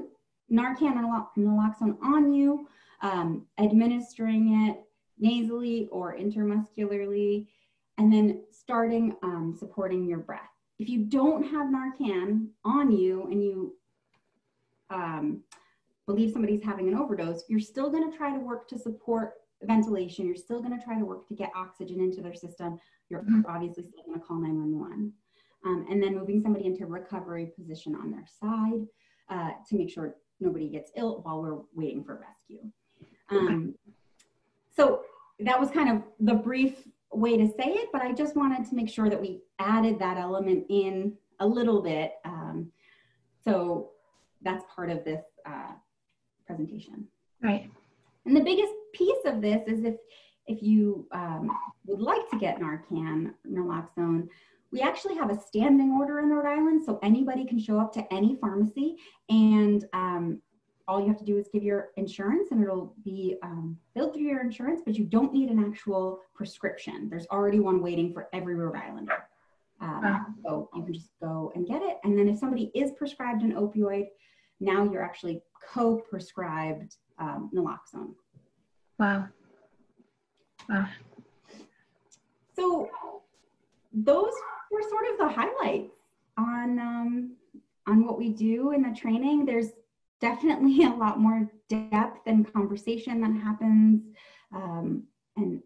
Narcan 0.52 0.96
and 0.96 1.06
naloxone 1.38 1.96
on 2.02 2.32
you, 2.32 2.68
um, 3.00 3.46
administering 3.58 4.68
it 4.68 4.84
nasally 5.18 5.88
or 5.90 6.16
intramuscularly, 6.16 7.46
and 7.98 8.12
then 8.12 8.42
starting 8.50 9.16
um, 9.22 9.54
supporting 9.58 10.04
your 10.04 10.18
breath. 10.18 10.40
If 10.78 10.88
you 10.88 11.04
don't 11.04 11.44
have 11.44 11.68
Narcan 11.68 12.48
on 12.64 12.90
you 12.90 13.24
and 13.30 13.42
you 13.42 13.76
um, 14.90 15.42
believe 16.06 16.32
somebody's 16.32 16.62
having 16.62 16.88
an 16.88 16.96
overdose, 16.96 17.44
you're 17.48 17.60
still 17.60 17.90
going 17.90 18.10
to 18.10 18.16
try 18.16 18.32
to 18.32 18.40
work 18.40 18.68
to 18.68 18.78
support 18.78 19.34
ventilation. 19.62 20.26
You're 20.26 20.34
still 20.36 20.60
going 20.60 20.76
to 20.76 20.84
try 20.84 20.98
to 20.98 21.04
work 21.04 21.28
to 21.28 21.34
get 21.34 21.50
oxygen 21.54 22.00
into 22.00 22.20
their 22.20 22.34
system. 22.34 22.78
You're 23.08 23.20
mm-hmm. 23.20 23.42
obviously 23.48 23.84
still 23.84 24.02
going 24.04 24.18
to 24.18 24.26
call 24.26 24.38
911. 24.38 25.12
Um, 25.64 25.86
and 25.88 26.02
then 26.02 26.16
moving 26.16 26.42
somebody 26.42 26.66
into 26.66 26.86
recovery 26.86 27.52
position 27.56 27.94
on 27.94 28.10
their 28.10 28.26
side 28.26 28.86
uh, 29.30 29.50
to 29.68 29.76
make 29.76 29.90
sure 29.90 30.16
nobody 30.40 30.68
gets 30.68 30.90
ill 30.96 31.20
while 31.22 31.40
we're 31.40 31.60
waiting 31.74 32.02
for 32.02 32.20
rescue. 32.20 32.68
Um, 33.30 33.74
so 34.74 35.02
that 35.40 35.58
was 35.58 35.70
kind 35.70 35.88
of 35.90 36.02
the 36.20 36.34
brief 36.34 36.88
way 37.12 37.36
to 37.36 37.46
say 37.46 37.68
it, 37.68 37.88
but 37.92 38.02
I 38.02 38.12
just 38.12 38.36
wanted 38.36 38.68
to 38.68 38.74
make 38.74 38.88
sure 38.88 39.10
that 39.10 39.20
we 39.20 39.42
added 39.58 39.98
that 39.98 40.16
element 40.16 40.64
in 40.70 41.14
a 41.40 41.46
little 41.46 41.82
bit. 41.82 42.12
Um, 42.24 42.70
so 43.44 43.90
that's 44.42 44.64
part 44.74 44.90
of 44.90 45.04
this 45.04 45.22
uh, 45.46 45.72
presentation. 46.46 47.06
Right. 47.42 47.70
And 48.24 48.36
the 48.36 48.40
biggest 48.40 48.72
piece 48.94 49.24
of 49.26 49.40
this 49.40 49.62
is 49.66 49.84
if 49.84 49.96
if 50.48 50.60
you 50.60 51.06
um, 51.12 51.50
would 51.86 52.00
like 52.00 52.28
to 52.30 52.38
get 52.38 52.58
Narcan, 52.58 53.32
naloxone, 53.48 54.26
we 54.72 54.80
actually 54.80 55.14
have 55.14 55.30
a 55.30 55.40
standing 55.40 55.92
order 55.92 56.18
in 56.18 56.30
Rhode 56.30 56.48
Island, 56.48 56.82
so 56.84 56.98
anybody 57.00 57.44
can 57.44 57.60
show 57.60 57.78
up 57.78 57.92
to 57.92 58.12
any 58.12 58.36
pharmacy, 58.40 58.96
and 59.28 59.84
um, 59.92 60.42
all 60.92 61.00
you 61.00 61.08
have 61.08 61.16
to 61.18 61.24
do 61.24 61.38
is 61.38 61.48
give 61.50 61.62
your 61.62 61.88
insurance, 61.96 62.48
and 62.50 62.62
it'll 62.62 62.94
be 63.02 63.36
um, 63.42 63.78
billed 63.94 64.12
through 64.12 64.24
your 64.24 64.42
insurance. 64.42 64.82
But 64.84 64.98
you 64.98 65.06
don't 65.06 65.32
need 65.32 65.48
an 65.48 65.64
actual 65.64 66.20
prescription. 66.34 67.08
There's 67.08 67.26
already 67.28 67.60
one 67.60 67.80
waiting 67.80 68.12
for 68.12 68.28
every 68.34 68.54
Rhode 68.54 68.76
Islander. 68.76 69.24
Um, 69.80 70.36
so 70.44 70.68
you 70.76 70.84
can 70.84 70.92
just 70.92 71.10
go 71.20 71.50
and 71.54 71.66
get 71.66 71.80
it. 71.82 71.96
And 72.04 72.16
then 72.16 72.28
if 72.28 72.38
somebody 72.38 72.70
is 72.74 72.92
prescribed 72.92 73.42
an 73.42 73.54
opioid, 73.54 74.08
now 74.60 74.84
you're 74.84 75.02
actually 75.02 75.42
co-prescribed 75.72 76.96
um, 77.18 77.50
naloxone. 77.54 78.12
Wow. 78.98 79.28
Wow. 80.68 80.86
So 82.54 82.90
those 83.94 84.32
were 84.70 84.82
sort 84.82 85.06
of 85.10 85.18
the 85.18 85.28
highlights 85.28 85.96
on 86.36 86.78
um, 86.78 87.32
on 87.86 88.04
what 88.06 88.18
we 88.18 88.28
do 88.28 88.72
in 88.72 88.82
the 88.82 88.94
training. 88.94 89.46
There's 89.46 89.70
definitely 90.22 90.84
a 90.84 90.90
lot 90.90 91.20
more 91.20 91.50
depth 91.68 92.26
and 92.26 92.50
conversation 92.50 93.20
that 93.20 93.42
happens, 93.42 94.02
um, 94.54 95.02
and 95.36 95.60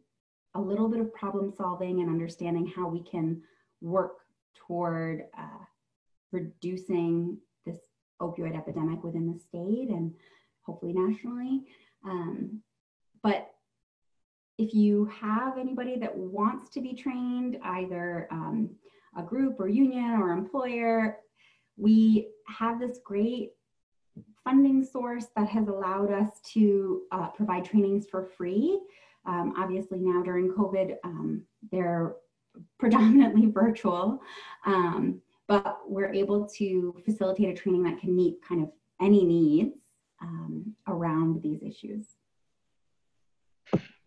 a 0.57 0.61
little 0.61 0.89
bit 0.89 1.01
of 1.01 1.13
problem 1.13 1.53
solving 1.57 2.01
and 2.01 2.09
understanding 2.09 2.67
how 2.75 2.89
we 2.89 3.03
can 3.03 3.41
work 3.81 4.17
toward 4.55 5.25
uh, 5.39 5.65
reducing 6.33 7.37
this 7.67 7.77
opioid 8.21 8.57
epidemic 8.57 9.05
within 9.05 9.31
the 9.31 9.39
state 9.39 9.91
and 9.91 10.13
hopefully 10.63 10.95
nationally. 10.95 11.65
Um, 12.05 12.63
but 13.23 13.51
if 14.59 14.73
you 14.73 15.05
have 15.21 15.59
anybody 15.59 15.99
that 15.99 16.17
wants 16.17 16.71
to 16.71 16.81
be 16.81 16.95
trained, 16.95 17.59
either 17.63 18.27
um, 18.31 18.71
a 19.19 19.23
group 19.23 19.61
or 19.61 19.69
union 19.69 20.13
or 20.13 20.31
employer, 20.31 21.19
we 21.77 22.29
have 22.49 22.81
this 22.81 22.99
great 23.05 23.51
funding 24.47 24.85
source 24.85 25.27
that 25.35 25.49
has 25.49 25.67
allowed 25.67 26.13
us 26.13 26.41
to 26.55 27.03
uh, 27.11 27.27
provide 27.31 27.65
trainings 27.65 28.07
for 28.09 28.25
free. 28.25 28.79
Um, 29.27 29.55
obviously, 29.59 29.99
now 29.99 30.23
during 30.23 30.53
COVID, 30.53 30.95
um, 31.03 31.43
they're 31.73 32.15
predominantly 32.79 33.47
virtual, 33.53 34.23
um, 34.65 35.21
but 35.49 35.81
we're 35.89 36.13
able 36.13 36.49
to 36.59 36.95
facilitate 37.05 37.49
a 37.49 37.61
training 37.61 37.83
that 37.83 37.99
can 37.99 38.15
meet 38.15 38.37
kind 38.49 38.63
of 38.63 38.71
any 39.01 39.25
needs 39.25 39.79
um, 40.23 40.77
around 40.87 41.43
these 41.43 41.61
issues. 41.65 42.07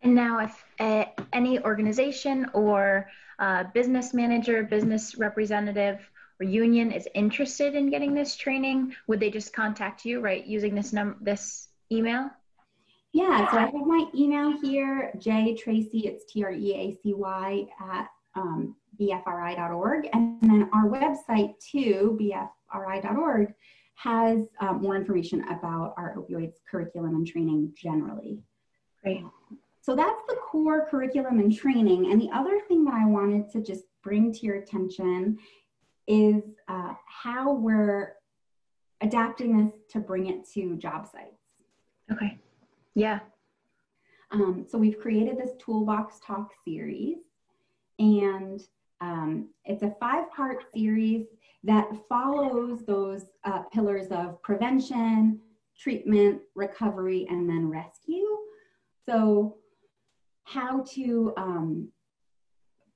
And 0.02 0.16
now, 0.16 0.40
if 0.40 0.66
uh, 0.80 1.04
any 1.34 1.60
organization 1.60 2.50
or 2.54 3.10
uh, 3.40 3.66
business 3.74 4.14
manager, 4.14 4.64
business 4.64 5.18
representative, 5.18 6.00
union 6.46 6.92
is 6.92 7.08
interested 7.14 7.76
in 7.76 7.90
getting 7.90 8.14
this 8.14 8.36
training, 8.36 8.96
would 9.08 9.20
they 9.20 9.30
just 9.30 9.54
contact 9.54 10.06
you, 10.06 10.22
right, 10.22 10.46
using 10.46 10.74
this 10.74 10.94
num 10.94 11.18
this 11.22 11.70
email? 11.92 12.30
Yeah, 13.12 13.50
so 13.52 13.58
I 13.58 13.62
have 13.62 13.74
my 13.74 14.06
email 14.16 14.60
here, 14.62 15.12
J 15.18 15.56
Treacy, 15.56 16.06
it's 16.06 16.32
T 16.32 16.44
R 16.44 16.52
E 16.52 16.74
A 16.76 16.98
C 17.02 17.14
Y 17.14 17.68
at 17.82 18.08
um, 18.36 18.76
bfri.org. 19.00 20.10
And 20.14 20.38
then 20.42 20.70
our 20.74 20.88
website 20.88 21.54
too, 21.60 22.18
bfri.org, 22.22 23.54
has 23.96 24.46
um, 24.62 24.82
more 24.82 24.96
information 24.96 25.44
about 25.50 25.94
our 25.98 26.16
opioids 26.16 26.56
curriculum 26.70 27.16
and 27.16 27.28
training 27.28 27.74
generally. 27.76 28.40
Great. 29.04 29.24
So 29.82 29.96
that's 29.96 30.22
the 30.28 30.36
core 30.36 30.88
curriculum 30.90 31.40
and 31.40 31.54
training. 31.54 32.12
And 32.12 32.22
the 32.22 32.30
other 32.32 32.60
thing 32.68 32.86
that 32.86 32.94
I 32.94 33.06
wanted 33.06 33.50
to 33.52 33.62
just 33.62 33.86
bring 34.04 34.32
to 34.32 34.46
your 34.46 34.58
attention 34.58 35.38
is 36.10 36.44
uh, 36.68 36.94
how 37.06 37.54
we're 37.54 38.16
adapting 39.02 39.56
this 39.56 39.74
to 39.92 40.00
bring 40.00 40.26
it 40.26 40.46
to 40.54 40.76
job 40.76 41.08
sites. 41.08 41.38
Okay. 42.12 42.38
Yeah. 42.96 43.20
Um, 44.32 44.66
so 44.68 44.78
we've 44.78 45.00
created 45.00 45.38
this 45.38 45.52
Toolbox 45.60 46.20
Talk 46.26 46.52
series, 46.66 47.20
and 48.00 48.60
um, 49.02 49.50
it's 49.66 49.84
a 49.84 49.96
five 50.00 50.30
part 50.32 50.66
series 50.74 51.28
that 51.64 51.88
follows 52.08 52.86
those 52.86 53.26
uh, 53.44 53.62
pillars 53.72 54.08
of 54.08 54.42
prevention, 54.42 55.40
treatment, 55.78 56.42
recovery, 56.56 57.28
and 57.30 57.48
then 57.48 57.70
rescue. 57.70 58.26
So 59.06 59.58
how 60.44 60.84
to 60.94 61.34
um, 61.38 61.90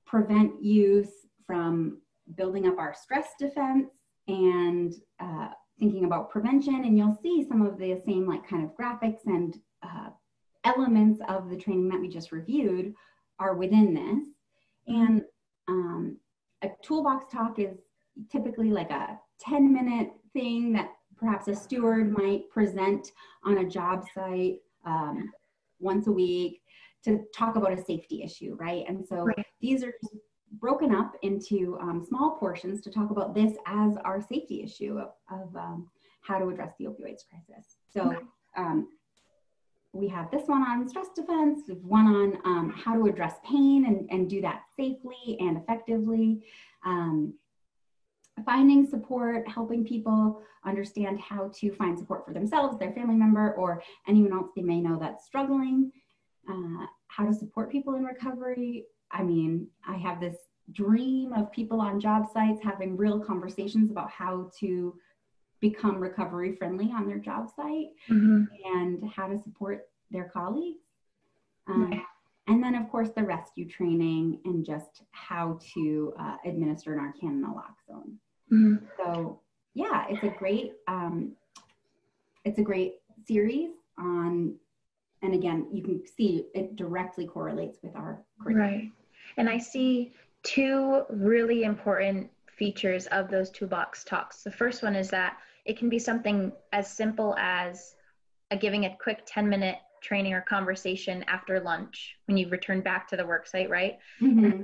prevent 0.05 0.63
youth 0.63 1.11
from 1.45 1.99
building 2.35 2.67
up 2.67 2.77
our 2.77 2.93
stress 2.93 3.29
defense 3.39 3.89
and 4.27 4.93
uh, 5.19 5.49
thinking 5.79 6.05
about 6.05 6.29
prevention. 6.29 6.85
And 6.85 6.97
you'll 6.97 7.17
see 7.21 7.45
some 7.47 7.61
of 7.61 7.77
the 7.77 8.01
same 8.05 8.27
like 8.27 8.47
kind 8.47 8.63
of 8.63 8.75
graphics 8.77 9.25
and 9.25 9.57
uh, 9.81 10.09
elements 10.63 11.19
of 11.27 11.49
the 11.49 11.57
training 11.57 11.89
that 11.89 11.99
we 11.99 12.07
just 12.07 12.31
reviewed 12.31 12.93
are 13.39 13.55
within 13.55 13.93
this. 13.93 14.27
And 14.87 15.23
um, 15.67 16.17
a 16.61 16.69
toolbox 16.81 17.31
talk 17.31 17.59
is 17.59 17.77
typically 18.31 18.71
like 18.71 18.91
a 18.91 19.19
10 19.41 19.73
minute 19.73 20.11
thing 20.33 20.73
that 20.73 20.91
perhaps 21.17 21.47
a 21.47 21.55
steward 21.55 22.11
might 22.11 22.49
present 22.49 23.11
on 23.45 23.59
a 23.59 23.69
job 23.69 24.05
site 24.13 24.57
um, 24.85 25.31
once 25.79 26.07
a 26.07 26.11
week 26.11 26.61
to 27.03 27.21
talk 27.35 27.55
about 27.55 27.73
a 27.73 27.83
safety 27.83 28.23
issue, 28.23 28.55
right? 28.59 28.83
And 28.87 29.05
so 29.05 29.23
right. 29.23 29.45
these 29.61 29.83
are 29.83 29.93
broken 30.59 30.93
up 30.93 31.15
into 31.21 31.77
um, 31.81 32.05
small 32.07 32.37
portions 32.37 32.81
to 32.81 32.91
talk 32.91 33.11
about 33.11 33.33
this 33.33 33.53
as 33.65 33.95
our 34.05 34.21
safety 34.21 34.63
issue 34.63 34.99
of, 34.99 35.09
of 35.31 35.55
um, 35.55 35.89
how 36.21 36.37
to 36.39 36.49
address 36.49 36.73
the 36.79 36.85
opioids 36.85 37.23
crisis. 37.29 37.77
So 37.89 38.15
um, 38.55 38.87
we 39.93 40.07
have 40.07 40.31
this 40.31 40.47
one 40.47 40.63
on 40.63 40.87
stress 40.87 41.09
defense, 41.15 41.61
one 41.81 42.07
on 42.07 42.37
um, 42.45 42.73
how 42.75 42.95
to 42.95 43.05
address 43.07 43.35
pain 43.45 43.85
and, 43.85 44.07
and 44.09 44.29
do 44.29 44.41
that 44.41 44.63
safely 44.77 45.37
and 45.39 45.57
effectively. 45.57 46.41
Um, 46.85 47.33
finding 48.45 48.87
support, 48.87 49.47
helping 49.47 49.85
people 49.85 50.41
understand 50.65 51.19
how 51.19 51.51
to 51.53 51.71
find 51.75 51.97
support 51.97 52.25
for 52.25 52.33
themselves, 52.33 52.79
their 52.79 52.91
family 52.93 53.15
member, 53.15 53.53
or 53.53 53.83
anyone 54.07 54.33
else 54.33 54.49
they 54.55 54.63
may 54.63 54.79
know 54.79 54.97
that's 54.99 55.25
struggling 55.25 55.91
uh, 56.49 56.85
how 57.07 57.25
to 57.25 57.33
support 57.33 57.71
people 57.71 57.95
in 57.95 58.03
recovery. 58.03 58.85
I 59.13 59.23
mean, 59.23 59.67
I 59.87 59.95
have 59.97 60.19
this 60.19 60.35
dream 60.71 61.33
of 61.33 61.51
people 61.51 61.79
on 61.79 61.99
job 61.99 62.25
sites 62.33 62.61
having 62.63 62.97
real 62.97 63.19
conversations 63.19 63.91
about 63.91 64.09
how 64.09 64.49
to 64.59 64.95
become 65.59 65.97
recovery 65.97 66.55
friendly 66.55 66.91
on 66.91 67.07
their 67.07 67.19
job 67.19 67.49
site 67.55 67.91
mm-hmm. 68.09 68.43
and 68.65 69.09
how 69.15 69.27
to 69.27 69.41
support 69.41 69.87
their 70.11 70.25
colleagues. 70.25 70.79
Um, 71.67 72.03
And 72.47 72.61
then, 72.61 72.75
of 72.75 72.89
course, 72.89 73.09
the 73.15 73.23
rescue 73.23 73.67
training 73.69 74.41
and 74.43 74.65
just 74.65 75.03
how 75.11 75.59
to 75.75 76.13
uh, 76.19 76.35
administer 76.45 76.91
Narcan 76.95 77.41
naloxone. 77.41 78.17
Mm-hmm. 78.51 78.85
So, 78.97 79.39
yeah, 79.73 80.05
it's 80.09 80.23
a 80.23 80.37
great 80.37 80.73
um, 80.87 81.31
it's 82.43 82.59
a 82.59 82.61
great 82.61 82.95
series 83.25 83.71
on 83.97 84.55
and 85.21 85.33
again, 85.33 85.67
you 85.71 85.81
can 85.81 86.05
see 86.05 86.47
it 86.53 86.75
directly 86.75 87.25
correlates 87.25 87.79
with 87.81 87.95
our 87.95 88.21
curriculum. 88.41 88.69
Right. 88.69 88.91
And 89.37 89.49
I 89.49 89.57
see 89.57 90.13
two 90.43 91.03
really 91.09 91.63
important 91.63 92.29
features 92.47 93.07
of 93.07 93.29
those 93.29 93.49
toolbox 93.49 94.03
talks. 94.03 94.43
The 94.43 94.51
first 94.51 94.83
one 94.83 94.95
is 94.95 95.09
that 95.09 95.37
it 95.65 95.77
can 95.77 95.89
be 95.89 95.99
something 95.99 96.51
as 96.71 96.91
simple 96.91 97.35
as 97.37 97.95
a, 98.51 98.57
giving 98.57 98.85
a 98.85 98.97
quick 99.01 99.23
10 99.25 99.47
minute 99.49 99.77
training 100.01 100.33
or 100.33 100.41
conversation 100.41 101.23
after 101.27 101.59
lunch 101.59 102.17
when 102.25 102.37
you 102.37 102.49
return 102.49 102.81
back 102.81 103.07
to 103.07 103.17
the 103.17 103.25
work 103.25 103.47
site, 103.47 103.69
right? 103.69 103.97
Mm-hmm. 104.21 104.63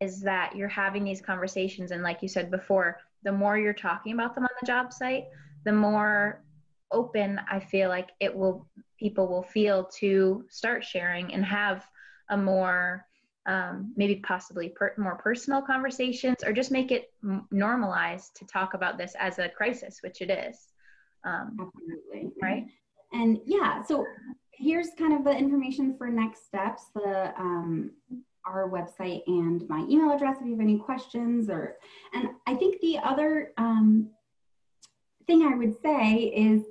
Is 0.00 0.20
that 0.20 0.54
you're 0.54 0.68
having 0.68 1.02
these 1.02 1.20
conversations, 1.20 1.90
and 1.90 2.04
like 2.04 2.22
you 2.22 2.28
said 2.28 2.52
before, 2.52 2.98
the 3.24 3.32
more 3.32 3.58
you're 3.58 3.72
talking 3.72 4.12
about 4.12 4.36
them 4.36 4.44
on 4.44 4.50
the 4.60 4.66
job 4.66 4.92
site, 4.92 5.24
the 5.64 5.72
more 5.72 6.44
open 6.92 7.40
I 7.50 7.58
feel 7.58 7.88
like 7.88 8.10
it 8.20 8.34
will 8.34 8.66
people 8.98 9.26
will 9.28 9.42
feel 9.42 9.84
to 9.84 10.44
start 10.48 10.84
sharing 10.84 11.34
and 11.34 11.44
have 11.44 11.84
a 12.30 12.36
more 12.36 13.07
um, 13.48 13.92
maybe 13.96 14.16
possibly 14.16 14.68
per- 14.68 14.94
more 14.98 15.16
personal 15.16 15.60
conversations 15.62 16.36
or 16.44 16.52
just 16.52 16.70
make 16.70 16.92
it 16.92 17.10
m- 17.24 17.48
normalized 17.50 18.36
to 18.36 18.46
talk 18.46 18.74
about 18.74 18.98
this 18.98 19.14
as 19.18 19.38
a 19.38 19.48
crisis 19.48 19.98
which 20.02 20.20
it 20.20 20.30
is 20.30 20.68
Um, 21.24 21.56
Absolutely. 21.60 22.30
Right. 22.40 22.66
And 23.12 23.40
yeah, 23.46 23.82
so 23.82 24.06
here's 24.52 24.90
kind 24.98 25.12
of 25.14 25.24
the 25.24 25.34
information 25.36 25.96
for 25.96 26.08
next 26.08 26.46
steps. 26.46 26.82
The 26.94 27.32
um, 27.38 27.92
our 28.46 28.68
website 28.68 29.22
and 29.26 29.68
my 29.68 29.80
email 29.90 30.10
address 30.12 30.36
if 30.40 30.46
you 30.46 30.52
have 30.52 30.60
any 30.60 30.78
questions 30.78 31.50
or 31.50 31.76
and 32.14 32.28
I 32.46 32.54
think 32.54 32.80
the 32.80 32.98
other 32.98 33.52
um, 33.58 34.10
thing 35.26 35.42
I 35.42 35.54
would 35.56 35.74
say 35.82 36.14
is 36.46 36.62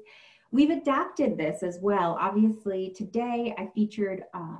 we've 0.51 0.69
adapted 0.71 1.37
this 1.37 1.63
as 1.63 1.79
well. 1.81 2.17
Obviously, 2.19 2.93
today 2.95 3.53
I 3.57 3.67
featured 3.75 4.23
uh, 4.33 4.57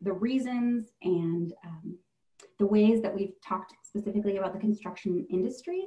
the 0.00 0.12
reasons 0.12 0.90
and 1.02 1.52
um, 1.64 1.96
the 2.58 2.66
ways 2.66 3.00
that 3.02 3.14
we've 3.14 3.34
talked 3.46 3.74
specifically 3.82 4.36
about 4.36 4.52
the 4.52 4.58
construction 4.58 5.26
industry, 5.30 5.84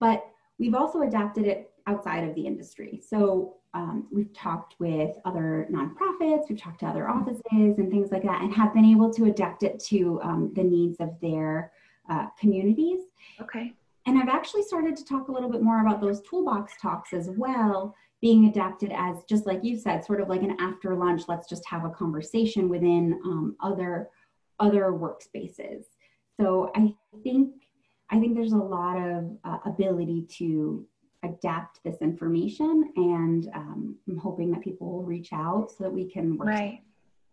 but 0.00 0.24
we've 0.58 0.74
also 0.74 1.02
adapted 1.02 1.46
it 1.46 1.70
outside 1.86 2.28
of 2.28 2.34
the 2.34 2.46
industry. 2.46 3.00
So 3.06 3.56
um, 3.74 4.06
we've 4.10 4.32
talked 4.32 4.74
with 4.78 5.16
other 5.24 5.68
nonprofits, 5.70 6.48
we've 6.48 6.60
talked 6.60 6.80
to 6.80 6.86
other 6.86 7.08
offices 7.08 7.42
and 7.52 7.90
things 7.90 8.10
like 8.10 8.22
that, 8.22 8.42
and 8.42 8.52
have 8.54 8.72
been 8.74 8.84
able 8.84 9.12
to 9.14 9.26
adapt 9.26 9.62
it 9.62 9.78
to 9.84 10.20
um, 10.22 10.52
the 10.54 10.62
needs 10.62 10.96
of 11.00 11.10
their 11.20 11.72
uh, 12.08 12.26
communities. 12.38 13.00
Okay. 13.40 13.74
And 14.06 14.18
I've 14.18 14.28
actually 14.28 14.62
started 14.62 14.96
to 14.96 15.04
talk 15.04 15.28
a 15.28 15.32
little 15.32 15.50
bit 15.50 15.62
more 15.62 15.82
about 15.82 16.00
those 16.00 16.22
toolbox 16.22 16.72
talks 16.80 17.12
as 17.12 17.28
well, 17.28 17.94
being 18.20 18.46
adapted 18.46 18.92
as 18.92 19.16
just 19.28 19.46
like 19.46 19.62
you 19.62 19.76
said, 19.76 20.04
sort 20.04 20.20
of 20.20 20.28
like 20.28 20.42
an 20.42 20.56
after 20.60 20.94
lunch, 20.94 21.22
let's 21.28 21.48
just 21.48 21.66
have 21.68 21.84
a 21.84 21.90
conversation 21.90 22.68
within 22.68 23.18
um, 23.24 23.56
other 23.62 24.08
other 24.60 24.86
workspaces. 24.92 25.84
So 26.40 26.72
I 26.74 26.94
think 27.22 27.54
I 28.10 28.18
think 28.18 28.34
there's 28.34 28.52
a 28.52 28.56
lot 28.56 28.96
of 28.96 29.36
uh, 29.44 29.58
ability 29.66 30.26
to 30.38 30.86
adapt 31.24 31.82
this 31.82 31.96
information 32.00 32.92
and 32.94 33.50
um, 33.52 33.96
i'm 34.08 34.16
hoping 34.16 34.52
that 34.52 34.60
people 34.60 34.88
will 34.88 35.02
reach 35.02 35.32
out 35.32 35.68
so 35.68 35.82
that 35.82 35.92
we 35.92 36.08
can 36.08 36.38
work 36.38 36.46
right. 36.46 36.80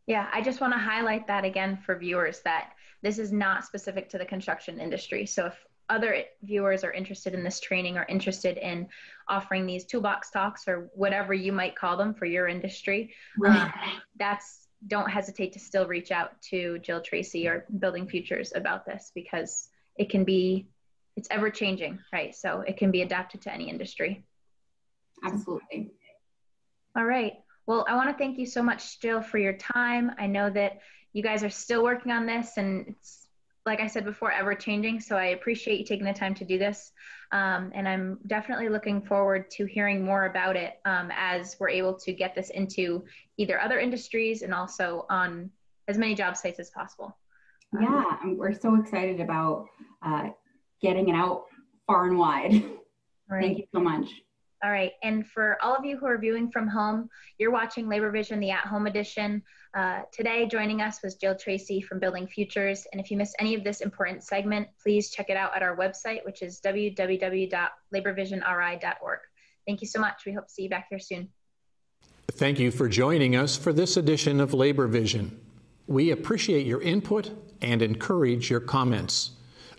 yeah 0.07 0.27
i 0.33 0.41
just 0.41 0.59
want 0.59 0.73
to 0.73 0.79
highlight 0.79 1.27
that 1.27 1.45
again 1.45 1.77
for 1.85 1.95
viewers 1.95 2.39
that 2.39 2.71
this 3.05 3.19
is 3.19 3.31
not 3.31 3.63
specific 3.63 4.09
to 4.09 4.17
the 4.17 4.25
construction 4.25 4.79
industry. 4.79 5.27
So 5.27 5.45
if 5.45 5.64
other 5.89 6.23
viewers 6.43 6.83
are 6.83 6.91
interested 6.91 7.33
in 7.33 7.43
this 7.43 7.59
training 7.59 7.97
or 7.97 8.05
interested 8.09 8.57
in 8.57 8.87
offering 9.27 9.65
these 9.65 9.85
toolbox 9.85 10.31
talks 10.31 10.67
or 10.67 10.89
whatever 10.93 11.33
you 11.33 11.51
might 11.51 11.75
call 11.75 11.95
them 11.95 12.13
for 12.13 12.25
your 12.25 12.47
industry 12.47 13.13
right. 13.37 13.61
um, 13.61 13.73
that's 14.17 14.67
don't 14.87 15.09
hesitate 15.09 15.53
to 15.53 15.59
still 15.59 15.87
reach 15.87 16.11
out 16.11 16.39
to 16.41 16.77
jill 16.79 17.01
treacy 17.01 17.47
or 17.47 17.65
building 17.79 18.07
futures 18.07 18.51
about 18.55 18.85
this 18.85 19.11
because 19.15 19.69
it 19.97 20.09
can 20.09 20.23
be 20.23 20.67
it's 21.15 21.27
ever 21.31 21.49
changing, 21.49 21.99
right? 22.11 22.35
So 22.35 22.61
it 22.61 22.77
can 22.77 22.91
be 22.91 23.01
adapted 23.01 23.41
to 23.43 23.53
any 23.53 23.69
industry. 23.69 24.23
Absolutely. 25.23 25.91
All 26.97 27.05
right. 27.05 27.33
Well, 27.67 27.85
I 27.87 27.95
want 27.95 28.09
to 28.09 28.17
thank 28.17 28.37
you 28.37 28.45
so 28.45 28.61
much, 28.61 28.99
Jill, 28.99 29.21
for 29.21 29.37
your 29.37 29.53
time. 29.53 30.11
I 30.19 30.27
know 30.27 30.49
that 30.49 30.79
you 31.13 31.23
guys 31.23 31.43
are 31.43 31.49
still 31.49 31.83
working 31.83 32.11
on 32.11 32.25
this, 32.25 32.57
and 32.57 32.85
it's 32.87 33.24
like 33.65 33.79
I 33.79 33.87
said 33.87 34.05
before, 34.05 34.31
ever 34.31 34.53
changing. 34.53 34.99
So 34.99 35.15
I 35.17 35.27
appreciate 35.27 35.79
you 35.79 35.85
taking 35.85 36.05
the 36.05 36.13
time 36.13 36.35
to 36.35 36.45
do 36.45 36.57
this. 36.59 36.91
Um, 37.31 37.71
and 37.73 37.87
I'm 37.87 38.19
definitely 38.27 38.69
looking 38.69 39.01
forward 39.01 39.49
to 39.51 39.65
hearing 39.65 40.05
more 40.05 40.25
about 40.25 40.55
it 40.55 40.75
um, 40.85 41.09
as 41.15 41.57
we're 41.59 41.69
able 41.69 41.95
to 41.95 42.13
get 42.13 42.35
this 42.35 42.51
into 42.51 43.03
either 43.37 43.59
other 43.59 43.79
industries 43.79 44.43
and 44.43 44.53
also 44.53 45.05
on 45.09 45.49
as 45.87 45.97
many 45.97 46.13
job 46.13 46.37
sites 46.37 46.59
as 46.59 46.69
possible. 46.69 47.17
Yeah, 47.79 48.03
we're 48.25 48.53
so 48.53 48.79
excited 48.79 49.19
about 49.19 49.65
uh, 50.03 50.29
getting 50.81 51.09
it 51.09 51.15
out 51.15 51.45
far 51.87 52.07
and 52.07 52.17
wide. 52.17 52.63
Right. 53.27 53.41
Thank 53.41 53.57
you 53.57 53.63
so 53.73 53.79
much. 53.79 54.05
All 54.63 54.71
right. 54.71 54.93
And 55.03 55.27
for 55.27 55.57
all 55.61 55.75
of 55.75 55.83
you 55.85 55.97
who 55.97 56.05
are 56.05 56.17
viewing 56.17 56.49
from 56.49 56.67
home, 56.67 57.09
you're 57.37 57.51
watching 57.51 57.89
Labor 57.89 58.09
Vision, 58.09 58.39
the 58.39 58.51
at 58.51 58.65
home 58.65 58.87
edition. 58.87 59.43
Uh, 59.75 60.01
today, 60.11 60.47
joining 60.47 60.81
us 60.81 61.03
was 61.03 61.15
Jill 61.15 61.35
Treacy 61.35 61.83
from 61.83 61.99
Building 61.99 62.25
Futures. 62.25 62.87
And 62.91 63.01
if 63.01 63.11
you 63.11 63.17
missed 63.17 63.35
any 63.37 63.53
of 63.53 63.63
this 63.63 63.81
important 63.81 64.23
segment, 64.23 64.67
please 64.81 65.11
check 65.11 65.29
it 65.29 65.35
out 65.35 65.53
at 65.55 65.61
our 65.61 65.75
website, 65.75 66.25
which 66.25 66.41
is 66.41 66.61
www.laborvisionri.org. 66.61 69.19
Thank 69.67 69.81
you 69.81 69.87
so 69.87 69.99
much. 69.99 70.25
We 70.25 70.31
hope 70.31 70.47
to 70.47 70.53
see 70.53 70.63
you 70.63 70.69
back 70.69 70.87
here 70.89 70.99
soon. 70.99 71.27
Thank 72.31 72.59
you 72.59 72.71
for 72.71 72.87
joining 72.87 73.35
us 73.35 73.57
for 73.57 73.73
this 73.73 73.97
edition 73.97 74.39
of 74.39 74.53
Labor 74.53 74.87
Vision. 74.87 75.37
We 75.85 76.11
appreciate 76.11 76.65
your 76.65 76.81
input 76.81 77.31
and 77.61 77.81
encourage 77.81 78.49
your 78.49 78.61
comments. 78.61 79.31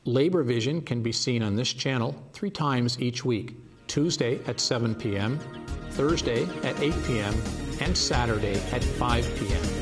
Labor 0.04 0.42
Vision 0.42 0.82
can 0.82 1.02
be 1.02 1.12
seen 1.12 1.42
on 1.42 1.56
this 1.56 1.72
channel 1.72 2.14
three 2.32 2.50
times 2.50 3.00
each 3.00 3.24
week 3.24 3.56
Tuesday 3.96 4.38
at 4.46 4.60
7 4.60 4.94
p.m., 4.94 5.38
Thursday 5.92 6.44
at 6.64 6.78
8 6.82 6.92
p.m., 7.06 7.34
and 7.80 7.96
Saturday 7.96 8.60
at 8.70 8.84
5 8.84 9.36
p.m. 9.38 9.75